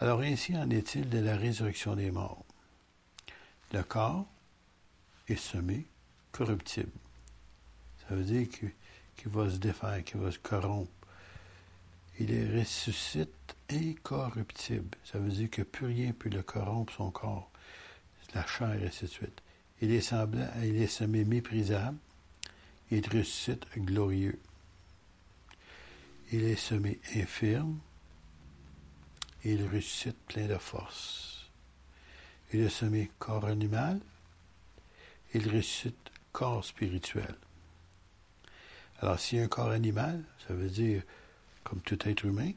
Alors 0.00 0.20
ainsi 0.20 0.56
en 0.56 0.70
est-il 0.70 1.08
de 1.08 1.18
la 1.18 1.36
résurrection 1.36 1.96
des 1.96 2.10
morts. 2.10 2.44
Le 3.72 3.82
corps 3.82 4.26
est 5.28 5.36
semé 5.36 5.86
corruptible. 6.30 6.92
Ça 8.06 8.14
veut 8.14 8.24
dire 8.24 8.48
qu'il 8.48 9.30
va 9.30 9.50
se 9.50 9.56
défaire, 9.56 10.04
qu'il 10.04 10.20
va 10.20 10.30
se 10.30 10.38
corrompre. 10.38 10.90
Il 12.20 12.58
ressuscite 12.58 13.56
incorruptible. 13.70 14.98
Ça 15.04 15.18
veut 15.18 15.30
dire 15.30 15.50
que 15.50 15.62
plus 15.62 15.86
rien 15.86 16.12
peut 16.12 16.28
le 16.28 16.42
corrompre 16.42 16.92
son 16.92 17.10
corps, 17.10 17.50
la 18.34 18.44
chair, 18.46 18.74
et 18.74 18.86
ainsi 18.86 19.04
de 19.04 19.10
suite. 19.10 19.42
Il 19.80 19.92
est 19.92 20.00
semblant, 20.00 20.48
il 20.62 20.82
est 20.82 20.88
semé 20.88 21.24
méprisable, 21.24 21.98
il 22.90 23.06
ressuscite 23.06 23.66
glorieux. 23.76 24.40
Il 26.32 26.44
est 26.44 26.56
semé 26.56 26.98
infirme, 27.14 27.78
il 29.44 29.64
ressuscite 29.66 30.18
plein 30.26 30.46
de 30.46 30.58
force. 30.58 31.48
Il 32.52 32.60
est 32.60 32.68
semé 32.68 33.10
corps 33.18 33.44
animal, 33.44 34.00
il 35.34 35.48
ressuscite 35.48 36.10
corps 36.32 36.64
spirituel. 36.64 37.36
Alors, 39.00 39.20
s'il 39.20 39.38
y 39.38 39.40
a 39.40 39.44
un 39.44 39.48
corps 39.48 39.70
animal, 39.70 40.24
ça 40.46 40.54
veut 40.54 40.70
dire, 40.70 41.02
comme 41.68 41.80
tout 41.80 41.98
être 42.08 42.24
humain, 42.24 42.52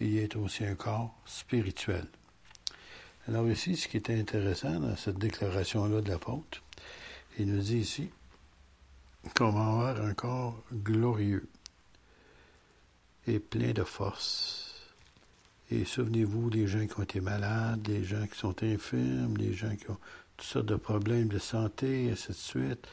il 0.00 0.12
y 0.12 0.22
a 0.22 0.38
aussi 0.38 0.64
un 0.64 0.74
corps 0.74 1.14
spirituel. 1.24 2.06
Alors 3.26 3.48
ici, 3.48 3.76
ce 3.76 3.88
qui 3.88 3.98
est 3.98 4.10
intéressant 4.10 4.80
dans 4.80 4.96
cette 4.96 5.18
déclaration-là 5.18 6.00
de 6.00 6.08
l'apôtre, 6.08 6.62
il 7.38 7.52
nous 7.52 7.60
dit 7.60 7.78
ici 7.78 8.10
comment 9.34 9.80
avoir 9.80 10.00
un 10.00 10.14
corps 10.14 10.62
glorieux 10.72 11.46
et 13.26 13.38
plein 13.38 13.72
de 13.72 13.84
force. 13.84 14.64
Et 15.70 15.84
souvenez-vous 15.84 16.48
des 16.48 16.66
gens 16.66 16.86
qui 16.86 16.98
ont 16.98 17.02
été 17.02 17.20
malades, 17.20 17.82
des 17.82 18.02
gens 18.02 18.26
qui 18.26 18.38
sont 18.38 18.62
infirmes, 18.62 19.36
des 19.36 19.52
gens 19.52 19.76
qui 19.76 19.90
ont 19.90 19.98
toutes 20.36 20.46
sortes 20.46 20.66
de 20.66 20.76
problèmes 20.76 21.28
de 21.28 21.38
santé, 21.38 22.06
et 22.06 22.12
ainsi 22.12 22.28
de 22.28 22.32
suite, 22.32 22.88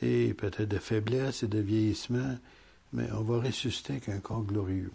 et 0.00 0.32
peut-être 0.32 0.68
de 0.68 0.78
faiblesse 0.78 1.42
et 1.42 1.48
de 1.48 1.58
vieillissement, 1.58 2.38
mais 2.94 3.10
on 3.12 3.22
va 3.22 3.40
ressusciter 3.40 3.94
avec 3.94 4.08
un 4.08 4.20
corps 4.20 4.44
glorieux. 4.44 4.92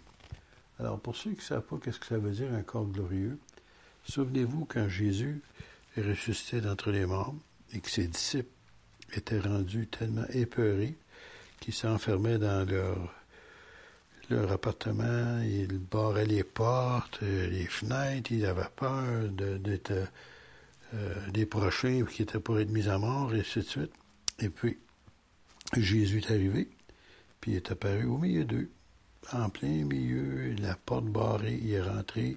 Alors, 0.80 0.98
pour 0.98 1.14
ceux 1.14 1.32
qui 1.32 1.36
ne 1.36 1.42
savent 1.42 1.62
pas 1.62 1.76
qu'est-ce 1.76 2.00
que 2.00 2.06
ça 2.06 2.16
veut 2.16 2.30
dire 2.30 2.50
un 2.54 2.62
corps 2.62 2.86
glorieux, 2.86 3.38
souvenez-vous 4.04 4.64
quand 4.64 4.88
Jésus 4.88 5.42
est 5.94 6.00
ressuscité 6.00 6.62
d'entre 6.62 6.90
les 6.90 7.04
morts, 7.04 7.34
et 7.74 7.80
que 7.80 7.90
ses 7.90 8.06
disciples 8.06 8.48
étaient 9.12 9.40
rendus 9.40 9.88
tellement 9.88 10.26
épeurés 10.30 10.96
qu'ils 11.60 11.74
s'enfermaient 11.74 12.38
dans 12.38 12.66
leur, 12.66 13.14
leur 14.30 14.50
appartement, 14.50 15.42
ils 15.42 15.78
barraient 15.78 16.24
les 16.24 16.44
portes, 16.44 17.20
les 17.20 17.66
fenêtres, 17.66 18.32
ils 18.32 18.46
avaient 18.46 18.62
peur 18.74 19.28
d'être 19.28 19.92
euh, 20.94 21.30
des 21.30 21.44
prochains 21.44 22.06
qui 22.06 22.22
étaient 22.22 22.40
pour 22.40 22.58
être 22.58 22.70
mis 22.70 22.88
à 22.88 22.96
mort, 22.96 23.34
et 23.34 23.40
ainsi 23.40 23.58
de 23.58 23.64
suite. 23.64 23.92
Et 24.38 24.48
puis, 24.48 24.78
Jésus 25.76 26.18
est 26.26 26.30
arrivé, 26.30 26.70
puis 27.42 27.54
est 27.54 27.70
apparu 27.70 28.06
au 28.06 28.16
milieu 28.16 28.46
d'eux, 28.46 28.70
en 29.32 29.48
plein 29.50 29.84
milieu, 29.84 30.54
la 30.54 30.76
porte 30.76 31.06
barrée, 31.06 31.58
il 31.62 31.70
est 31.72 31.82
rentré, 31.82 32.36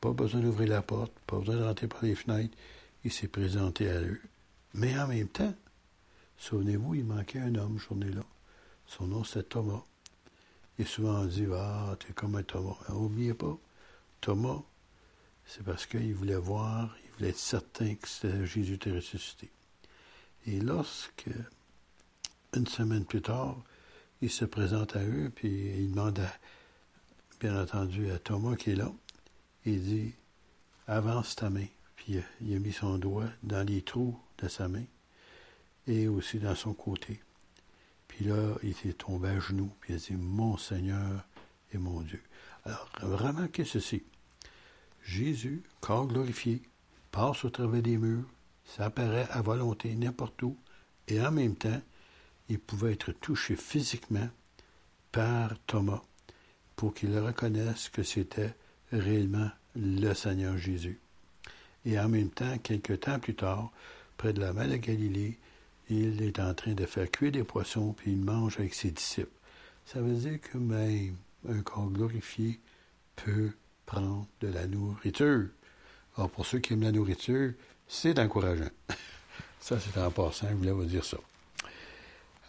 pas 0.00 0.12
besoin 0.12 0.40
d'ouvrir 0.40 0.68
la 0.68 0.82
porte, 0.82 1.12
pas 1.26 1.38
besoin 1.38 1.56
de 1.56 1.62
rentrer 1.64 1.88
par 1.88 2.04
les 2.04 2.14
fenêtres, 2.14 2.56
il 3.04 3.12
s'est 3.12 3.28
présenté 3.28 3.88
à 3.88 4.00
eux. 4.00 4.20
Mais 4.74 4.98
en 4.98 5.06
même 5.06 5.28
temps, 5.28 5.54
souvenez-vous, 6.36 6.96
il 6.96 7.04
manquait 7.04 7.40
un 7.40 7.54
homme, 7.54 7.78
journée-là. 7.78 8.24
Son 8.86 9.06
nom, 9.06 9.24
c'était 9.24 9.44
Thomas. 9.44 9.82
Il 10.78 10.84
est 10.84 10.88
souvent 10.88 11.24
dit, 11.24 11.46
ah, 11.52 11.96
t'es 11.98 12.12
comme 12.12 12.36
un 12.36 12.42
Thomas. 12.42 12.76
N'oubliez 12.88 13.34
pas, 13.34 13.56
Thomas, 14.20 14.62
c'est 15.46 15.64
parce 15.64 15.86
qu'il 15.86 16.14
voulait 16.14 16.36
voir, 16.36 16.96
il 17.04 17.10
voulait 17.12 17.30
être 17.30 17.38
certain 17.38 17.94
que 17.94 18.44
Jésus 18.44 18.74
était 18.74 18.92
ressuscité. 18.92 19.50
Et 20.46 20.60
lorsque, 20.60 21.30
une 22.54 22.66
semaine 22.66 23.04
plus 23.04 23.22
tard, 23.22 23.56
il 24.20 24.30
se 24.30 24.44
présente 24.44 24.96
à 24.96 25.02
eux, 25.04 25.30
puis 25.34 25.48
il 25.78 25.90
demande, 25.90 26.20
bien 27.40 27.60
entendu, 27.60 28.10
à 28.10 28.18
Thomas 28.18 28.56
qui 28.56 28.70
est 28.70 28.76
là, 28.76 28.92
il 29.64 29.82
dit, 29.82 30.14
avance 30.86 31.36
ta 31.36 31.50
main. 31.50 31.66
Puis 31.96 32.20
il 32.40 32.54
a 32.54 32.58
mis 32.58 32.72
son 32.72 32.98
doigt 32.98 33.28
dans 33.42 33.66
les 33.66 33.82
trous 33.82 34.18
de 34.38 34.48
sa 34.48 34.68
main 34.68 34.84
et 35.86 36.08
aussi 36.08 36.38
dans 36.38 36.54
son 36.54 36.74
côté. 36.74 37.20
Puis 38.06 38.24
là, 38.24 38.54
il 38.62 38.74
s'est 38.74 38.94
tombé 38.94 39.28
à 39.28 39.38
genoux, 39.38 39.70
puis 39.80 39.92
il 39.92 39.96
a 39.96 39.98
dit, 39.98 40.14
mon 40.14 40.56
Seigneur 40.56 41.24
et 41.72 41.78
mon 41.78 42.00
Dieu. 42.00 42.22
Alors, 42.64 42.90
que 43.52 43.64
c'est? 43.64 44.02
Jésus, 45.04 45.62
corps 45.80 46.06
glorifié, 46.06 46.62
passe 47.10 47.44
au 47.44 47.50
travers 47.50 47.82
des 47.82 47.96
murs, 47.96 48.28
s'apparaît 48.64 49.26
à 49.30 49.40
volonté 49.40 49.94
n'importe 49.94 50.42
où, 50.42 50.56
et 51.06 51.20
en 51.20 51.30
même 51.30 51.56
temps, 51.56 51.80
il 52.48 52.58
pouvait 52.58 52.92
être 52.92 53.12
touché 53.12 53.56
physiquement 53.56 54.28
par 55.12 55.58
Thomas 55.66 56.02
pour 56.76 56.94
qu'il 56.94 57.16
reconnaisse 57.18 57.88
que 57.88 58.02
c'était 58.02 58.54
réellement 58.92 59.50
le 59.74 60.14
Seigneur 60.14 60.56
Jésus. 60.56 60.98
Et 61.84 61.98
en 61.98 62.08
même 62.08 62.30
temps, 62.30 62.58
quelque 62.58 62.92
temps 62.92 63.18
plus 63.18 63.34
tard, 63.34 63.70
près 64.16 64.32
de 64.32 64.40
la 64.40 64.52
mer 64.52 64.68
de 64.68 64.76
Galilée, 64.76 65.38
il 65.90 66.22
est 66.22 66.38
en 66.38 66.54
train 66.54 66.74
de 66.74 66.86
faire 66.86 67.10
cuire 67.10 67.32
des 67.32 67.44
poissons, 67.44 67.94
puis 67.94 68.12
il 68.12 68.18
mange 68.18 68.58
avec 68.58 68.74
ses 68.74 68.90
disciples. 68.90 69.30
Ça 69.86 70.00
veut 70.00 70.14
dire 70.14 70.40
que 70.40 70.58
même 70.58 71.16
un 71.48 71.62
corps 71.62 71.90
glorifié 71.90 72.60
peut 73.16 73.52
prendre 73.86 74.26
de 74.40 74.48
la 74.48 74.66
nourriture. 74.66 75.48
Alors, 76.16 76.30
pour 76.30 76.44
ceux 76.44 76.58
qui 76.58 76.74
aiment 76.74 76.82
la 76.82 76.92
nourriture, 76.92 77.52
c'est 77.86 78.18
encourageant. 78.18 78.70
ça, 79.60 79.78
c'est 79.80 79.98
en 79.98 80.10
passant, 80.10 80.48
je 80.50 80.54
voulais 80.54 80.72
vous 80.72 80.84
dire 80.84 81.04
ça. 81.04 81.18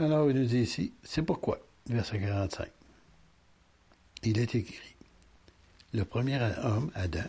Alors, 0.01 0.29
il 0.31 0.37
nous 0.37 0.45
dit 0.45 0.59
ici, 0.59 0.93
c'est 1.03 1.23
pourquoi, 1.23 1.59
verset 1.87 2.21
45, 2.21 2.69
il 4.23 4.39
est 4.39 4.55
écrit, 4.55 4.95
le 5.93 6.05
premier 6.05 6.39
homme, 6.63 6.89
Adam, 6.95 7.27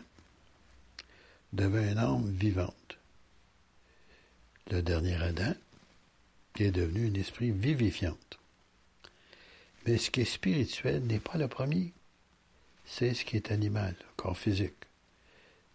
devint 1.53 1.91
une 1.91 1.99
âme 1.99 2.31
vivante. 2.31 2.97
Le 4.71 4.83
dernier 4.83 5.17
Adam 5.17 5.55
est 6.61 6.71
devenu 6.71 7.09
un 7.09 7.15
esprit 7.15 7.51
vivifiant. 7.51 8.17
Mais 9.85 9.99
ce 9.99 10.13
qui 10.13 10.21
est 10.21 10.25
spirituel 10.25 11.03
n'est 11.03 11.19
pas 11.19 11.39
le 11.39 11.49
premier. 11.49 11.93
C'est 12.85 13.15
ce 13.15 13.25
qui 13.25 13.35
est 13.35 13.51
animal, 13.51 13.97
corps 14.17 14.39
physique. 14.39 14.75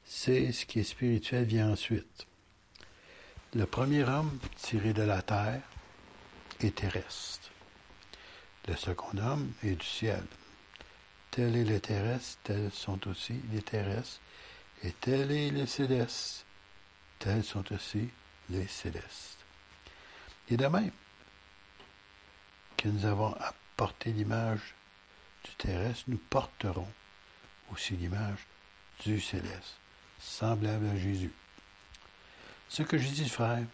C'est 0.05 0.53
ce 0.53 0.65
qui 0.65 0.79
est 0.79 0.83
spirituel 0.83 1.43
vient 1.43 1.71
ensuite. 1.71 2.25
Le 3.53 3.65
premier 3.65 4.03
homme 4.03 4.37
tiré 4.55 4.93
de 4.93 5.01
la 5.01 5.21
terre 5.21 5.61
est 6.62 6.76
terrestre. 6.76 7.51
Le 8.68 8.76
second 8.76 9.18
homme 9.18 9.51
est 9.64 9.76
du 9.76 9.86
ciel. 9.86 10.24
Tel 11.32 11.56
est 11.56 11.64
les 11.64 11.80
terrestres, 11.80 12.39
tels 12.43 12.72
sont 12.72 13.08
aussi 13.08 13.41
les 13.51 13.62
terrestres, 13.62 14.22
et 14.84 14.91
tel 14.93 15.32
est 15.32 15.51
les 15.51 15.68
célestes, 15.68 16.45
tels 17.20 17.43
sont 17.43 17.74
aussi 17.74 18.10
les 18.49 18.68
célestes. 18.68 19.38
Et 20.49 20.58
de 20.58 20.68
même 20.68 20.91
que 22.78 22.88
nous 22.88 23.06
avons 23.06 23.34
apporté 23.34 24.12
l'image 24.12 24.76
du 25.43 25.51
terrestre, 25.56 26.06
nous 26.08 26.22
porterons 26.30 26.88
aussi 27.72 27.95
l'image 27.95 28.47
du 29.03 29.20
céleste, 29.20 29.78
semblable 30.20 30.88
à 30.88 30.97
Jésus. 30.97 31.32
Ce 32.70 32.84
que 32.84 32.97
je 32.97 33.08
dis, 33.10 33.30
frère, 33.30 33.66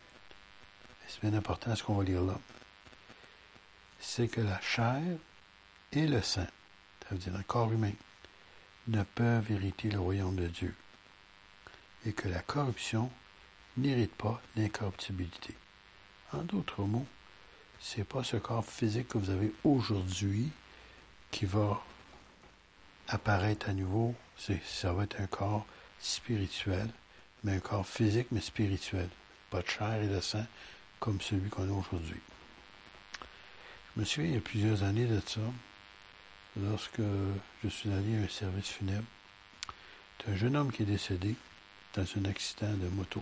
c'est 1.07 1.21
bien 1.21 1.33
important 1.37 1.75
ce 1.75 1.83
qu'on 1.83 1.95
va 1.95 2.03
lire 2.03 2.21
là, 2.21 2.39
c'est 4.01 4.27
que 4.27 4.41
la 4.41 4.59
chair 4.59 5.01
et 5.93 6.07
le 6.07 6.21
sang, 6.21 6.47
ça 7.03 7.09
veut 7.11 7.17
dire 7.17 7.37
le 7.37 7.43
corps 7.43 7.71
humain, 7.71 7.93
ne 8.87 9.03
peuvent 9.03 9.51
hériter 9.51 9.89
le 9.89 9.99
royaume 9.99 10.35
de 10.35 10.47
Dieu 10.47 10.75
et 12.05 12.11
que 12.11 12.27
la 12.27 12.39
corruption 12.39 13.11
n'hérite 13.77 14.13
pas 14.15 14.41
l'incorruptibilité. 14.55 15.55
En 16.33 16.39
d'autres 16.39 16.83
mots, 16.83 17.05
c'est 17.79 18.03
pas 18.03 18.23
ce 18.23 18.37
corps 18.37 18.65
physique 18.65 19.09
que 19.09 19.17
vous 19.17 19.29
avez 19.29 19.53
aujourd'hui 19.63 20.49
qui 21.29 21.45
va 21.45 21.81
apparaître 23.07 23.69
à 23.69 23.73
nouveau. 23.73 24.15
Ça 24.37 24.93
va 24.93 25.03
être 25.03 25.21
un 25.21 25.27
corps 25.27 25.65
spirituel, 25.99 26.89
mais 27.43 27.53
un 27.53 27.59
corps 27.59 27.87
physique, 27.87 28.27
mais 28.31 28.41
spirituel. 28.41 29.09
Pas 29.51 29.61
de 29.61 29.67
chair 29.67 30.01
et 30.01 30.07
de 30.07 30.19
sang 30.21 30.45
comme 30.99 31.21
celui 31.21 31.49
qu'on 31.49 31.69
a 31.69 31.71
aujourd'hui. 31.71 32.19
Je 33.95 33.99
me 33.99 34.05
souviens 34.05 34.29
il 34.29 34.35
y 34.35 34.37
a 34.37 34.41
plusieurs 34.41 34.83
années 34.83 35.05
de 35.05 35.19
ça, 35.19 35.41
lorsque 36.55 37.01
je 37.63 37.67
suis 37.67 37.91
allé 37.91 38.17
à 38.17 38.21
un 38.21 38.27
service 38.29 38.69
funèbre. 38.69 39.05
C'est 40.17 40.31
un 40.31 40.35
jeune 40.35 40.55
homme 40.55 40.71
qui 40.71 40.83
est 40.83 40.85
décédé 40.85 41.35
dans 41.93 42.05
un 42.17 42.25
accident 42.25 42.73
de 42.73 42.87
moto. 42.87 43.21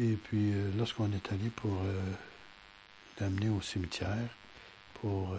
Et 0.00 0.14
puis, 0.16 0.52
euh, 0.52 0.72
lorsqu'on 0.76 1.12
est 1.12 1.32
allé 1.32 1.48
pour 1.50 1.80
euh, 1.82 2.00
l'amener 3.20 3.48
au 3.48 3.60
cimetière, 3.60 4.28
pour 4.94 5.34
euh, 5.34 5.38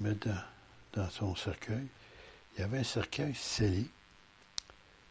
le 0.00 0.08
mettre 0.08 0.28
dans, 0.94 1.10
son 1.10 1.36
cercueil, 1.36 1.86
il 2.54 2.60
y 2.60 2.64
avait 2.64 2.78
un 2.78 2.84
cercueil 2.84 3.34
scellé. 3.34 3.86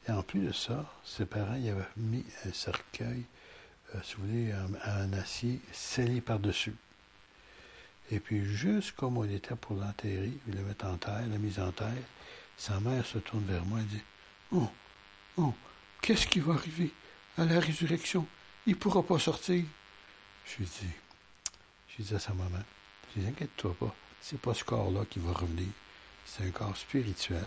Et 0.08 0.12
en 0.12 0.24
plus 0.24 0.48
de 0.48 0.52
ça, 0.52 0.92
ses 1.04 1.28
parents 1.28 1.56
y 1.56 1.70
avaient 1.70 1.84
mis 1.98 2.26
un 2.48 2.54
cercueil, 2.54 3.26
si 4.04 4.16
vous 4.16 4.28
voulez, 4.28 4.54
en, 4.54 5.14
acier 5.14 5.60
scellé 5.72 6.22
par-dessus. 6.22 6.76
Et 8.12 8.20
puis, 8.20 8.44
juste 8.46 8.94
comme 8.94 9.18
on 9.18 9.24
était 9.24 9.56
pour 9.56 9.76
l'enterrer, 9.76 10.34
le 10.48 10.62
mettre 10.64 10.86
en 10.86 10.98
terre, 10.98 11.28
la 11.30 11.38
mise 11.38 11.60
en 11.60 11.72
terre, 11.72 11.94
sa 12.58 12.80
mère 12.80 13.06
se 13.06 13.20
tourne 13.20 13.46
vers 13.46 13.66
moi 13.66 13.80
et 13.80 13.84
dit 13.84 14.02
Oh, 14.52 14.70
oh, 15.38 15.54
qu'est-ce 16.02 16.28
qui 16.28 16.40
va 16.40 16.54
arriver? 16.54 16.92
à 17.40 17.46
la 17.46 17.60
résurrection? 17.60 18.26
Il 18.68 18.74
ne 18.74 18.78
pourra 18.78 19.02
pas 19.02 19.18
sortir. 19.18 19.64
Je 20.46 20.64
dis, 20.64 20.94
je 21.88 22.04
dis 22.04 22.14
à 22.14 22.20
sa 22.20 22.34
maman, 22.34 22.60
je 23.16 23.22
dis, 23.22 23.28
inquiète-toi 23.28 23.76
pas, 23.80 23.96
c'est 24.22 24.40
pas 24.40 24.54
ce 24.54 24.64
corps-là 24.64 25.06
qui 25.10 25.20
va 25.20 25.32
revenir. 25.32 25.68
C'est 26.26 26.44
un 26.44 26.52
corps 26.52 26.76
spirituel, 26.76 27.46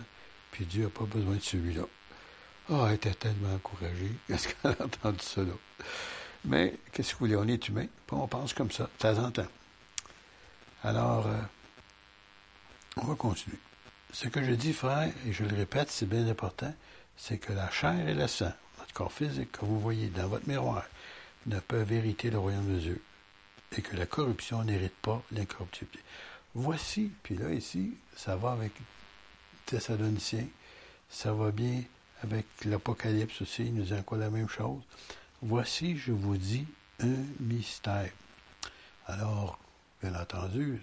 puis 0.51 0.65
Dieu 0.65 0.83
n'a 0.83 0.89
pas 0.89 1.05
besoin 1.05 1.35
de 1.35 1.41
celui-là. 1.41 1.83
Ah, 2.69 2.85
elle 2.87 2.95
était 2.95 3.13
tellement 3.13 3.53
encouragée. 3.53 4.11
Est-ce 4.29 4.47
qu'elle 4.47 4.71
a 4.79 4.85
entendu 4.85 5.19
cela? 5.21 5.53
Mais, 6.45 6.75
qu'est-ce 6.91 7.13
que 7.13 7.19
vous 7.19 7.25
voulez, 7.25 7.35
on 7.37 7.47
est 7.47 7.67
humain, 7.67 7.87
on 8.11 8.27
pense 8.27 8.53
comme 8.53 8.71
ça, 8.71 8.83
de 8.83 8.89
temps 8.97 9.23
en 9.23 9.31
temps. 9.31 9.47
Alors, 10.83 11.27
euh, 11.27 11.39
on 12.97 13.05
va 13.05 13.15
continuer. 13.15 13.57
Ce 14.11 14.27
que 14.27 14.43
je 14.43 14.51
dis, 14.51 14.73
frère, 14.73 15.11
et 15.25 15.31
je 15.31 15.43
le 15.43 15.55
répète, 15.55 15.89
c'est 15.89 16.05
bien 16.05 16.27
important, 16.27 16.73
c'est 17.15 17.37
que 17.37 17.53
la 17.53 17.71
chair 17.71 18.07
et 18.07 18.13
le 18.13 18.27
sang, 18.27 18.51
corps 18.93 19.11
physique 19.11 19.51
que 19.51 19.65
vous 19.65 19.79
voyez 19.79 20.07
dans 20.07 20.27
votre 20.27 20.47
miroir 20.47 20.85
ne 21.47 21.59
peuvent 21.59 21.91
hériter 21.91 22.29
le 22.29 22.39
royaume 22.39 22.75
de 22.75 22.79
Dieu 22.79 23.01
et 23.75 23.81
que 23.81 23.95
la 23.95 24.05
corruption 24.05 24.63
n'hérite 24.63 24.95
pas 25.01 25.21
l'incorruptibilité. 25.31 25.99
Voici, 26.53 27.11
puis 27.23 27.35
là 27.35 27.51
ici, 27.51 27.95
ça 28.15 28.35
va 28.35 28.51
avec 28.51 28.71
Thessaloniciens, 29.65 30.47
ça 31.09 31.33
va 31.33 31.51
bien 31.51 31.81
avec 32.21 32.45
l'Apocalypse 32.65 33.41
aussi, 33.41 33.65
il 33.65 33.73
nous 33.73 33.83
dit 33.83 33.93
encore 33.93 34.19
la 34.19 34.29
même 34.29 34.47
chose. 34.47 34.81
Voici, 35.45 35.97
je 35.97 36.13
vous 36.13 36.37
dis, 36.37 36.65
un 37.01 37.17
mystère. 37.41 38.09
Alors, 39.07 39.59
bien 40.01 40.15
entendu, 40.15 40.81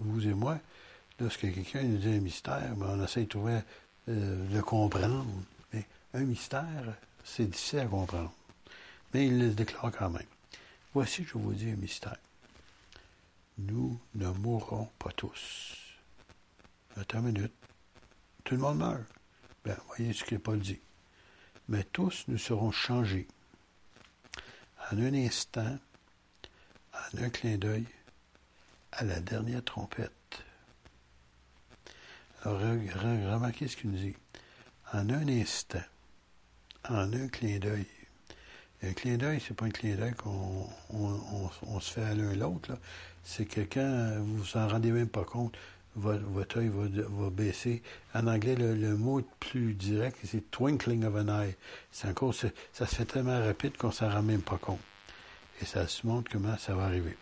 vous 0.00 0.26
et 0.26 0.32
moi, 0.32 0.58
lorsque 1.20 1.40
quelqu'un 1.40 1.82
nous 1.82 1.98
dit 1.98 2.08
un 2.08 2.20
mystère, 2.20 2.74
ben, 2.76 2.98
on 2.98 3.04
essaie 3.04 3.24
de 3.24 3.28
trouver, 3.28 3.60
euh, 4.08 4.48
de 4.48 4.60
comprendre. 4.62 5.26
Mais 5.70 5.84
un 6.14 6.20
mystère, 6.20 6.94
c'est 7.24 7.44
difficile 7.44 7.80
à 7.80 7.84
comprendre. 7.84 8.32
Mais 9.12 9.26
il 9.26 9.38
le 9.38 9.50
déclare 9.50 9.92
quand 9.92 10.08
même. 10.08 10.22
Voici, 10.94 11.22
je 11.22 11.36
vous 11.36 11.52
dis 11.52 11.68
un 11.68 11.76
mystère. 11.76 12.16
Nous 13.58 14.00
ne 14.14 14.28
mourrons 14.28 14.88
pas 14.98 15.12
tous. 15.12 15.76
Attends 16.96 17.26
une. 17.26 17.50
Tout 18.44 18.54
le 18.54 18.62
monde 18.62 18.78
meurt. 18.78 19.02
Bien, 19.62 19.76
voyez 19.88 20.14
ce 20.14 20.24
que 20.24 20.36
Paul 20.36 20.58
dit. 20.58 20.80
Mais 21.68 21.84
tous 21.84 22.24
nous 22.28 22.38
serons 22.38 22.70
changés. 22.70 23.28
En 24.92 24.98
un 24.98 25.14
instant, 25.14 25.78
en 26.92 27.22
un 27.22 27.30
clin 27.30 27.56
d'œil, 27.56 27.86
à 28.92 29.04
la 29.04 29.20
dernière 29.20 29.64
trompette. 29.64 30.44
Alors, 32.42 32.60
remarquez 32.60 33.68
ce 33.68 33.76
qu'il 33.76 33.90
nous 33.90 33.98
dit. 33.98 34.16
En 34.92 35.08
un 35.08 35.28
instant, 35.28 35.82
en 36.88 37.12
un 37.12 37.28
clin 37.28 37.58
d'œil. 37.58 37.86
Un 38.82 38.92
clin 38.92 39.16
d'œil, 39.16 39.40
c'est 39.40 39.54
pas 39.54 39.64
un 39.64 39.70
clin 39.70 39.96
d'œil 39.96 40.14
qu'on 40.14 40.68
on, 40.90 41.80
se 41.80 41.92
fait 41.92 42.04
à 42.04 42.14
l'un 42.14 42.34
l'autre. 42.34 42.78
C'est 43.24 43.46
que 43.46 43.62
quand 43.62 44.18
vous 44.18 44.36
vous 44.36 44.56
en 44.58 44.68
rendez 44.68 44.92
même 44.92 45.08
pas 45.08 45.24
compte, 45.24 45.56
votre, 45.96 46.58
œil 46.58 46.70
va, 46.72 47.30
baisser. 47.30 47.82
En 48.14 48.26
anglais, 48.26 48.54
le, 48.56 48.96
mot 48.96 49.22
plus 49.40 49.74
direct, 49.74 50.18
c'est 50.24 50.50
twinkling 50.50 51.04
of 51.04 51.14
an 51.14 51.28
eye. 51.28 51.56
C'est 51.92 52.08
encore, 52.08 52.34
ça 52.34 52.50
se 52.86 52.94
fait 52.94 53.04
tellement 53.04 53.40
rapide 53.44 53.76
qu'on 53.76 53.90
s'en 53.90 54.10
rend 54.10 54.22
même 54.22 54.42
pas 54.42 54.58
compte. 54.58 54.80
Et 55.60 55.64
ça 55.64 55.86
se 55.86 56.06
montre 56.06 56.30
comment 56.32 56.56
ça 56.58 56.74
va 56.74 56.84
arriver. 56.84 57.16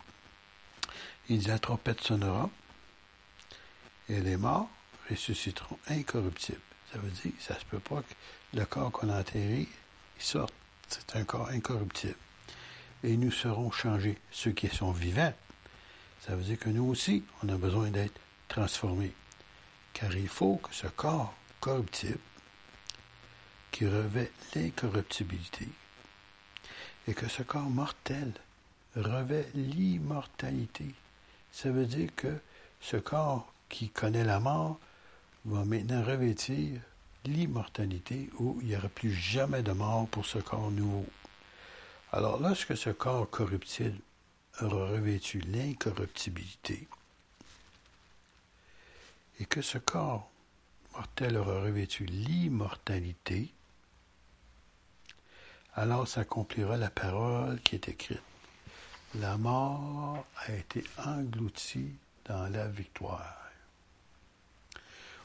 Il 1.29 1.39
dit 1.39 1.47
la 1.47 1.59
trompette 1.59 2.01
sonnera 2.01 2.49
et 4.09 4.19
les 4.19 4.37
morts 4.37 4.69
ressusciteront 5.09 5.77
incorruptibles. 5.87 6.59
Ça 6.91 6.99
veut 6.99 7.09
dire 7.09 7.31
ça 7.39 7.57
se 7.57 7.65
peut 7.65 7.79
pas 7.79 8.01
que 8.01 8.57
le 8.57 8.65
corps 8.65 8.91
qu'on 8.91 9.09
a 9.09 9.19
enterré 9.19 9.67
il 10.17 10.23
sorte. 10.23 10.53
C'est 10.89 11.15
un 11.15 11.23
corps 11.23 11.49
incorruptible. 11.49 12.15
Et 13.03 13.17
nous 13.17 13.31
serons 13.31 13.71
changés. 13.71 14.17
Ceux 14.31 14.51
qui 14.51 14.67
sont 14.67 14.91
vivants, 14.91 15.33
ça 16.25 16.35
veut 16.35 16.43
dire 16.43 16.59
que 16.59 16.69
nous 16.69 16.85
aussi, 16.85 17.23
on 17.43 17.49
a 17.49 17.57
besoin 17.57 17.89
d'être 17.89 18.19
transformés. 18.53 19.13
Car 19.93 20.15
il 20.15 20.27
faut 20.27 20.57
que 20.57 20.73
ce 20.73 20.87
corps 20.87 21.33
corruptible, 21.59 22.19
qui 23.71 23.87
revêt 23.87 24.31
l'incorruptibilité, 24.53 25.67
et 27.07 27.13
que 27.15 27.27
ce 27.27 27.41
corps 27.41 27.69
mortel 27.69 28.31
revêt 28.95 29.47
l'immortalité. 29.55 30.85
Ça 31.51 31.71
veut 31.71 31.87
dire 31.87 32.09
que 32.15 32.39
ce 32.79 32.97
corps 32.97 33.51
qui 33.69 33.89
connaît 33.89 34.23
la 34.23 34.39
mort 34.39 34.79
va 35.45 35.65
maintenant 35.65 36.03
revêtir 36.03 36.79
l'immortalité 37.25 38.29
où 38.37 38.59
il 38.61 38.67
n'y 38.67 38.75
aura 38.75 38.89
plus 38.89 39.13
jamais 39.13 39.63
de 39.63 39.71
mort 39.71 40.07
pour 40.09 40.25
ce 40.25 40.37
corps 40.37 40.69
nouveau. 40.69 41.07
Alors 42.11 42.39
lorsque 42.39 42.77
ce 42.77 42.91
corps 42.91 43.29
corruptible 43.29 43.97
aura 44.61 44.89
revêtu 44.89 45.39
l'incorruptibilité 45.39 46.87
et 49.43 49.45
que 49.45 49.61
ce 49.61 49.77
corps 49.77 50.31
mortel 50.93 51.35
aura 51.35 51.59
revêtu 51.59 52.05
l'immortalité, 52.05 53.53
alors 55.75 56.07
s'accomplira 56.07 56.77
la 56.77 56.89
parole 56.89 57.59
qui 57.59 57.75
est 57.75 57.89
écrite. 57.89 58.21
La 59.15 59.37
mort 59.37 60.25
a 60.47 60.53
été 60.53 60.85
engloutie 61.05 61.91
dans 62.23 62.47
la 62.53 62.69
victoire. 62.69 63.51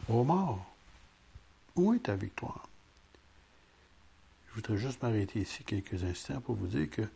Ô 0.09 0.25
mort, 0.25 0.67
où 1.77 1.95
est 1.95 2.01
ta 2.01 2.17
victoire? 2.17 2.69
Je 4.49 4.55
voudrais 4.55 4.79
juste 4.79 5.01
m'arrêter 5.01 5.43
ici 5.43 5.63
quelques 5.63 6.03
instants 6.03 6.41
pour 6.41 6.57
vous 6.57 6.67
dire 6.67 6.91
que 6.91 7.09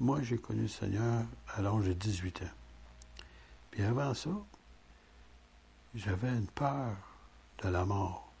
moi, 0.00 0.20
j'ai 0.20 0.38
connu 0.38 0.62
le 0.62 0.68
Seigneur 0.68 1.26
à 1.54 1.62
l'âge 1.62 1.84
de 1.84 1.92
18 1.92 2.42
ans. 2.42 2.56
Puis 3.70 3.84
avant 3.84 4.14
ça, 4.14 4.30
j'avais 5.94 6.28
une 6.28 6.46
peur 6.46 6.96
de 7.62 7.68
la 7.68 7.84
mort. 7.84 8.32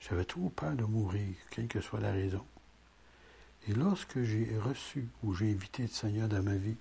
J'avais 0.00 0.24
trop 0.24 0.48
peur 0.50 0.72
de 0.72 0.84
mourir, 0.84 1.34
quelle 1.50 1.68
que 1.68 1.80
soit 1.80 2.00
la 2.00 2.12
raison. 2.12 2.44
Et 3.68 3.72
lorsque 3.72 4.22
j'ai 4.22 4.58
reçu 4.58 5.08
ou 5.22 5.34
j'ai 5.34 5.50
invité 5.50 5.82
le 5.82 5.88
Seigneur 5.88 6.28
dans 6.28 6.42
ma 6.42 6.56
vie, 6.56 6.76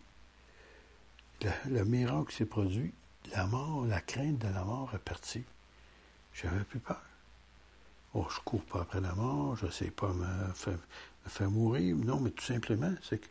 le, 1.42 1.52
le 1.70 1.86
miracle 1.86 2.34
s'est 2.34 2.46
produit, 2.46 2.94
la 3.32 3.46
mort, 3.46 3.86
la 3.86 4.02
crainte 4.02 4.40
de 4.40 4.48
la 4.48 4.64
mort 4.64 4.92
est 4.94 5.00
partie. 5.00 5.44
J'avais 6.34 6.64
plus 6.64 6.80
peur. 6.80 7.02
Oh, 8.14 8.28
je 8.30 8.40
cours 8.42 8.64
pas 8.64 8.82
après 8.82 9.02
la 9.02 9.14
mort, 9.14 9.56
je 9.56 9.66
ne 9.66 9.72
sais 9.72 9.90
pas 9.90 10.14
me 10.14 10.28
faire, 11.28 11.50
mourir. 11.50 11.96
Non, 11.96 12.20
mais 12.20 12.30
tout 12.30 12.44
simplement, 12.44 12.94
c'est 13.02 13.20
que 13.20 13.28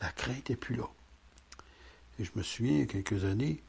la 0.00 0.10
crainte 0.10 0.50
n'est 0.50 0.56
plus 0.56 0.76
là. 0.76 0.88
Et 2.18 2.24
je 2.24 2.32
me 2.34 2.42
souviens, 2.42 2.72
il 2.72 2.78
y 2.80 2.82
a 2.82 2.86
quelques 2.86 3.24
années, 3.24 3.62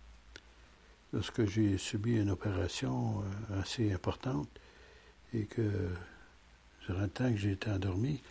lorsque 1.18 1.48
j'ai 1.48 1.80
subi 1.80 2.18
une 2.18 2.30
opération 2.30 3.24
euh, 3.52 3.62
assez 3.62 3.92
importante 3.92 4.48
et 5.34 5.46
que, 5.46 5.90
durant 6.86 7.02
le 7.02 7.10
temps 7.10 7.32
que 7.32 7.38
j'ai 7.38 7.54
été 7.54 7.72
endormi, 7.72 8.22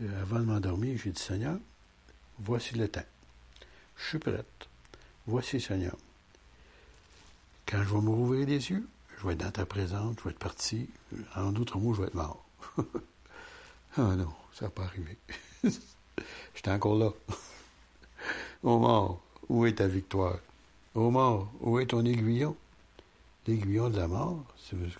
euh, 0.00 0.22
avant 0.22 0.38
de 0.38 0.44
m'endormir, 0.44 0.98
j'ai 1.04 1.10
dit 1.10 1.20
Seigneur, 1.20 1.58
voici 2.38 2.76
le 2.76 2.88
temps. 2.88 3.04
Je 3.98 4.08
suis 4.08 4.18
prête. 4.18 4.46
Voici, 5.26 5.60
Seigneur. 5.60 5.94
Quand 7.66 7.84
je 7.84 7.94
vais 7.94 8.00
me 8.00 8.08
rouvrir 8.08 8.46
les 8.46 8.70
yeux, 8.70 8.88
je 9.18 9.26
vais 9.26 9.34
être 9.34 9.40
dans 9.40 9.50
ta 9.50 9.66
présence, 9.66 10.16
je 10.18 10.24
vais 10.24 10.30
être 10.30 10.38
parti. 10.38 10.88
En 11.36 11.52
d'autres 11.52 11.78
mots, 11.78 11.92
je 11.92 12.00
vais 12.00 12.06
être 12.08 12.14
mort. 12.14 12.42
ah 13.98 14.16
non, 14.16 14.32
ça 14.54 14.64
n'a 14.64 14.70
pas 14.70 14.84
arrivé. 14.84 15.18
J'étais 16.54 16.70
encore 16.70 16.96
là. 16.96 17.12
Ô 18.62 18.78
mort, 18.78 19.22
où 19.50 19.66
est 19.66 19.74
ta 19.74 19.86
victoire? 19.88 20.38
Ô 20.96 21.10
mort, 21.12 21.52
où 21.60 21.78
est 21.78 21.86
ton 21.86 22.04
aiguillon? 22.04 22.56
L'aiguillon 23.46 23.90
de 23.90 23.96
la 23.96 24.08
mort, 24.08 24.44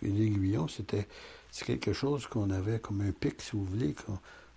l'aiguillon, 0.02 0.68
c'était 0.68 1.08
c'est 1.50 1.64
quelque 1.64 1.92
chose 1.92 2.28
qu'on 2.28 2.50
avait 2.50 2.78
comme 2.78 3.00
un 3.00 3.10
pic, 3.10 3.42
si 3.42 3.52
vous 3.52 3.64
voulez, 3.64 3.96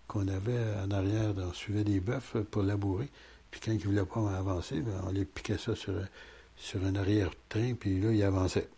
qu'on 0.08 0.28
avait 0.28 0.64
en 0.86 0.92
arrière, 0.92 1.34
on 1.36 1.52
suivait 1.52 1.84
des 1.84 2.00
bœufs 2.00 2.44
pour 2.52 2.62
labourer. 2.62 3.10
Puis 3.50 3.60
quand 3.62 3.72
ils 3.72 3.80
ne 3.80 3.84
voulaient 3.84 4.06
pas 4.06 4.38
avancer, 4.38 4.80
ben, 4.82 4.94
on 5.08 5.12
les 5.12 5.26
piquait 5.26 5.58
ça 5.58 5.76
sur, 5.76 5.96
sur 6.56 6.86
un 6.86 6.94
arrière-train, 6.94 7.74
puis 7.74 8.00
là, 8.00 8.12
ils 8.12 8.22
avançaient. 8.22 8.70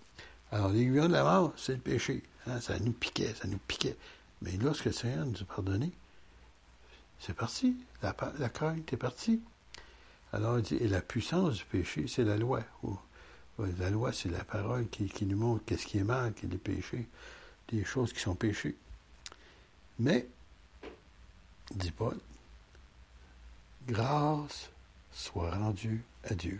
Alors, 0.52 0.70
l'aiguillon 0.70 1.08
de 1.08 1.14
la 1.14 1.24
mort, 1.24 1.52
c'est 1.58 1.74
le 1.74 1.80
péché. 1.80 2.24
Hein, 2.48 2.62
ça 2.62 2.80
nous 2.80 2.94
piquait, 2.94 3.34
ça 3.34 3.50
nous 3.50 3.60
piquait. 3.68 3.98
Mais 4.42 4.52
lorsque 4.62 4.86
le 4.86 4.94
Seigneur 4.94 5.26
nous 5.26 5.42
a 5.42 5.46
pardonné, 5.46 5.92
c'est 7.20 7.36
parti. 7.36 7.76
La, 8.02 8.16
la 8.40 8.48
crainte 8.48 8.94
est 8.94 8.98
partie. 8.98 9.42
Alors, 10.36 10.60
il 10.60 10.64
dit, 10.64 10.76
et 10.76 10.90
la 10.90 11.02
puissance 11.02 11.56
du 11.56 11.64
péché, 11.64 12.08
c'est 12.10 12.26
la 12.26 12.36
loi. 12.36 12.62
la 13.58 13.90
loi, 13.90 14.12
c'est 14.12 14.28
la 14.28 14.44
parole 14.44 14.90
qui, 14.90 15.26
nous 15.26 15.38
montre 15.38 15.64
qu'est-ce 15.66 15.86
qui 15.86 15.98
est 15.98 16.04
mal, 16.04 16.34
qui 16.34 16.46
est 16.46 16.50
des 16.50 16.58
péchés, 16.58 17.08
des 17.70 17.86
choses 17.86 18.12
qui 18.12 18.20
sont 18.20 18.36
péchées. 18.36 18.76
Mais, 19.98 20.28
dit 21.74 21.92
Paul, 21.92 22.20
grâce 23.88 24.72
soit 25.14 25.52
rendue 25.52 26.04
à 26.26 26.34
Dieu, 26.34 26.60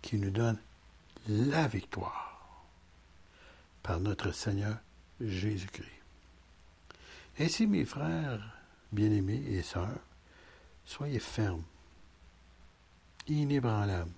qui 0.00 0.16
nous 0.16 0.30
donne 0.30 0.58
la 1.28 1.68
victoire 1.68 2.64
par 3.82 4.00
notre 4.00 4.32
Seigneur 4.32 4.78
Jésus-Christ. 5.20 5.90
Ainsi, 7.38 7.66
mes 7.66 7.84
frères 7.84 8.40
bien-aimés 8.92 9.44
et 9.46 9.60
sœurs, 9.60 10.00
soyez 10.86 11.18
fermes, 11.18 11.62
inébranlables, 13.28 14.10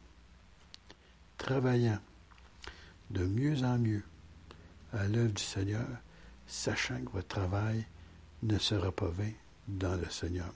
travaillant 1.36 1.98
de 3.10 3.24
mieux 3.24 3.64
en 3.64 3.78
mieux 3.78 4.02
à 4.92 5.06
l'œuvre 5.06 5.32
du 5.32 5.42
Seigneur, 5.42 5.86
sachant 6.46 7.00
que 7.00 7.10
votre 7.12 7.28
travail 7.28 7.84
ne 8.42 8.58
sera 8.58 8.92
pas 8.92 9.08
vain 9.08 9.32
dans 9.66 9.96
le 9.96 10.08
Seigneur. 10.10 10.52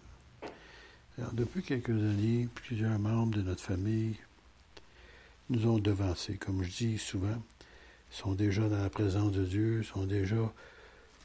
Depuis 1.33 1.63
quelques 1.63 1.91
années, 1.91 2.49
plusieurs 2.55 2.99
membres 2.99 3.37
de 3.37 3.43
notre 3.43 3.63
famille 3.63 4.17
nous 5.51 5.67
ont 5.67 5.79
devancés. 5.79 6.37
Comme 6.37 6.63
je 6.63 6.71
dis 6.71 6.99
souvent, 6.99 7.43
sont 8.11 8.35
déjà 8.35 8.69
dans 8.69 8.83
la 8.83 8.91
présence 8.91 9.33
de 9.33 9.45
Dieu, 9.45 9.83
sont 9.83 10.05
déjà, 10.05 10.53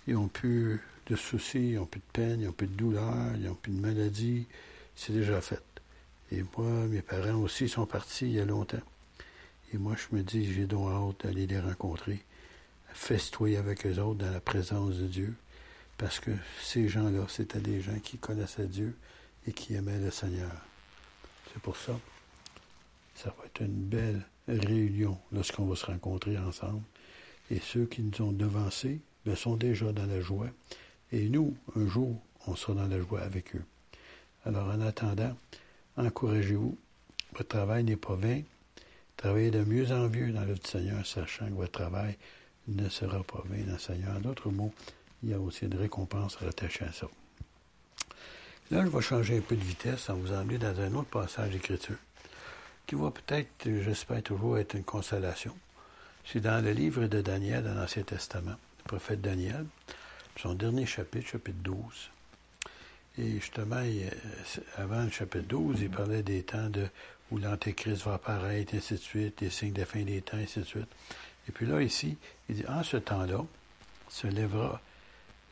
ils 0.08 0.14
n'ont 0.14 0.28
plus 0.28 0.82
de 1.08 1.16
soucis, 1.16 1.70
ils 1.70 1.76
n'ont 1.76 1.86
plus 1.86 2.00
de 2.00 2.12
peine, 2.12 2.42
ils 2.42 2.48
n'ont 2.48 2.54
plus 2.54 2.68
de 2.68 2.74
douleur, 2.74 3.36
ils 3.36 3.44
n'ont 3.44 3.56
plus 3.56 3.72
de 3.72 3.80
maladie. 3.80 4.48
C'est 4.96 5.14
déjà 5.14 5.40
fait. 5.42 5.62
Et 6.32 6.44
moi, 6.58 6.70
mes 6.88 7.02
parents 7.02 7.40
aussi 7.42 7.70
sont 7.70 7.86
partis 7.86 8.26
il 8.26 8.34
y 8.34 8.40
a 8.40 8.46
longtemps. 8.46 8.82
Et 9.74 9.78
moi, 9.78 9.96
je 9.96 10.16
me 10.16 10.24
dis, 10.24 10.52
j'ai 10.52 10.66
donc 10.66 10.92
hâte 10.92 11.26
d'aller 11.26 11.48
les 11.48 11.60
rencontrer, 11.60 12.20
festoyer 12.94 13.58
avec 13.58 13.86
eux 13.86 14.00
autres 14.00 14.20
dans 14.20 14.32
la 14.32 14.42
présence 14.42 14.96
de 14.96 15.08
Dieu, 15.08 15.34
parce 15.98 16.20
que 16.20 16.32
ces 16.62 16.88
gens-là, 16.88 17.26
c'était 17.28 17.60
des 17.60 17.82
gens 17.82 18.00
qui 18.00 18.18
connaissaient 18.18 18.68
Dieu 18.68 18.96
et 19.46 19.54
qui 19.54 19.74
aimaient 19.74 20.00
le 20.00 20.12
Seigneur. 20.12 20.52
C'est 21.52 21.62
pour 21.62 21.78
ça. 21.78 22.00
Ça 23.16 23.34
va 23.38 23.46
être 23.46 23.62
une 23.62 23.86
belle 23.86 24.26
réunion 24.48 25.18
lorsqu'on 25.32 25.66
va 25.66 25.76
se 25.76 25.86
rencontrer 25.86 26.38
ensemble. 26.38 26.84
Et 27.50 27.60
ceux 27.60 27.86
qui 27.86 28.04
nous 28.04 28.22
ont 28.22 28.32
devancés 28.32 29.00
ben, 29.26 29.36
sont 29.36 29.56
déjà 29.56 29.92
dans 29.92 30.06
la 30.06 30.22
joie. 30.22 30.50
Et 31.12 31.30
nous, 31.30 31.56
un 31.76 31.88
jour, 31.88 32.22
on 32.46 32.56
sera 32.56 32.74
dans 32.74 32.88
la 32.88 33.00
joie 33.00 33.22
avec 33.22 33.56
eux. 33.56 33.64
Alors, 34.46 34.68
en 34.68 34.82
attendant, 34.82 35.36
encouragez-vous. 35.98 36.78
Votre 37.34 37.50
travail 37.50 37.84
n'est 37.84 37.96
pas 37.96 38.16
vain. 38.16 38.42
Travaillez 39.18 39.52
de 39.52 39.64
mieux 39.64 39.92
en 39.92 40.10
mieux 40.10 40.32
dans 40.32 40.46
le 40.46 40.56
Seigneur, 40.64 41.06
sachant 41.06 41.48
que 41.48 41.54
votre 41.54 41.72
travail 41.72 42.18
ne 42.68 42.88
sera 42.90 43.24
pas 43.24 43.44
vain 43.46 43.64
dans 43.66 43.74
le 43.74 43.80
Seigneur. 43.80 44.16
En 44.16 44.20
d'autres 44.20 44.50
mots, 44.50 44.74
il 45.24 45.30
y 45.30 45.34
a 45.34 45.40
aussi 45.40 45.66
une 45.66 45.76
récompense 45.76 46.36
rattachée 46.36 46.86
à 46.86 46.92
ça. 46.92 47.08
Là, 48.70 48.84
je 48.84 48.90
vais 48.90 49.02
changer 49.02 49.38
un 49.38 49.42
peu 49.42 49.56
de 49.56 49.64
vitesse 49.64 50.10
en 50.10 50.16
vous 50.16 50.34
emmener 50.34 50.58
dans 50.58 50.80
un 50.80 50.94
autre 50.94 51.10
passage 51.10 51.52
d'écriture 51.52 51.98
qui 52.86 52.96
va 52.96 53.12
peut-être, 53.12 53.50
j'espère 53.66 54.24
toujours, 54.24 54.58
être 54.58 54.76
une 54.76 54.84
consolation. 54.84 55.56
C'est 56.26 56.40
dans 56.40 56.64
le 56.64 56.72
livre 56.72 57.08
de 57.08 57.22
Daniel, 57.22 57.64
dans 57.64 57.74
l'Ancien 57.74 58.04
Testament, 58.04 58.56
le 58.80 58.84
prophète 58.84 59.22
Daniel, 59.22 59.66
son 60.38 60.54
dernier 60.54 60.86
chapitre, 60.86 61.28
chapitre 61.28 61.60
12. 61.64 61.76
Et 63.20 63.32
justement, 63.40 63.82
avant 64.78 65.04
le 65.04 65.10
chapitre 65.10 65.48
12, 65.48 65.82
il 65.82 65.90
parlait 65.90 66.22
des 66.22 66.44
temps 66.44 66.70
de, 66.70 66.88
où 67.32 67.38
l'Antéchrist 67.38 68.04
va 68.04 68.16
apparaître, 68.16 68.76
ainsi 68.76 68.94
de 68.94 69.00
suite, 69.00 69.40
des 69.40 69.50
signes 69.50 69.74
de 69.74 69.84
fin 69.84 70.04
des 70.04 70.22
temps, 70.22 70.38
ainsi 70.38 70.60
de 70.60 70.66
suite. 70.66 70.90
Et 71.48 71.52
puis 71.52 71.66
là, 71.66 71.82
ici, 71.82 72.18
il 72.50 72.56
dit, 72.58 72.66
en 72.68 72.84
ce 72.84 72.98
temps-là, 72.98 73.44
se 74.10 74.28
lèvera 74.28 74.82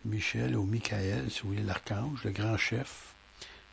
Michel 0.05 0.55
ou 0.55 0.63
Michael, 0.66 1.32
si 1.32 1.41
vous 1.41 1.49
voulez, 1.49 1.63
l'archange, 1.63 2.24
le 2.24 2.32
grand 2.32 2.57
chef, 2.57 3.16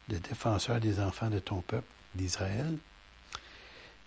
le 0.09 0.19
défenseur 0.19 0.81
des 0.81 0.99
enfants 0.99 1.31
de 1.31 1.39
ton 1.39 1.61
peuple, 1.61 1.87
d'Israël. 2.15 2.79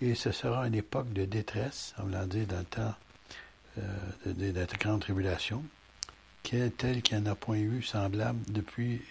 Et 0.01 0.15
ce 0.15 0.31
sera 0.31 0.67
une 0.67 0.75
époque 0.75 1.13
de 1.13 1.25
détresse, 1.25 1.93
on 1.99 2.07
l'a 2.07 2.25
dit 2.25 2.45
dans 2.45 2.59
le 2.59 2.65
temps 2.65 2.95
euh, 3.77 3.83
de, 4.25 4.51
la 4.51 4.65
grande 4.65 5.01
tribulation, 5.01 5.63
telle 6.43 7.01
qu'il 7.01 7.17
n'y 7.17 7.27
en 7.27 7.31
a 7.31 7.35
point 7.35 7.57
eu 7.57 7.81
semblable 7.81 8.39
depuis 8.49 9.01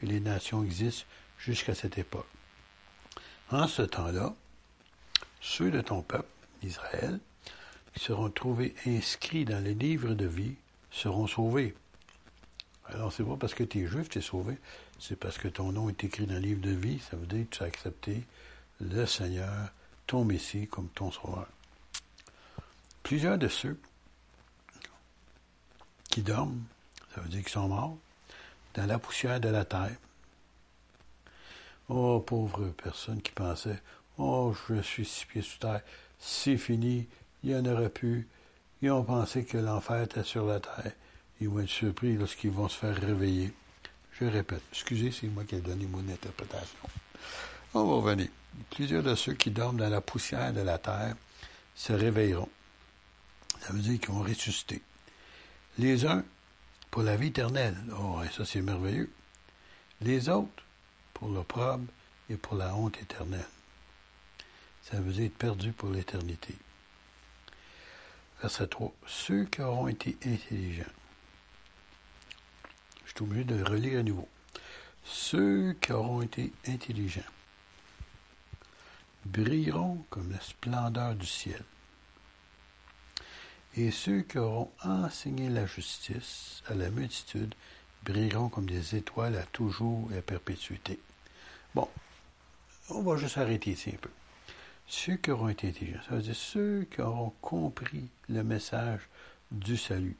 que 0.00 0.06
les 0.06 0.20
nations 0.20 0.64
existent 0.64 1.06
jusqu'à 1.38 1.74
cette 1.74 1.98
époque. 1.98 2.26
En 3.50 3.66
ce 3.66 3.82
temps-là, 3.82 4.34
ceux 5.40 5.70
de 5.70 5.80
ton 5.80 6.02
peuple, 6.02 6.28
Israël, 6.62 7.18
qui 7.94 8.04
seront 8.04 8.30
trouvés 8.30 8.74
inscrits 8.86 9.44
dans 9.44 9.62
les 9.62 9.74
livres 9.74 10.14
de 10.14 10.26
vie, 10.26 10.54
seront 10.90 11.26
sauvés. 11.26 11.74
Alors, 12.86 13.12
c'est 13.12 13.24
pas 13.24 13.36
parce 13.36 13.54
que 13.54 13.64
tu 13.64 13.82
es 13.82 13.86
juif 13.86 14.08
tu 14.08 14.18
es 14.18 14.22
sauvé, 14.22 14.58
c'est 14.98 15.16
parce 15.16 15.38
que 15.38 15.48
ton 15.48 15.72
nom 15.72 15.88
est 15.88 16.04
écrit 16.04 16.26
dans 16.26 16.34
le 16.34 16.40
livre 16.40 16.60
de 16.60 16.70
vie, 16.70 16.98
ça 17.10 17.16
veut 17.16 17.26
dire 17.26 17.48
que 17.48 17.56
tu 17.56 17.62
as 17.62 17.66
accepté 17.66 18.24
le 18.80 19.06
Seigneur, 19.06 19.70
ton 20.06 20.24
Messie, 20.24 20.66
comme 20.66 20.88
ton 20.88 21.10
sauveur. 21.10 21.46
Plusieurs 23.02 23.38
de 23.38 23.48
ceux 23.48 23.78
qui 26.10 26.22
dorment, 26.22 26.62
ça 27.14 27.20
veut 27.20 27.28
dire 27.28 27.40
qu'ils 27.40 27.52
sont 27.52 27.68
morts, 27.68 27.96
dans 28.74 28.86
la 28.86 28.98
poussière 28.98 29.40
de 29.40 29.48
la 29.48 29.64
terre. 29.64 29.96
Oh, 31.88 32.20
pauvre 32.20 32.72
personne 32.82 33.20
qui 33.20 33.32
pensait, 33.32 33.80
oh, 34.18 34.54
je 34.68 34.80
suis 34.80 35.04
six 35.04 35.24
pieds 35.24 35.42
sous 35.42 35.58
terre, 35.58 35.80
c'est 36.18 36.56
fini, 36.56 37.08
il 37.42 37.50
y 37.50 37.56
en 37.56 37.64
aurait 37.66 37.88
plus. 37.88 38.28
Ils 38.82 38.90
ont 38.90 39.02
pensé 39.02 39.44
que 39.44 39.58
l'enfer 39.58 40.02
était 40.02 40.24
sur 40.24 40.46
la 40.46 40.60
terre. 40.60 40.92
Ils 41.40 41.48
vont 41.48 41.60
être 41.60 41.68
surpris 41.68 42.16
lorsqu'ils 42.16 42.50
vont 42.50 42.68
se 42.68 42.78
faire 42.78 42.96
réveiller. 42.96 43.52
Je 44.12 44.26
répète, 44.26 44.62
excusez, 44.72 45.10
c'est 45.10 45.26
moi 45.26 45.44
qui 45.44 45.56
ai 45.56 45.60
donné 45.60 45.86
mon 45.86 46.06
interprétation. 46.08 46.78
On 47.74 47.84
va 47.84 47.94
revenir. 47.96 48.28
Plusieurs 48.70 49.02
de 49.02 49.14
ceux 49.14 49.34
qui 49.34 49.50
dorment 49.50 49.78
dans 49.78 49.88
la 49.88 50.00
poussière 50.00 50.52
de 50.52 50.60
la 50.60 50.78
terre 50.78 51.14
se 51.74 51.92
réveilleront. 51.92 52.48
Ça 53.60 53.72
veut 53.72 53.80
dire 53.80 53.98
qu'ils 54.00 54.10
vont 54.10 54.22
ressusciter. 54.22 54.82
Les 55.78 56.04
uns 56.04 56.24
pour 56.90 57.02
la 57.02 57.16
vie 57.16 57.28
éternelle. 57.28 57.76
Oh, 57.98 58.20
ça 58.36 58.44
c'est 58.44 58.62
merveilleux. 58.62 59.10
Les 60.00 60.28
autres 60.28 60.64
pour 61.14 61.28
l'opprobre 61.28 61.86
et 62.28 62.36
pour 62.36 62.56
la 62.56 62.74
honte 62.74 63.00
éternelle. 63.00 63.48
Ça 64.82 65.00
veut 65.00 65.12
dire 65.12 65.26
être 65.26 65.36
perdu 65.36 65.72
pour 65.72 65.90
l'éternité. 65.90 66.54
Verset 68.40 68.68
3. 68.68 68.92
Ceux 69.06 69.44
qui 69.44 69.60
auront 69.60 69.88
été 69.88 70.16
intelligents. 70.24 70.84
Je 73.04 73.10
suis 73.10 73.22
obligé 73.22 73.44
de 73.44 73.62
relire 73.62 74.00
à 74.00 74.02
nouveau. 74.02 74.28
Ceux 75.04 75.76
qui 75.80 75.92
auront 75.92 76.22
été 76.22 76.52
intelligents 76.66 77.20
brilleront 79.26 80.04
comme 80.08 80.30
la 80.32 80.40
splendeur 80.40 81.14
du 81.14 81.26
ciel. 81.26 81.62
Et 83.76 83.90
ceux 83.90 84.22
qui 84.22 84.38
auront 84.38 84.70
enseigné 84.82 85.48
la 85.48 85.64
justice 85.66 86.62
à 86.68 86.74
la 86.74 86.90
multitude 86.90 87.54
brilleront 88.04 88.48
comme 88.48 88.66
des 88.66 88.96
étoiles 88.96 89.36
à 89.36 89.44
toujours 89.44 90.10
et 90.12 90.18
à 90.18 90.22
perpétuité. 90.22 90.98
Bon, 91.74 91.88
on 92.88 93.02
va 93.02 93.16
juste 93.16 93.38
arrêter 93.38 93.70
ici 93.70 93.90
un 93.90 93.98
peu. 93.98 94.10
Ceux 94.86 95.16
qui 95.16 95.30
auront 95.30 95.48
été 95.48 95.68
intelligents, 95.68 96.00
ça 96.08 96.16
veut 96.16 96.22
dire 96.22 96.34
ceux 96.34 96.86
qui 96.90 97.00
auront 97.00 97.32
compris 97.40 98.08
le 98.28 98.42
message 98.42 99.00
du 99.52 99.76
salut, 99.76 100.16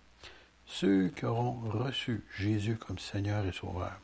ceux 0.66 1.08
qui 1.08 1.24
auront 1.24 1.58
reçu 1.70 2.22
Jésus 2.38 2.76
comme 2.76 2.98
Seigneur 3.00 3.44
et 3.44 3.52
Sauveur, 3.52 3.98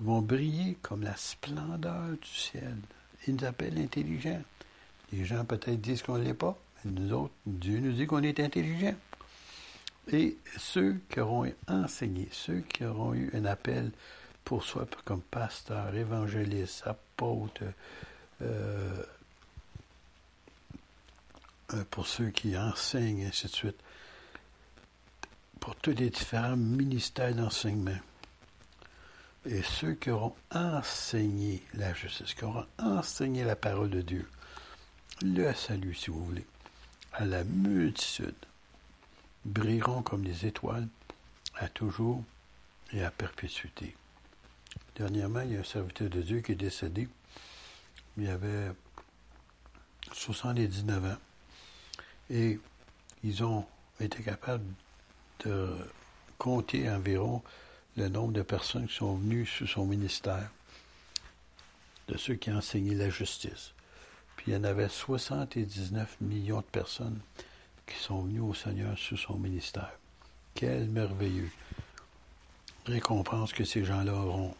vont 0.00 0.20
briller 0.20 0.76
comme 0.82 1.02
la 1.02 1.16
splendeur 1.16 2.10
du 2.20 2.28
ciel. 2.28 2.76
Ils 3.26 3.36
nous 3.36 3.44
appellent 3.44 3.78
intelligents. 3.78 4.42
Les 5.12 5.24
gens 5.24 5.44
peut-être 5.46 5.80
disent 5.80 6.02
qu'on 6.02 6.18
ne 6.18 6.24
l'est 6.24 6.34
pas, 6.34 6.58
nous 6.84 7.12
autres, 7.12 7.34
Dieu 7.46 7.80
nous 7.80 7.92
dit 7.92 8.06
qu'on 8.06 8.22
est 8.22 8.40
intelligent. 8.40 8.94
Et 10.10 10.38
ceux 10.56 11.00
qui 11.10 11.20
auront 11.20 11.52
enseigné, 11.66 12.28
ceux 12.32 12.60
qui 12.60 12.84
auront 12.84 13.14
eu 13.14 13.30
un 13.34 13.44
appel 13.44 13.90
pour 14.44 14.64
soi 14.64 14.86
comme 15.04 15.20
pasteur, 15.20 15.94
évangéliste, 15.94 16.86
apôtre, 16.86 17.64
euh, 18.40 19.02
euh, 21.74 21.84
pour 21.90 22.06
ceux 22.06 22.30
qui 22.30 22.56
enseignent, 22.56 23.26
ainsi 23.26 23.46
de 23.46 23.52
suite, 23.52 23.76
pour 25.60 25.76
tous 25.76 25.90
les 25.90 26.08
différents 26.08 26.56
ministères 26.56 27.34
d'enseignement. 27.34 27.98
Et 29.44 29.62
ceux 29.62 29.92
qui 29.92 30.10
auront 30.10 30.34
enseigné 30.50 31.62
la 31.74 31.92
justice, 31.92 32.32
qui 32.32 32.44
auront 32.44 32.66
enseigné 32.78 33.44
la 33.44 33.56
parole 33.56 33.90
de 33.90 34.00
Dieu, 34.00 34.26
le 35.22 35.52
salut, 35.52 35.94
si 35.94 36.10
vous 36.10 36.24
voulez, 36.24 36.46
à 37.18 37.24
la 37.24 37.42
multitude 37.42 38.34
brilleront 39.44 40.02
comme 40.02 40.24
des 40.24 40.46
étoiles 40.46 40.86
à 41.56 41.68
toujours 41.68 42.22
et 42.92 43.02
à 43.02 43.10
perpétuité. 43.10 43.96
Dernièrement, 44.94 45.40
il 45.40 45.52
y 45.52 45.56
a 45.56 45.60
un 45.60 45.64
serviteur 45.64 46.08
de 46.08 46.22
Dieu 46.22 46.40
qui 46.40 46.52
est 46.52 46.54
décédé. 46.54 47.08
Il 48.16 48.28
avait 48.28 48.70
79 50.12 51.04
ans. 51.04 51.16
Et 52.30 52.60
ils 53.24 53.42
ont 53.42 53.66
été 53.98 54.22
capables 54.22 54.64
de 55.44 55.76
compter 56.38 56.88
environ 56.88 57.42
le 57.96 58.08
nombre 58.08 58.32
de 58.32 58.42
personnes 58.42 58.86
qui 58.86 58.94
sont 58.94 59.16
venues 59.16 59.46
sous 59.46 59.66
son 59.66 59.86
ministère, 59.86 60.50
de 62.06 62.16
ceux 62.16 62.34
qui 62.34 62.50
ont 62.50 62.58
enseigné 62.58 62.94
la 62.94 63.10
justice 63.10 63.72
il 64.46 64.54
y 64.54 64.56
en 64.56 64.64
avait 64.64 64.88
79 64.88 66.16
millions 66.20 66.60
de 66.60 66.62
personnes 66.62 67.18
qui 67.86 67.96
sont 67.96 68.22
venues 68.22 68.40
au 68.40 68.54
Seigneur 68.54 68.96
sous 68.98 69.16
son 69.16 69.34
ministère. 69.34 69.92
Quelle 70.54 70.88
merveilleuse 70.88 71.50
récompense 72.88 73.52
que 73.52 73.64
ces 73.64 73.84
gens-là 73.84 74.14
auront. 74.14 74.54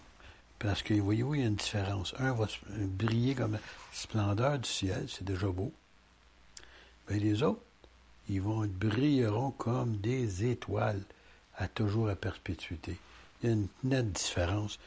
Parce 0.59 0.83
que, 0.83 0.95
voyez-vous, 0.95 1.35
il 1.35 1.41
y 1.41 1.45
a 1.45 1.47
une 1.47 1.55
différence. 1.55 2.15
Un 2.19 2.33
va 2.33 2.47
briller 2.71 3.35
comme 3.35 3.53
la 3.53 3.61
splendeur 3.93 4.59
du 4.59 4.69
ciel, 4.69 5.07
c'est 5.09 5.25
déjà 5.25 5.47
beau. 5.49 5.73
Mais 7.09 7.19
les 7.19 7.43
autres, 7.43 7.63
ils 8.29 8.43
vont 8.43 8.67
brilleront 8.67 9.53
comme 9.53 9.97
des 9.97 10.51
étoiles 10.51 11.03
à 11.57 11.69
toujours 11.69 12.09
à 12.09 12.17
perpétuité. 12.17 12.99
Il 13.43 13.49
y 13.49 13.53
a 13.53 13.55
une 13.55 13.69
nette 13.85 14.13
différence. 14.13 14.79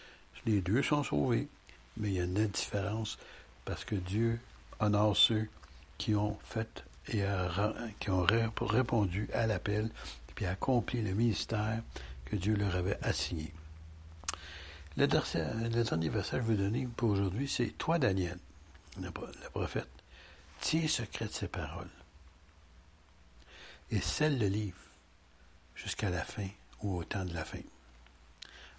Les 0.46 0.62
deux 0.62 0.84
sont 0.84 1.04
sauvés, 1.04 1.48
mais 1.98 2.10
il 2.10 2.14
y 2.16 2.20
a 2.20 2.26
une 2.26 2.34
nette 2.34 2.52
différence 2.52 3.18
parce 3.66 3.86
que 3.86 3.96
Dieu 3.96 4.40
honore 4.82 5.16
ceux 5.16 5.48
qui 5.98 6.16
ont 6.16 6.38
fait 6.44 6.84
et 7.08 7.24
qui 8.00 8.10
ont 8.10 8.26
répondu 8.60 9.30
à 9.34 9.48
l'appel 9.48 9.90
puis 10.36 10.46
accompli 10.46 11.02
le 11.02 11.14
ministère 11.14 11.82
que 12.26 12.36
Dieu 12.36 12.56
leur 12.56 12.76
avait 12.76 12.98
assigné. 13.04 13.54
Le 14.98 15.08
dernier, 15.08 16.10
verset 16.10 16.38
que 16.38 16.44
je 16.44 16.48
veux 16.48 16.58
donner 16.58 16.88
pour 16.98 17.12
aujourd'hui, 17.12 17.48
c'est 17.48 17.78
Toi, 17.78 17.98
Daniel, 17.98 18.38
le, 19.00 19.10
prophète, 19.52 19.90
tiens 20.60 20.88
secret 20.88 21.26
de 21.26 21.32
ces 21.32 21.48
paroles 21.48 21.90
et 23.90 24.02
scelle 24.02 24.38
le 24.38 24.48
livre 24.48 24.78
jusqu'à 25.76 26.10
la 26.10 26.24
fin 26.24 26.48
ou 26.82 26.98
au 26.98 27.04
temps 27.04 27.26
de 27.26 27.34
la 27.34 27.46
fin. 27.46 27.60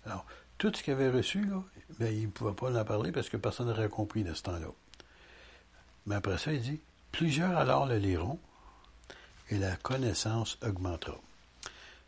Alors, 0.04 0.26
tout 0.58 0.72
ce 0.74 0.82
qu'il 0.82 0.92
avait 0.92 1.10
reçu, 1.10 1.44
là, 1.46 1.62
ben, 1.98 2.14
il 2.14 2.26
ne 2.26 2.30
pouvait 2.30 2.54
pas 2.54 2.78
en 2.78 2.84
parler 2.84 3.12
parce 3.12 3.28
que 3.28 3.36
personne 3.36 3.68
n'aurait 3.68 3.88
compris 3.88 4.24
de 4.24 4.34
ce 4.34 4.42
temps-là. 4.42 4.68
Mais 6.06 6.16
après 6.16 6.38
ça, 6.38 6.52
il 6.52 6.60
dit, 6.60 6.80
plusieurs 7.12 7.56
alors 7.56 7.86
le 7.86 7.98
liront 7.98 8.38
et 9.50 9.58
la 9.58 9.76
connaissance 9.76 10.58
augmentera. 10.62 11.20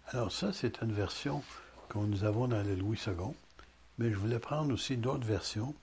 Alors 0.09 0.32
ça, 0.32 0.53
c'est 0.53 0.80
une 0.82 0.92
version 0.92 1.42
que 1.88 1.99
nous 1.99 2.24
avons 2.24 2.49
dans 2.49 2.62
le 2.62 2.74
Louis 2.74 3.01
II. 3.07 3.14
mais 3.99 4.11
je 4.11 4.16
voulais 4.16 4.38
prendre 4.38 4.72
aussi 4.72 4.97
d'autres 4.97 5.26
versions 5.26 5.74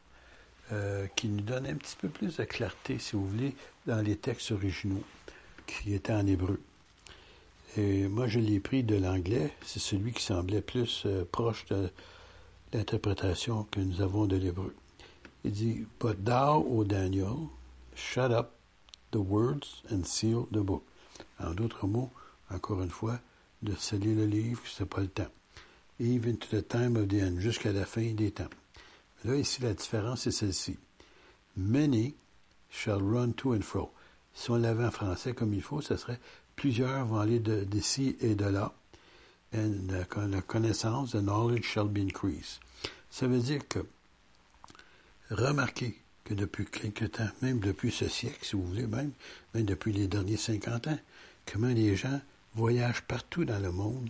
euh, 0.72 1.08
qui 1.16 1.28
nous 1.28 1.42
donnent 1.42 1.68
un 1.68 1.76
petit 1.76 1.96
peu 1.96 2.10
plus 2.10 2.38
de 2.38 2.44
clarté, 2.44 3.00
si 3.00 3.16
vous 3.16 3.28
voulez, 3.28 3.56
dans 3.88 4.02
les 4.02 4.16
textes 4.16 4.52
originaux, 4.52 5.04
qui 5.68 5.94
étaient 5.94 6.14
en 6.14 6.26
hébreu. 6.26 6.62
Et 7.78 8.08
moi, 8.08 8.28
je 8.28 8.40
l'ai 8.40 8.60
pris 8.60 8.84
de 8.84 8.96
l'anglais, 8.96 9.54
c'est 9.66 9.80
celui 9.80 10.12
qui 10.12 10.24
semblait 10.24 10.62
plus 10.62 11.04
euh, 11.06 11.26
proche 11.32 11.66
de 11.68 11.90
l'interprétation 12.74 13.64
que 13.66 13.80
nous 13.80 14.02
avons 14.02 14.26
de 14.26 14.36
l'hébreu. 14.36 14.76
Il 15.44 15.52
dit, 15.52 15.86
But 16.00 16.24
thou, 16.24 16.84
Daniel, 16.84 17.48
shut 18.02 18.32
up 18.32 18.56
the 19.12 19.20
words 19.20 19.84
and 19.92 20.04
seal 20.06 20.48
the 20.52 20.60
book. 20.60 20.84
En 21.40 21.54
d'autres 21.54 21.88
mots, 21.88 22.12
encore 22.50 22.82
une 22.82 22.90
fois, 22.90 23.20
de 23.62 23.76
sceller 23.76 24.16
le 24.16 24.26
livre, 24.26 24.62
c'est 24.66 24.86
pas 24.86 25.02
le 25.02 25.08
temps. 25.08 25.32
Even 26.00 26.38
to 26.38 26.48
the 26.48 26.68
time 26.68 26.96
of 26.96 27.08
the 27.08 27.22
end, 27.22 27.40
jusqu'à 27.40 27.72
la 27.72 27.86
fin 27.86 28.14
des 28.14 28.32
temps. 28.32 28.50
Là, 29.24 29.36
ici, 29.36 29.62
la 29.62 29.74
différence 29.74 30.26
est 30.26 30.32
celle-ci. 30.32 30.78
Many 31.56 32.16
shall 32.70 33.02
run 33.02 33.34
to 33.34 33.54
and 33.54 33.62
fro. 33.62 33.92
Si 34.34 34.50
on 34.50 34.56
l'avait 34.56 34.86
en 34.86 34.92
français 34.92 35.34
comme 35.34 35.54
il 35.54 35.62
faut, 35.62 35.82
ce 35.82 35.96
serait 35.96 36.20
plusieurs 36.56 37.06
vont 37.06 37.20
aller 37.20 37.40
d'ici 37.40 38.16
et 38.22 38.36
de 38.36 38.46
là. 38.46 38.74
And 39.54 39.90
la 39.90 40.42
connaissance, 40.42 41.12
the 41.12 41.22
knowledge 41.22 41.66
shall 41.66 41.88
be 41.88 42.00
increased. 42.00 42.60
Ça 43.10 43.28
veut 43.28 43.40
dire 43.42 43.68
que, 43.68 43.80
remarquez 45.30 46.01
que 46.24 46.34
depuis 46.34 46.66
quelque 46.66 47.06
temps, 47.06 47.30
même 47.42 47.60
depuis 47.60 47.92
ce 47.92 48.08
siècle, 48.08 48.40
si 48.42 48.56
vous 48.56 48.64
voulez, 48.64 48.88
même, 48.88 49.12
même 49.54 49.66
depuis 49.66 49.92
les 49.92 50.08
derniers 50.08 50.38
50 50.38 50.88
ans, 50.88 51.00
comment 51.52 51.68
les 51.68 51.96
gens 51.96 52.22
voyagent 52.56 53.04
partout 53.04 53.46
dans 53.46 53.60
le 53.60 53.72
monde, 53.72 54.10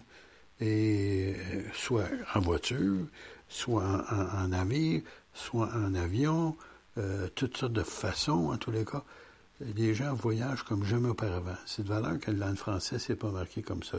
et 0.59 1.35
euh, 1.37 1.63
soit 1.73 2.07
en 2.35 2.39
voiture, 2.39 3.07
soit 3.49 4.05
en, 4.11 4.47
navire, 4.47 5.01
soit 5.33 5.69
en 5.73 5.95
avion, 5.95 6.55
euh, 6.97 7.27
toutes 7.35 7.57
sortes 7.57 7.73
de 7.73 7.83
façons, 7.83 8.51
en 8.51 8.57
tous 8.57 8.71
les 8.71 8.85
cas. 8.85 9.03
Les 9.75 9.93
gens 9.93 10.13
voyagent 10.13 10.63
comme 10.63 10.83
jamais 10.83 11.09
auparavant. 11.09 11.55
C'est 11.65 11.83
de 11.83 11.87
valeur 11.87 12.19
que 12.19 12.31
le 12.31 12.55
français, 12.55 12.99
c'est 12.99 13.15
pas 13.15 13.29
marqué 13.29 13.61
comme 13.61 13.83
ça. 13.83 13.97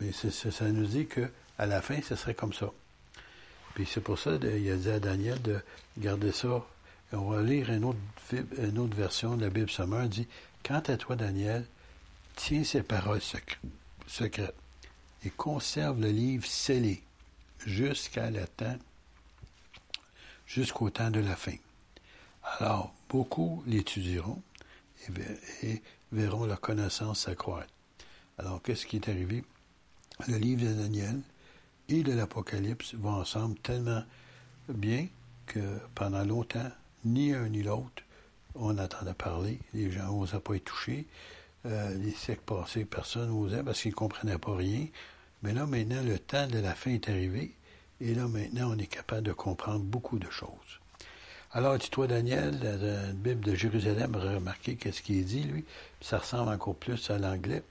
Mais 0.00 0.10
ça 0.12 0.68
nous 0.70 0.86
dit 0.86 1.06
que 1.06 1.28
à 1.58 1.66
la 1.66 1.80
fin, 1.80 2.00
ce 2.02 2.16
serait 2.16 2.34
comme 2.34 2.52
ça. 2.52 2.70
Puis 3.74 3.86
c'est 3.86 4.00
pour 4.00 4.18
ça 4.18 4.38
qu'il 4.38 4.70
a 4.70 4.76
dit 4.76 4.90
à 4.90 5.00
Daniel 5.00 5.40
de 5.42 5.58
garder 5.98 6.32
ça. 6.32 6.64
On 7.16 7.30
va 7.30 7.42
lire 7.42 7.70
une 7.70 7.84
autre, 7.84 8.96
version 8.96 9.36
de 9.36 9.44
la 9.44 9.50
Bible 9.50 9.70
Sommaire. 9.70 10.08
dit 10.08 10.26
Quant 10.64 10.80
à 10.80 10.96
toi, 10.96 11.14
Daniel, 11.14 11.64
tiens 12.34 12.64
ces 12.64 12.82
paroles 12.82 13.20
secrètes 14.06 14.54
et 15.24 15.30
conserve 15.30 16.00
le 16.00 16.10
livre 16.10 16.46
scellé 16.46 17.02
jusqu'au 20.46 20.90
temps 20.90 21.10
de 21.10 21.20
la 21.20 21.36
fin. 21.36 21.56
Alors, 22.58 22.92
beaucoup 23.08 23.62
l'étudieront 23.66 24.42
et, 25.62 25.82
verront 26.12 26.46
la 26.46 26.56
connaissance 26.56 27.20
s'accroître. 27.20 27.72
Alors, 28.38 28.60
qu'est-ce 28.62 28.86
qui 28.86 28.96
est 28.96 29.08
arrivé? 29.08 29.44
Le 30.26 30.36
livre 30.36 30.66
de 30.66 30.72
Daniel 30.74 31.20
et 31.88 32.02
de 32.02 32.12
l'Apocalypse 32.12 32.94
vont 32.94 33.14
ensemble 33.14 33.58
tellement 33.60 34.02
bien 34.68 35.06
que 35.46 35.78
pendant 35.94 36.24
longtemps, 36.24 36.70
ni 37.04 37.32
un 37.32 37.48
ni 37.48 37.62
l'autre, 37.62 38.02
on 38.54 38.78
attendait 38.78 39.14
parler, 39.14 39.58
les 39.72 39.90
gens 39.90 40.12
n'osaient 40.12 40.40
pas 40.40 40.56
y 40.56 40.60
toucher. 40.60 41.06
Euh, 41.66 41.94
les 41.94 42.12
siècles 42.12 42.42
passés, 42.44 42.84
personne 42.84 43.30
n'osait 43.30 43.62
parce 43.62 43.80
qu'ils 43.80 43.92
ne 43.92 43.96
comprenaient 43.96 44.38
pas 44.38 44.54
rien. 44.54 44.86
Mais 45.42 45.52
là, 45.52 45.66
maintenant, 45.66 46.02
le 46.02 46.18
temps 46.18 46.46
de 46.46 46.58
la 46.58 46.74
fin 46.74 46.90
est 46.90 47.08
arrivé. 47.08 47.52
Et 48.00 48.14
là, 48.14 48.28
maintenant, 48.28 48.74
on 48.74 48.78
est 48.78 48.86
capable 48.86 49.22
de 49.22 49.32
comprendre 49.32 49.84
beaucoup 49.84 50.18
de 50.18 50.28
choses. 50.30 50.80
Alors, 51.52 51.78
dis-toi, 51.78 52.06
Daniel, 52.06 52.58
la 52.60 53.12
Bible 53.12 53.44
de 53.44 53.54
Jérusalem, 53.54 54.16
remarquez 54.16 54.76
qu'est-ce 54.76 55.02
qu'il 55.02 55.24
dit, 55.24 55.44
lui. 55.44 55.64
Ça 56.00 56.18
ressemble 56.18 56.50
encore 56.50 56.74
plus 56.74 57.10
à 57.10 57.18
l'anglais 57.18 57.62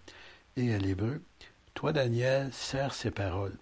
et 0.55 0.73
à 0.73 0.77
l'hébreu. 0.77 1.21
Toi, 1.73 1.91
Daniel, 1.91 2.51
serre 2.53 2.93
ces 2.93 3.11
paroles 3.11 3.57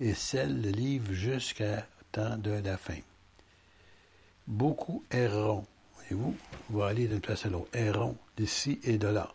et 0.00 0.14
scelle 0.14 0.60
le 0.60 0.70
livre 0.70 1.12
jusqu'à 1.12 1.86
temps 2.12 2.36
de 2.36 2.50
la 2.50 2.76
fin. 2.76 2.98
Beaucoup 4.46 5.02
erreront. 5.10 5.66
Voyez-vous, 5.96 6.36
vous 6.70 6.82
allez 6.82 7.08
d'une 7.08 7.20
place 7.20 7.46
à 7.46 7.48
l'autre. 7.48 7.68
Erreront 7.72 8.16
d'ici 8.36 8.78
et 8.84 8.98
de 8.98 9.08
là. 9.08 9.34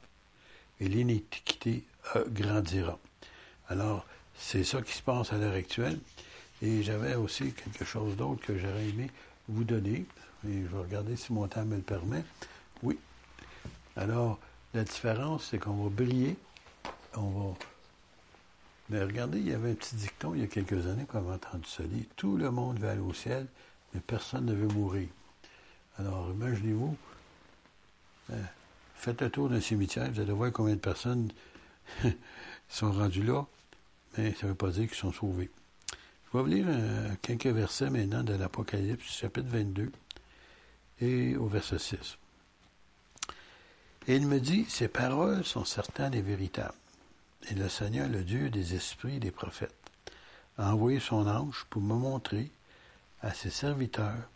Et 0.80 0.88
l'iniquité 0.88 1.84
grandira. 2.30 2.98
Alors, 3.68 4.06
c'est 4.36 4.64
ça 4.64 4.82
qui 4.82 4.94
se 4.94 5.02
passe 5.02 5.34
à 5.34 5.38
l'heure 5.38 5.54
actuelle. 5.54 6.00
Et 6.62 6.84
j'avais 6.84 7.16
aussi 7.16 7.54
quelque 7.54 7.86
chose 7.86 8.16
d'autre 8.16 8.46
que 8.46 8.58
j'aurais 8.58 8.88
aimé 8.88 9.10
vous 9.48 9.64
donner. 9.64 10.06
Et 10.48 10.62
je 10.62 10.68
vais 10.68 10.82
regarder 10.82 11.16
si 11.16 11.34
mon 11.34 11.48
temps 11.48 11.66
me 11.66 11.76
le 11.76 11.82
permet. 11.82 12.24
Oui. 12.82 12.98
Alors, 13.96 14.40
la 14.74 14.84
différence, 14.84 15.50
c'est 15.52 15.60
qu'on 15.60 15.84
va 15.84 15.90
briller. 15.90 16.38
On 17.16 17.30
va. 17.30 17.54
Mais 18.90 19.04
regardez, 19.04 19.40
il 19.40 19.48
y 19.48 19.54
avait 19.54 19.72
un 19.72 19.76
petit 19.76 19.96
dicton 19.96 20.34
il 20.36 20.42
y 20.42 20.44
a 20.44 20.48
quelques 20.48 20.86
années 20.88 21.06
qu'on 21.06 21.20
avait 21.20 21.36
entendu 21.36 21.68
ça 21.68 21.84
dire. 21.84 22.06
Tout 22.16 22.38
le 22.38 22.52
monde 22.52 22.80
va 22.80 22.92
aller 22.92 23.02
au 23.02 23.14
ciel, 23.14 23.48
mais 23.94 24.00
personne 24.00 24.46
ne 24.46 24.54
veut 24.54 24.68
mourir. 24.68 25.08
Alors, 25.98 26.32
imaginez-vous, 26.32 26.96
euh, 28.32 28.44
faites 28.96 29.22
le 29.22 29.30
tour 29.30 29.50
d'un 29.50 29.62
cimetière, 29.62 30.10
vous 30.12 30.20
allez 30.20 30.32
voir 30.32 30.52
combien 30.52 30.76
de 30.76 30.80
personnes 30.80 31.32
sont 32.70 32.92
rendues 32.92 33.24
là, 33.24 33.46
mais 34.18 34.34
ça 34.34 34.46
ne 34.46 34.52
veut 34.52 34.58
pas 34.58 34.70
dire 34.72 34.88
qu'ils 34.88 34.98
sont 34.98 35.12
sauvés. 35.12 35.50
Je 36.34 36.38
vais 36.38 36.44
vous 36.44 36.50
lire 36.50 36.66
euh, 36.68 37.10
quelques 37.22 37.48
versets 37.48 37.90
maintenant 37.90 38.24
de 38.24 38.34
l'Apocalypse, 38.34 39.20
chapitre 39.20 39.50
22, 39.50 39.92
et 41.02 41.36
au 41.36 41.48
verset 41.48 41.80
6. 41.80 42.18
Et 44.08 44.16
il 44.16 44.28
me 44.28 44.40
dit, 44.40 44.66
ces 44.70 44.88
paroles 44.88 45.44
sont 45.44 45.66
certaines 45.66 46.14
et 46.14 46.22
véritables. 46.22 46.74
Et 47.50 47.56
le 47.56 47.70
Seigneur, 47.70 48.08
le 48.08 48.24
Dieu 48.24 48.50
des 48.50 48.76
esprits 48.76 49.18
et 49.18 49.20
des 49.20 49.32
prophètes, 49.32 49.76
a 50.58 50.74
envoyé 50.74 51.00
son 51.00 51.28
ange 51.28 51.66
pour 51.70 51.82
me 51.82 51.96
montrer 51.96 52.52
à 53.22 53.34
ses 53.34 53.50
serviteurs 53.50 54.30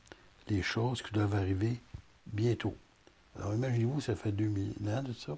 les 0.47 0.61
choses 0.61 1.01
qui 1.01 1.11
doivent 1.11 1.35
arriver 1.35 1.79
bientôt. 2.27 2.75
Alors 3.37 3.53
imaginez-vous, 3.53 4.01
ça 4.01 4.15
fait 4.15 4.31
2000 4.31 4.89
ans 4.89 5.03
de 5.03 5.13
ça. 5.13 5.37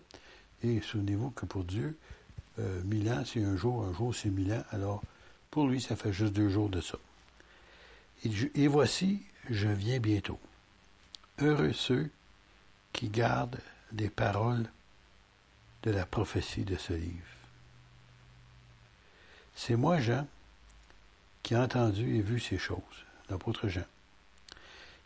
Et 0.64 0.82
souvenez-vous 0.82 1.32
que 1.32 1.46
pour 1.46 1.64
Dieu, 1.64 1.98
euh, 2.60 2.82
mille 2.84 3.12
ans, 3.12 3.24
c'est 3.26 3.44
un 3.44 3.56
jour, 3.56 3.84
un 3.84 3.94
jour, 3.94 4.16
c'est 4.16 4.30
mille 4.30 4.54
ans. 4.54 4.64
Alors, 4.72 5.02
pour 5.52 5.68
lui, 5.68 5.82
ça 5.82 5.96
fait 5.96 6.14
juste 6.14 6.34
deux 6.34 6.50
jours 6.50 6.70
de 6.70 6.82
ça. 6.82 6.98
Et, 8.56 8.68
voici, 8.68 9.22
je 9.50 9.68
viens 9.68 10.00
bientôt. 10.00 10.40
Heureux 11.40 11.74
ceux 11.74 12.10
qui 12.94 13.10
gardent 13.10 13.60
les 13.94 14.10
paroles 14.10 14.66
de 15.84 15.92
la 15.92 16.06
prophétie 16.06 16.64
de 16.64 16.76
ce 16.76 16.94
livre. 16.94 17.14
C'est 19.56 19.76
moi, 19.76 20.00
Jean, 20.00 20.28
qui 21.44 21.54
ai 21.54 21.58
entendu 21.58 22.18
et 22.18 22.22
vu 22.22 22.40
ces 22.40 22.58
choses, 22.58 23.06
l'apôtre 23.30 23.68
Jean. 23.68 23.86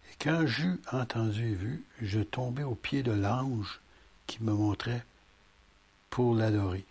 Et 0.10 0.16
quand 0.20 0.46
j'eus 0.46 0.80
entendu 0.92 1.52
et 1.52 1.56
vu, 1.56 1.84
je 2.02 2.20
tombais 2.20 2.64
aux 2.64 2.76
pieds 2.76 3.04
de 3.04 3.12
l'ange 3.12 3.80
qui 4.28 4.44
me 4.44 4.54
montrait 4.54 5.06
pour 6.10 6.36
l'adorer. 6.36 6.86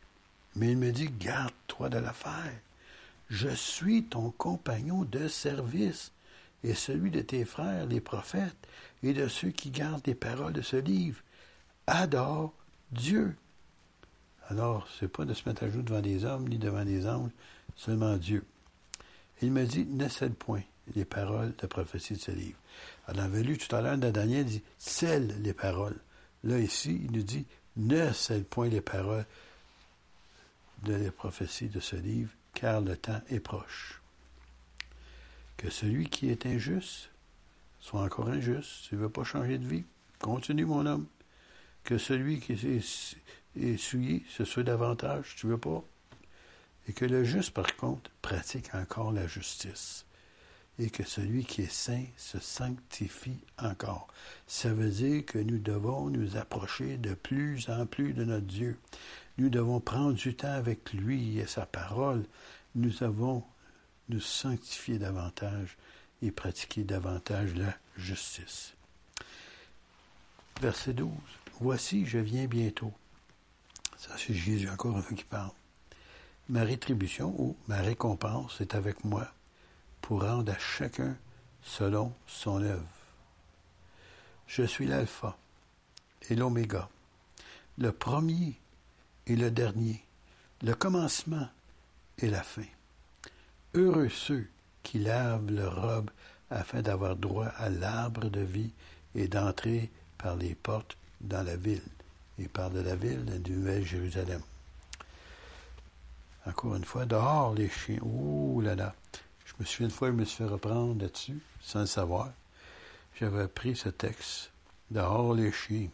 Mais 0.57 0.73
il 0.73 0.79
me 0.79 0.91
dit, 0.91 1.09
garde-toi 1.09 1.89
de 1.89 1.99
l'affaire. 1.99 2.53
Je 3.29 3.49
suis 3.49 4.05
ton 4.05 4.31
compagnon 4.33 5.05
de 5.05 5.29
service 5.29 6.11
et 6.65 6.75
celui 6.75 7.11
de 7.11 7.21
tes 7.21 7.45
frères, 7.45 7.87
les 7.87 8.01
prophètes, 8.01 8.57
et 9.03 9.15
de 9.15 9.29
ceux 9.29 9.51
qui 9.51 9.71
gardent 9.71 10.07
les 10.07 10.15
paroles 10.15 10.53
de 10.53 10.63
ce 10.63 10.77
livre. 10.77 11.21
Adore 11.87 12.53
Dieu. 12.93 13.37
Alors, 14.49 14.89
c'est 14.99 15.09
pas 15.09 15.25
de 15.25 15.33
se 15.33 15.49
mettre 15.49 15.63
à 15.63 15.71
jour 15.71 15.83
devant 15.83 16.01
des 16.01 16.25
hommes 16.25 16.49
ni 16.49 16.59
devant 16.59 16.85
des 16.85 17.07
anges, 17.07 17.31
seulement 17.77 18.17
Dieu. 18.17 18.45
Il 19.43 19.53
me 19.53 19.65
dit, 19.65 19.87
ne 19.87 20.09
cède 20.09 20.35
point 20.35 20.63
les 20.95 21.05
paroles 21.05 21.55
de 21.57 21.67
prophétie 21.67 22.15
de 22.15 22.19
ce 22.19 22.31
livre. 22.31 22.59
On 23.09 23.19
avait 23.19 23.43
lu 23.43 23.59
tout 23.59 23.75
à 23.75 23.81
l'heure 23.81 23.99
dans 23.99 24.11
Daniel, 24.11 24.47
il 24.47 24.53
dit, 24.53 24.63
scelle 24.79 25.41
les 25.43 25.53
paroles. 25.53 25.99
Là, 26.45 26.59
ici, 26.59 27.01
il 27.05 27.13
nous 27.13 27.23
dit, 27.23 27.47
ne 27.77 28.13
cède 28.13 28.47
point 28.47 28.69
les 28.69 28.81
paroles 28.81 29.27
de 30.85 30.95
la 30.95 31.13
prophétie 31.13 31.69
de 31.69 31.81
ce 31.81 31.97
livre, 31.97 32.31
car 32.55 32.81
le 32.81 32.97
temps 32.97 33.21
est 33.29 33.41
proche. 33.41 34.01
Que 35.57 35.71
celui 35.71 36.09
qui 36.09 36.31
est 36.31 36.47
injuste 36.47 37.11
soit 37.81 38.03
encore 38.03 38.29
injuste. 38.29 38.89
Tu 38.89 38.95
ne 38.95 39.01
veux 39.01 39.09
pas 39.09 39.25
changer 39.25 39.59
de 39.59 39.67
vie, 39.67 39.85
continue, 40.19 40.65
mon 40.65 40.87
homme. 40.87 41.07
Que 41.85 41.99
celui 41.99 42.41
qui 42.41 42.53
est, 42.53 43.77
souillé, 43.77 44.25
ce 44.29 44.45
soit 44.45 44.63
davantage, 44.63 45.35
tu 45.37 45.47
ne 45.47 45.53
veux 45.53 45.59
pas? 45.59 45.83
Et 46.89 46.93
que 46.93 47.05
le 47.05 47.25
juste, 47.25 47.53
par 47.53 47.77
contre, 47.77 48.11
pratique 48.23 48.75
encore 48.75 49.13
la 49.13 49.27
justice. 49.27 50.05
Et 50.81 50.89
que 50.89 51.05
celui 51.05 51.45
qui 51.45 51.63
est 51.63 51.73
saint 51.73 52.07
se 52.17 52.41
sanctifie 52.41 53.39
encore. 53.59 54.09
Ça 54.47 54.73
veut 54.73 54.89
dire 54.89 55.27
que 55.27 55.39
nous 55.39 55.59
devons 55.59 56.09
nous 56.09 56.39
approcher 56.39 56.97
de 56.97 57.13
plus 57.13 57.69
en 57.69 57.85
plus 57.85 58.15
de 58.15 58.25
notre 58.25 58.47
Dieu. 58.47 58.79
Nous 59.37 59.51
devons 59.51 59.79
prendre 59.79 60.15
du 60.15 60.35
temps 60.35 60.53
avec 60.53 60.95
lui 60.95 61.39
et 61.39 61.47
sa 61.47 61.67
parole. 61.67 62.25
Nous 62.75 63.03
avons 63.03 63.45
nous 64.09 64.21
sanctifier 64.21 64.99
davantage 64.99 65.77
et 66.23 66.31
pratiquer 66.31 66.83
davantage 66.83 67.55
la 67.55 67.77
justice. 67.99 68.73
Verset 70.63 70.95
12. 70.95 71.11
Voici, 71.61 72.07
je 72.07 72.19
viens 72.19 72.47
bientôt. 72.47 72.93
Ça, 73.99 74.11
c'est 74.17 74.35
Jésus 74.35 74.71
encore 74.71 74.97
un 74.97 75.03
peu 75.03 75.15
qui 75.15 75.25
parle. 75.25 75.53
Ma 76.49 76.65
rétribution 76.65 77.35
ou 77.39 77.55
ma 77.69 77.83
récompense 77.83 78.63
est 78.63 78.75
avec 78.75 79.05
moi 79.05 79.31
pour 80.01 80.23
rendre 80.23 80.53
à 80.53 80.59
chacun 80.59 81.17
selon 81.63 82.13
son 82.27 82.63
œuvre. 82.63 82.85
Je 84.47 84.63
suis 84.63 84.87
l'alpha 84.87 85.37
et 86.29 86.35
l'oméga, 86.35 86.89
le 87.79 87.93
premier 87.93 88.59
et 89.27 89.37
le 89.37 89.51
dernier, 89.51 90.05
le 90.63 90.75
commencement 90.75 91.49
et 92.19 92.29
la 92.29 92.43
fin. 92.43 92.67
Heureux 93.75 94.09
ceux 94.09 94.47
qui 94.83 94.99
lavent 94.99 95.51
leur 95.51 95.81
robe 95.81 96.11
afin 96.51 96.83
d'avoir 96.83 97.17
droit 97.17 97.47
à 97.47 97.69
l'arbre 97.69 98.29
de 98.29 98.41
vie 98.41 98.73
et 99.15 99.29
d'entrer 99.29 99.91
par 100.19 100.37
les 100.37 100.55
portes 100.55 100.97
dans 101.21 101.45
la 101.45 101.57
ville. 101.57 101.83
Et 102.39 102.49
par 102.49 102.71
de 102.71 102.81
la 102.81 102.97
ville 102.97 103.25
de 103.25 103.53
Nouvelle-Jérusalem. 103.53 104.41
Encore 106.47 106.75
une 106.75 106.85
fois, 106.85 107.05
dehors 107.05 107.55
les 107.55 107.69
chiens. 107.69 107.99
Ouh 108.01 108.63
là 108.63 108.75
là. 108.75 108.95
Je 109.61 109.65
me 109.65 109.69
souviens 109.69 109.87
une 109.89 109.93
fois, 109.93 110.09
je 110.09 110.13
me 110.15 110.25
suis 110.25 110.39
fait 110.39 110.47
reprendre 110.47 111.03
là-dessus, 111.03 111.39
sans 111.61 111.81
le 111.81 111.87
savoir. 111.87 112.33
J'avais 113.21 113.43
appris 113.43 113.77
ce 113.77 113.91
texte. 113.91 114.53
Dehors 114.91 115.35
les 115.35 115.53
chiens, 115.53 115.89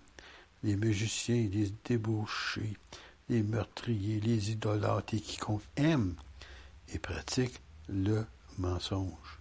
les 0.62 0.76
magiciens, 0.76 1.48
les 1.52 1.72
débauchés, 1.84 2.76
les 3.28 3.42
meurtriers, 3.42 4.20
les 4.20 4.52
idolâtres 4.52 5.14
et 5.14 5.20
quiconque 5.20 5.64
aime 5.74 6.14
et 6.94 7.00
pratique 7.00 7.60
le 7.88 8.24
mensonge. 8.56 9.40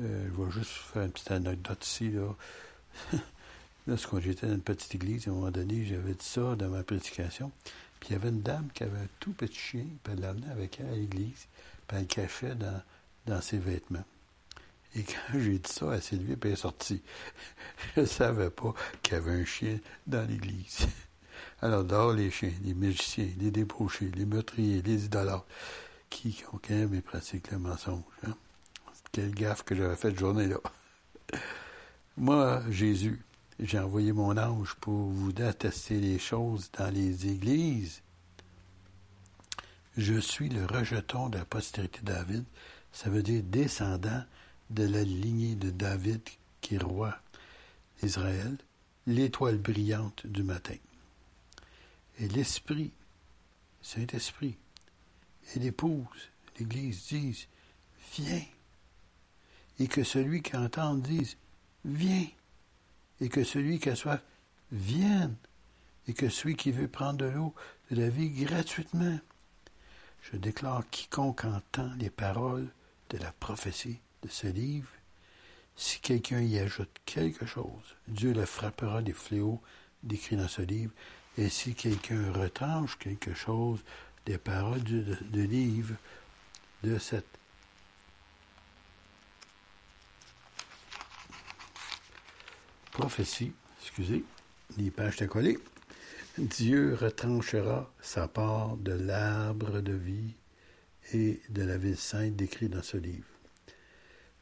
Euh, 0.00 0.28
je 0.28 0.40
vais 0.40 0.50
juste 0.52 0.70
faire 0.70 1.02
une 1.02 1.10
petite 1.10 1.32
anecdote 1.32 1.84
ici. 1.84 2.10
Là. 2.10 2.32
Lorsque 3.88 4.20
j'étais 4.20 4.46
dans 4.46 4.54
une 4.54 4.62
petite 4.62 4.94
église, 4.94 5.26
à 5.26 5.32
un 5.32 5.34
moment 5.34 5.50
donné, 5.50 5.84
j'avais 5.84 6.14
dit 6.14 6.24
ça 6.24 6.54
dans 6.54 6.68
ma 6.68 6.84
prédication. 6.84 7.50
Puis 7.98 8.10
il 8.10 8.12
y 8.12 8.14
avait 8.14 8.28
une 8.28 8.42
dame 8.42 8.68
qui 8.72 8.84
avait 8.84 8.98
un 8.98 9.08
tout 9.18 9.32
petit 9.32 9.58
chien, 9.58 9.86
puis 10.04 10.12
elle 10.12 10.20
l'amenait 10.20 10.52
avec 10.52 10.78
elle 10.78 10.86
à 10.86 10.94
l'église, 10.94 11.48
puis 11.88 12.06
elle 12.42 12.58
dans, 13.26 13.40
ses 13.40 13.58
vêtements. 13.58 14.04
Et 14.94 15.02
quand 15.02 15.38
j'ai 15.38 15.58
dit 15.58 15.70
ça, 15.70 16.00
s'est 16.00 16.16
levée, 16.16 16.36
puis 16.36 16.50
elle 16.50 16.54
est 16.54 16.60
sortie. 16.60 17.02
Je 17.96 18.02
ne 18.02 18.06
savais 18.06 18.50
pas 18.50 18.74
qu'il 19.02 19.14
y 19.14 19.16
avait 19.16 19.32
un 19.32 19.44
chien 19.44 19.78
dans 20.06 20.26
l'église. 20.26 20.86
Alors, 21.60 21.84
dehors 21.84 22.12
les 22.12 22.30
chiens, 22.30 22.52
les 22.62 22.74
magiciens, 22.74 23.28
les 23.38 23.50
débauchés, 23.50 24.10
les 24.14 24.24
meurtriers, 24.24 24.82
les 24.82 25.04
idolâtres, 25.06 25.46
qui 26.08 26.42
aiment 26.70 26.94
et 26.94 27.02
pratiquent 27.02 27.50
le 27.50 27.58
mensonge. 27.58 28.02
Hein? 28.26 28.34
Quelle 29.12 29.34
gaffe 29.34 29.62
que 29.62 29.74
j'avais 29.74 29.96
faite 29.96 30.18
journée-là. 30.18 30.58
Moi, 32.16 32.62
Jésus, 32.70 33.20
j'ai 33.58 33.78
envoyé 33.78 34.12
mon 34.12 34.36
ange 34.36 34.74
pour 34.80 35.08
vous 35.08 35.32
attester 35.42 35.98
les 36.00 36.18
choses 36.18 36.70
dans 36.78 36.92
les 36.92 37.26
églises. 37.26 38.02
Je 39.98 40.20
suis 40.20 40.48
le 40.48 40.64
rejeton 40.64 41.28
de 41.28 41.38
la 41.38 41.44
postérité 41.44 41.98
de 42.02 42.12
David. 42.12 42.44
Ça 42.92 43.10
veut 43.10 43.24
dire 43.24 43.42
descendant 43.42 44.22
de 44.70 44.84
la 44.84 45.02
lignée 45.02 45.56
de 45.56 45.70
David 45.70 46.20
qui 46.60 46.76
est 46.76 46.82
roi 46.82 47.18
d'Israël, 48.00 48.56
l'étoile 49.08 49.58
brillante 49.58 50.24
du 50.24 50.44
matin. 50.44 50.76
Et 52.20 52.28
l'Esprit, 52.28 52.92
Saint-Esprit, 53.82 54.56
et 55.56 55.58
l'épouse, 55.58 56.30
l'Église 56.60 57.08
disent, 57.08 57.48
viens. 58.14 58.44
Et 59.80 59.88
que 59.88 60.04
celui 60.04 60.42
qui 60.42 60.56
entend 60.56 60.94
dise, 60.94 61.36
viens. 61.84 62.28
Et 63.20 63.28
que 63.28 63.42
celui 63.42 63.80
qui 63.80 63.88
a 63.90 63.96
soif 63.96 64.22
vienne. 64.70 65.34
Et 66.06 66.14
que 66.14 66.28
celui 66.28 66.54
qui 66.54 66.70
veut 66.70 66.86
prendre 66.86 67.18
de 67.18 67.26
l'eau 67.26 67.52
de 67.90 67.96
la 67.96 68.08
vie 68.08 68.30
gratuitement. 68.30 69.18
Je 70.30 70.36
déclare 70.36 70.82
quiconque 70.90 71.46
entend 71.46 71.90
les 71.98 72.10
paroles 72.10 72.68
de 73.08 73.16
la 73.18 73.32
prophétie 73.32 73.98
de 74.22 74.28
ce 74.28 74.46
livre, 74.46 74.90
si 75.74 76.00
quelqu'un 76.00 76.40
y 76.40 76.58
ajoute 76.58 76.90
quelque 77.06 77.46
chose, 77.46 77.96
Dieu 78.08 78.34
le 78.34 78.44
frappera 78.44 79.00
des 79.00 79.14
fléaux 79.14 79.62
décrits 80.02 80.36
dans 80.36 80.48
ce 80.48 80.60
livre, 80.60 80.92
et 81.38 81.48
si 81.48 81.74
quelqu'un 81.74 82.30
retranche 82.32 82.98
quelque 82.98 83.32
chose 83.32 83.82
des 84.26 84.36
paroles 84.36 84.82
du, 84.82 85.46
livre 85.46 85.94
de 86.82 86.98
cette 86.98 87.38
prophétie, 92.92 93.52
excusez, 93.80 94.24
les 94.76 94.90
pages 94.90 95.16
de 95.16 95.26
coller, 95.26 95.58
Dieu 96.38 96.94
retranchera 96.94 97.92
sa 98.00 98.28
part 98.28 98.76
de 98.76 98.92
l'arbre 98.92 99.80
de 99.80 99.92
vie 99.92 100.34
et 101.12 101.40
de 101.48 101.64
la 101.64 101.76
ville 101.76 101.96
sainte 101.96 102.36
décrit 102.36 102.68
dans 102.68 102.82
ce 102.82 102.96
livre. 102.96 103.26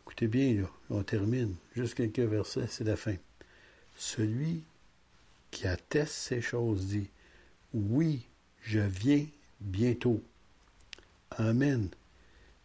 Écoutez 0.02 0.28
bien, 0.28 0.68
on 0.90 1.02
termine. 1.02 1.54
Juste 1.74 1.94
quelques 1.94 2.18
versets, 2.18 2.66
c'est 2.68 2.84
la 2.84 2.96
fin. 2.96 3.14
Celui 3.96 4.62
qui 5.50 5.66
atteste 5.66 6.12
ces 6.12 6.42
choses 6.42 6.88
dit, 6.88 7.08
oui, 7.72 8.26
je 8.60 8.80
viens 8.80 9.24
bientôt. 9.60 10.22
Amen. 11.30 11.88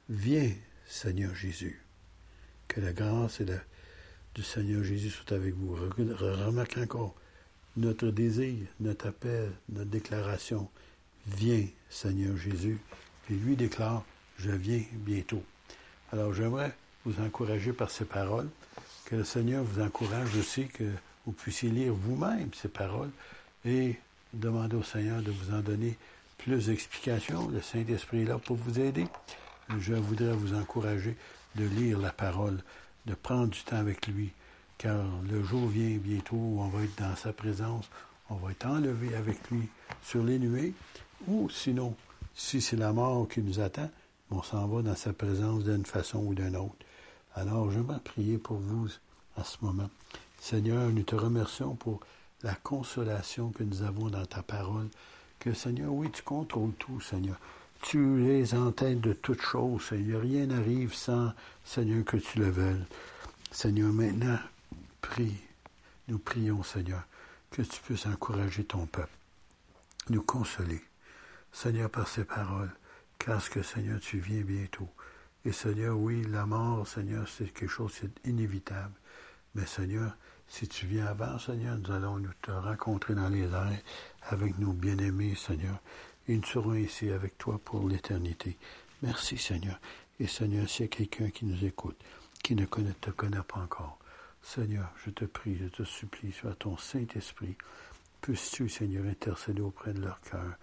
Viens, 0.09 0.51
Seigneur 0.87 1.33
Jésus. 1.35 1.81
Que 2.67 2.81
la 2.81 2.91
grâce 2.91 3.39
et 3.39 3.45
la, 3.45 3.61
du 4.35 4.43
Seigneur 4.43 4.83
Jésus 4.83 5.09
soient 5.09 5.37
avec 5.37 5.55
vous. 5.55 5.73
Remarque 5.73 6.77
encore 6.77 7.15
notre 7.81 8.09
désir, 8.09 8.55
notre 8.79 9.07
appel, 9.07 9.51
notre 9.69 9.89
déclaration. 9.89 10.69
Viens, 11.25 11.65
Seigneur 11.89 12.37
Jésus. 12.37 12.79
Et 13.29 13.33
lui 13.33 13.55
déclare, 13.55 14.03
je 14.37 14.51
viens 14.51 14.83
bientôt. 14.93 15.43
Alors 16.13 16.33
j'aimerais 16.33 16.73
vous 17.05 17.19
encourager 17.21 17.73
par 17.73 17.89
ces 17.89 18.05
paroles, 18.05 18.49
que 19.05 19.15
le 19.15 19.23
Seigneur 19.23 19.63
vous 19.63 19.81
encourage 19.81 20.35
aussi, 20.37 20.67
que 20.67 20.83
vous 21.25 21.31
puissiez 21.31 21.69
lire 21.69 21.93
vous-même 21.93 22.49
ces 22.53 22.67
paroles 22.67 23.09
et 23.65 23.95
demander 24.33 24.75
au 24.75 24.83
Seigneur 24.83 25.21
de 25.23 25.31
vous 25.31 25.53
en 25.53 25.61
donner 25.61 25.97
plus 26.37 26.67
d'explications. 26.67 27.49
Le 27.49 27.61
Saint-Esprit 27.61 28.21
est 28.21 28.25
là 28.25 28.37
pour 28.37 28.57
vous 28.57 28.79
aider. 28.79 29.05
Je 29.79 29.93
voudrais 29.93 30.33
vous 30.33 30.53
encourager 30.53 31.15
de 31.55 31.65
lire 31.65 31.97
la 31.97 32.11
parole, 32.11 32.59
de 33.07 33.15
prendre 33.15 33.47
du 33.47 33.61
temps 33.63 33.77
avec 33.77 34.07
lui, 34.07 34.31
car 34.81 35.05
le 35.29 35.43
jour 35.43 35.67
vient 35.67 35.97
bientôt 35.97 36.35
où 36.35 36.59
on 36.59 36.67
va 36.69 36.83
être 36.83 36.99
dans 36.99 37.15
sa 37.15 37.31
présence, 37.31 37.85
on 38.31 38.35
va 38.35 38.49
être 38.49 38.65
enlevé 38.65 39.13
avec 39.13 39.51
lui 39.51 39.69
sur 40.01 40.23
les 40.23 40.39
nuées, 40.39 40.73
ou 41.27 41.51
sinon, 41.51 41.95
si 42.33 42.61
c'est 42.61 42.77
la 42.77 42.91
mort 42.91 43.27
qui 43.27 43.41
nous 43.41 43.59
attend, 43.59 43.91
on 44.31 44.41
s'en 44.41 44.65
va 44.67 44.81
dans 44.81 44.95
sa 44.95 45.13
présence 45.13 45.65
d'une 45.65 45.85
façon 45.85 46.19
ou 46.25 46.33
d'une 46.33 46.55
autre. 46.55 46.83
Alors, 47.35 47.69
je 47.69 47.79
vais 47.79 47.99
prier 48.03 48.39
pour 48.39 48.57
vous 48.57 48.87
à 49.37 49.43
ce 49.43 49.57
moment. 49.61 49.89
Seigneur, 50.39 50.89
nous 50.89 51.03
te 51.03 51.15
remercions 51.15 51.75
pour 51.75 51.99
la 52.41 52.55
consolation 52.55 53.49
que 53.51 53.63
nous 53.63 53.83
avons 53.83 54.09
dans 54.09 54.25
ta 54.25 54.41
parole. 54.41 54.87
Que, 55.37 55.53
Seigneur, 55.53 55.93
oui, 55.93 56.09
tu 56.11 56.23
contrôles 56.23 56.73
tout, 56.79 56.99
Seigneur. 57.01 57.37
Tu 57.83 58.31
es 58.31 58.55
en 58.55 58.71
de 58.71 59.13
toutes 59.13 59.41
choses, 59.41 59.83
Seigneur. 59.89 60.21
Rien 60.21 60.47
n'arrive 60.47 60.95
sans, 60.95 61.33
Seigneur, 61.63 62.03
que 62.03 62.17
tu 62.17 62.39
le 62.39 62.49
veuilles. 62.49 62.85
Seigneur, 63.51 63.91
maintenant, 63.91 64.39
prie. 65.01 65.37
Nous 66.07 66.19
prions, 66.19 66.63
Seigneur, 66.63 67.03
que 67.49 67.61
tu 67.61 67.81
puisses 67.81 68.05
encourager 68.05 68.63
ton 68.63 68.85
peuple, 68.85 69.17
nous 70.09 70.21
consoler. 70.21 70.81
Seigneur, 71.51 71.89
par 71.89 72.07
ces 72.07 72.23
paroles, 72.23 72.71
car 73.19 73.47
que, 73.49 73.61
Seigneur, 73.61 73.99
tu 73.99 74.19
viens 74.19 74.41
bientôt. 74.41 74.87
Et 75.43 75.51
Seigneur, 75.51 75.97
oui, 75.97 76.23
la 76.29 76.45
mort, 76.45 76.87
Seigneur, 76.87 77.27
c'est 77.27 77.51
quelque 77.51 77.69
chose 77.69 77.99
d'inévitable. 78.23 78.93
Mais 79.55 79.65
Seigneur, 79.65 80.15
si 80.47 80.67
tu 80.67 80.85
viens 80.85 81.07
avant, 81.07 81.39
Seigneur, 81.39 81.77
nous 81.77 81.91
allons 81.91 82.17
nous 82.17 82.33
te 82.41 82.51
rencontrer 82.51 83.15
dans 83.15 83.29
les 83.29 83.43
airs 83.43 83.81
avec 84.29 84.57
nos 84.59 84.73
bien-aimés, 84.73 85.35
Seigneur. 85.35 85.79
Et 86.27 86.35
nous 86.35 86.45
serons 86.45 86.75
ici 86.75 87.09
avec 87.09 87.37
toi 87.37 87.59
pour 87.63 87.87
l'éternité. 87.87 88.57
Merci, 89.01 89.37
Seigneur. 89.37 89.79
Et 90.19 90.27
Seigneur, 90.27 90.69
s'il 90.69 90.85
y 90.85 90.85
a 90.85 90.87
quelqu'un 90.89 91.29
qui 91.29 91.45
nous 91.45 91.65
écoute, 91.65 91.97
qui 92.43 92.55
ne 92.55 92.65
te 92.65 93.09
connaît 93.11 93.41
pas 93.47 93.59
encore, 93.59 93.97
Seigneur, 94.43 94.91
je 95.05 95.11
te 95.11 95.25
prie, 95.25 95.57
je 95.57 95.67
te 95.67 95.83
supplie, 95.83 96.31
sois 96.31 96.55
ton 96.55 96.77
Saint-Esprit, 96.77 97.55
puisses-tu, 98.21 98.69
Seigneur, 98.69 99.05
intercéder 99.05 99.61
auprès 99.61 99.93
de 99.93 100.01
leur 100.01 100.19
cœur, 100.21 100.55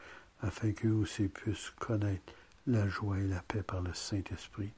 afin 0.43 0.73
qu'eux 0.73 0.93
aussi 0.93 1.29
puissent 1.29 1.71
connaître 1.79 2.33
la 2.67 2.89
joie 2.89 3.19
et 3.19 3.27
la 3.27 3.41
paix 3.43 3.63
par 3.63 3.81
le 3.81 3.95
Saint-Esprit, 3.95 4.73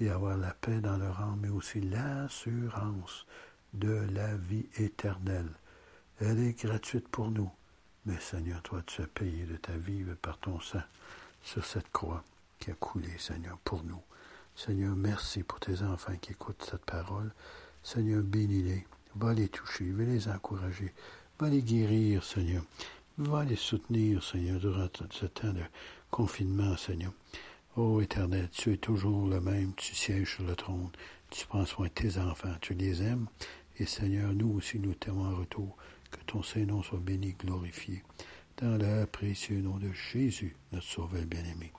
et 0.00 0.10
avoir 0.10 0.36
la 0.36 0.52
paix 0.54 0.80
dans 0.80 0.96
leur 0.96 1.20
âme, 1.20 1.40
mais 1.42 1.48
aussi 1.48 1.80
l'assurance 1.80 3.26
de 3.74 4.06
la 4.12 4.36
vie 4.36 4.66
éternelle. 4.76 5.50
Elle 6.20 6.40
est 6.40 6.64
gratuite 6.64 7.08
pour 7.08 7.30
nous, 7.30 7.50
mais 8.06 8.18
Seigneur, 8.18 8.62
toi, 8.62 8.82
tu 8.86 9.02
as 9.02 9.06
payé 9.06 9.44
de 9.44 9.56
ta 9.56 9.76
vie 9.76 10.04
par 10.20 10.38
ton 10.38 10.60
sang 10.60 10.82
sur 11.42 11.64
cette 11.64 11.90
croix 11.92 12.24
qui 12.58 12.70
a 12.70 12.74
coulé, 12.74 13.10
Seigneur, 13.18 13.58
pour 13.58 13.84
nous. 13.84 14.02
Seigneur, 14.56 14.96
merci 14.96 15.42
pour 15.44 15.60
tes 15.60 15.82
enfants 15.82 16.16
qui 16.16 16.32
écoutent 16.32 16.66
cette 16.68 16.84
parole. 16.84 17.32
Seigneur, 17.94 18.22
bénis-les. 18.22 18.84
Va 19.16 19.32
les 19.32 19.48
toucher, 19.48 19.90
va 19.92 20.04
les 20.04 20.28
encourager, 20.28 20.92
va 21.40 21.48
les 21.48 21.62
guérir, 21.62 22.22
Seigneur. 22.22 22.62
Va 23.16 23.46
les 23.46 23.56
soutenir, 23.56 24.22
Seigneur, 24.22 24.60
durant 24.60 24.88
ce 25.10 25.24
temps 25.24 25.54
de 25.54 25.62
confinement, 26.10 26.76
Seigneur. 26.76 27.12
Ô 27.76 28.02
Éternel, 28.02 28.50
tu 28.52 28.74
es 28.74 28.76
toujours 28.76 29.26
le 29.26 29.40
même, 29.40 29.72
tu 29.74 29.94
sièges 29.94 30.34
sur 30.34 30.44
le 30.44 30.54
trône, 30.54 30.90
tu 31.30 31.46
prends 31.46 31.64
soin 31.64 31.86
de 31.86 31.92
tes 31.92 32.18
enfants, 32.18 32.54
tu 32.60 32.74
les 32.74 33.00
aimes. 33.00 33.26
Et 33.78 33.86
Seigneur, 33.86 34.34
nous 34.34 34.50
aussi, 34.58 34.78
nous 34.78 34.92
t'aimons 34.92 35.24
en 35.24 35.36
retour. 35.36 35.74
Que 36.10 36.20
ton 36.26 36.42
Saint-Nom 36.42 36.82
soit 36.82 37.00
béni, 37.00 37.36
glorifié. 37.38 38.04
Dans 38.58 38.76
le 38.76 39.06
précieux 39.06 39.62
nom 39.62 39.78
de 39.78 39.90
Jésus, 40.12 40.54
notre 40.72 40.84
Sauveur 40.84 41.24
bien-aimé. 41.24 41.72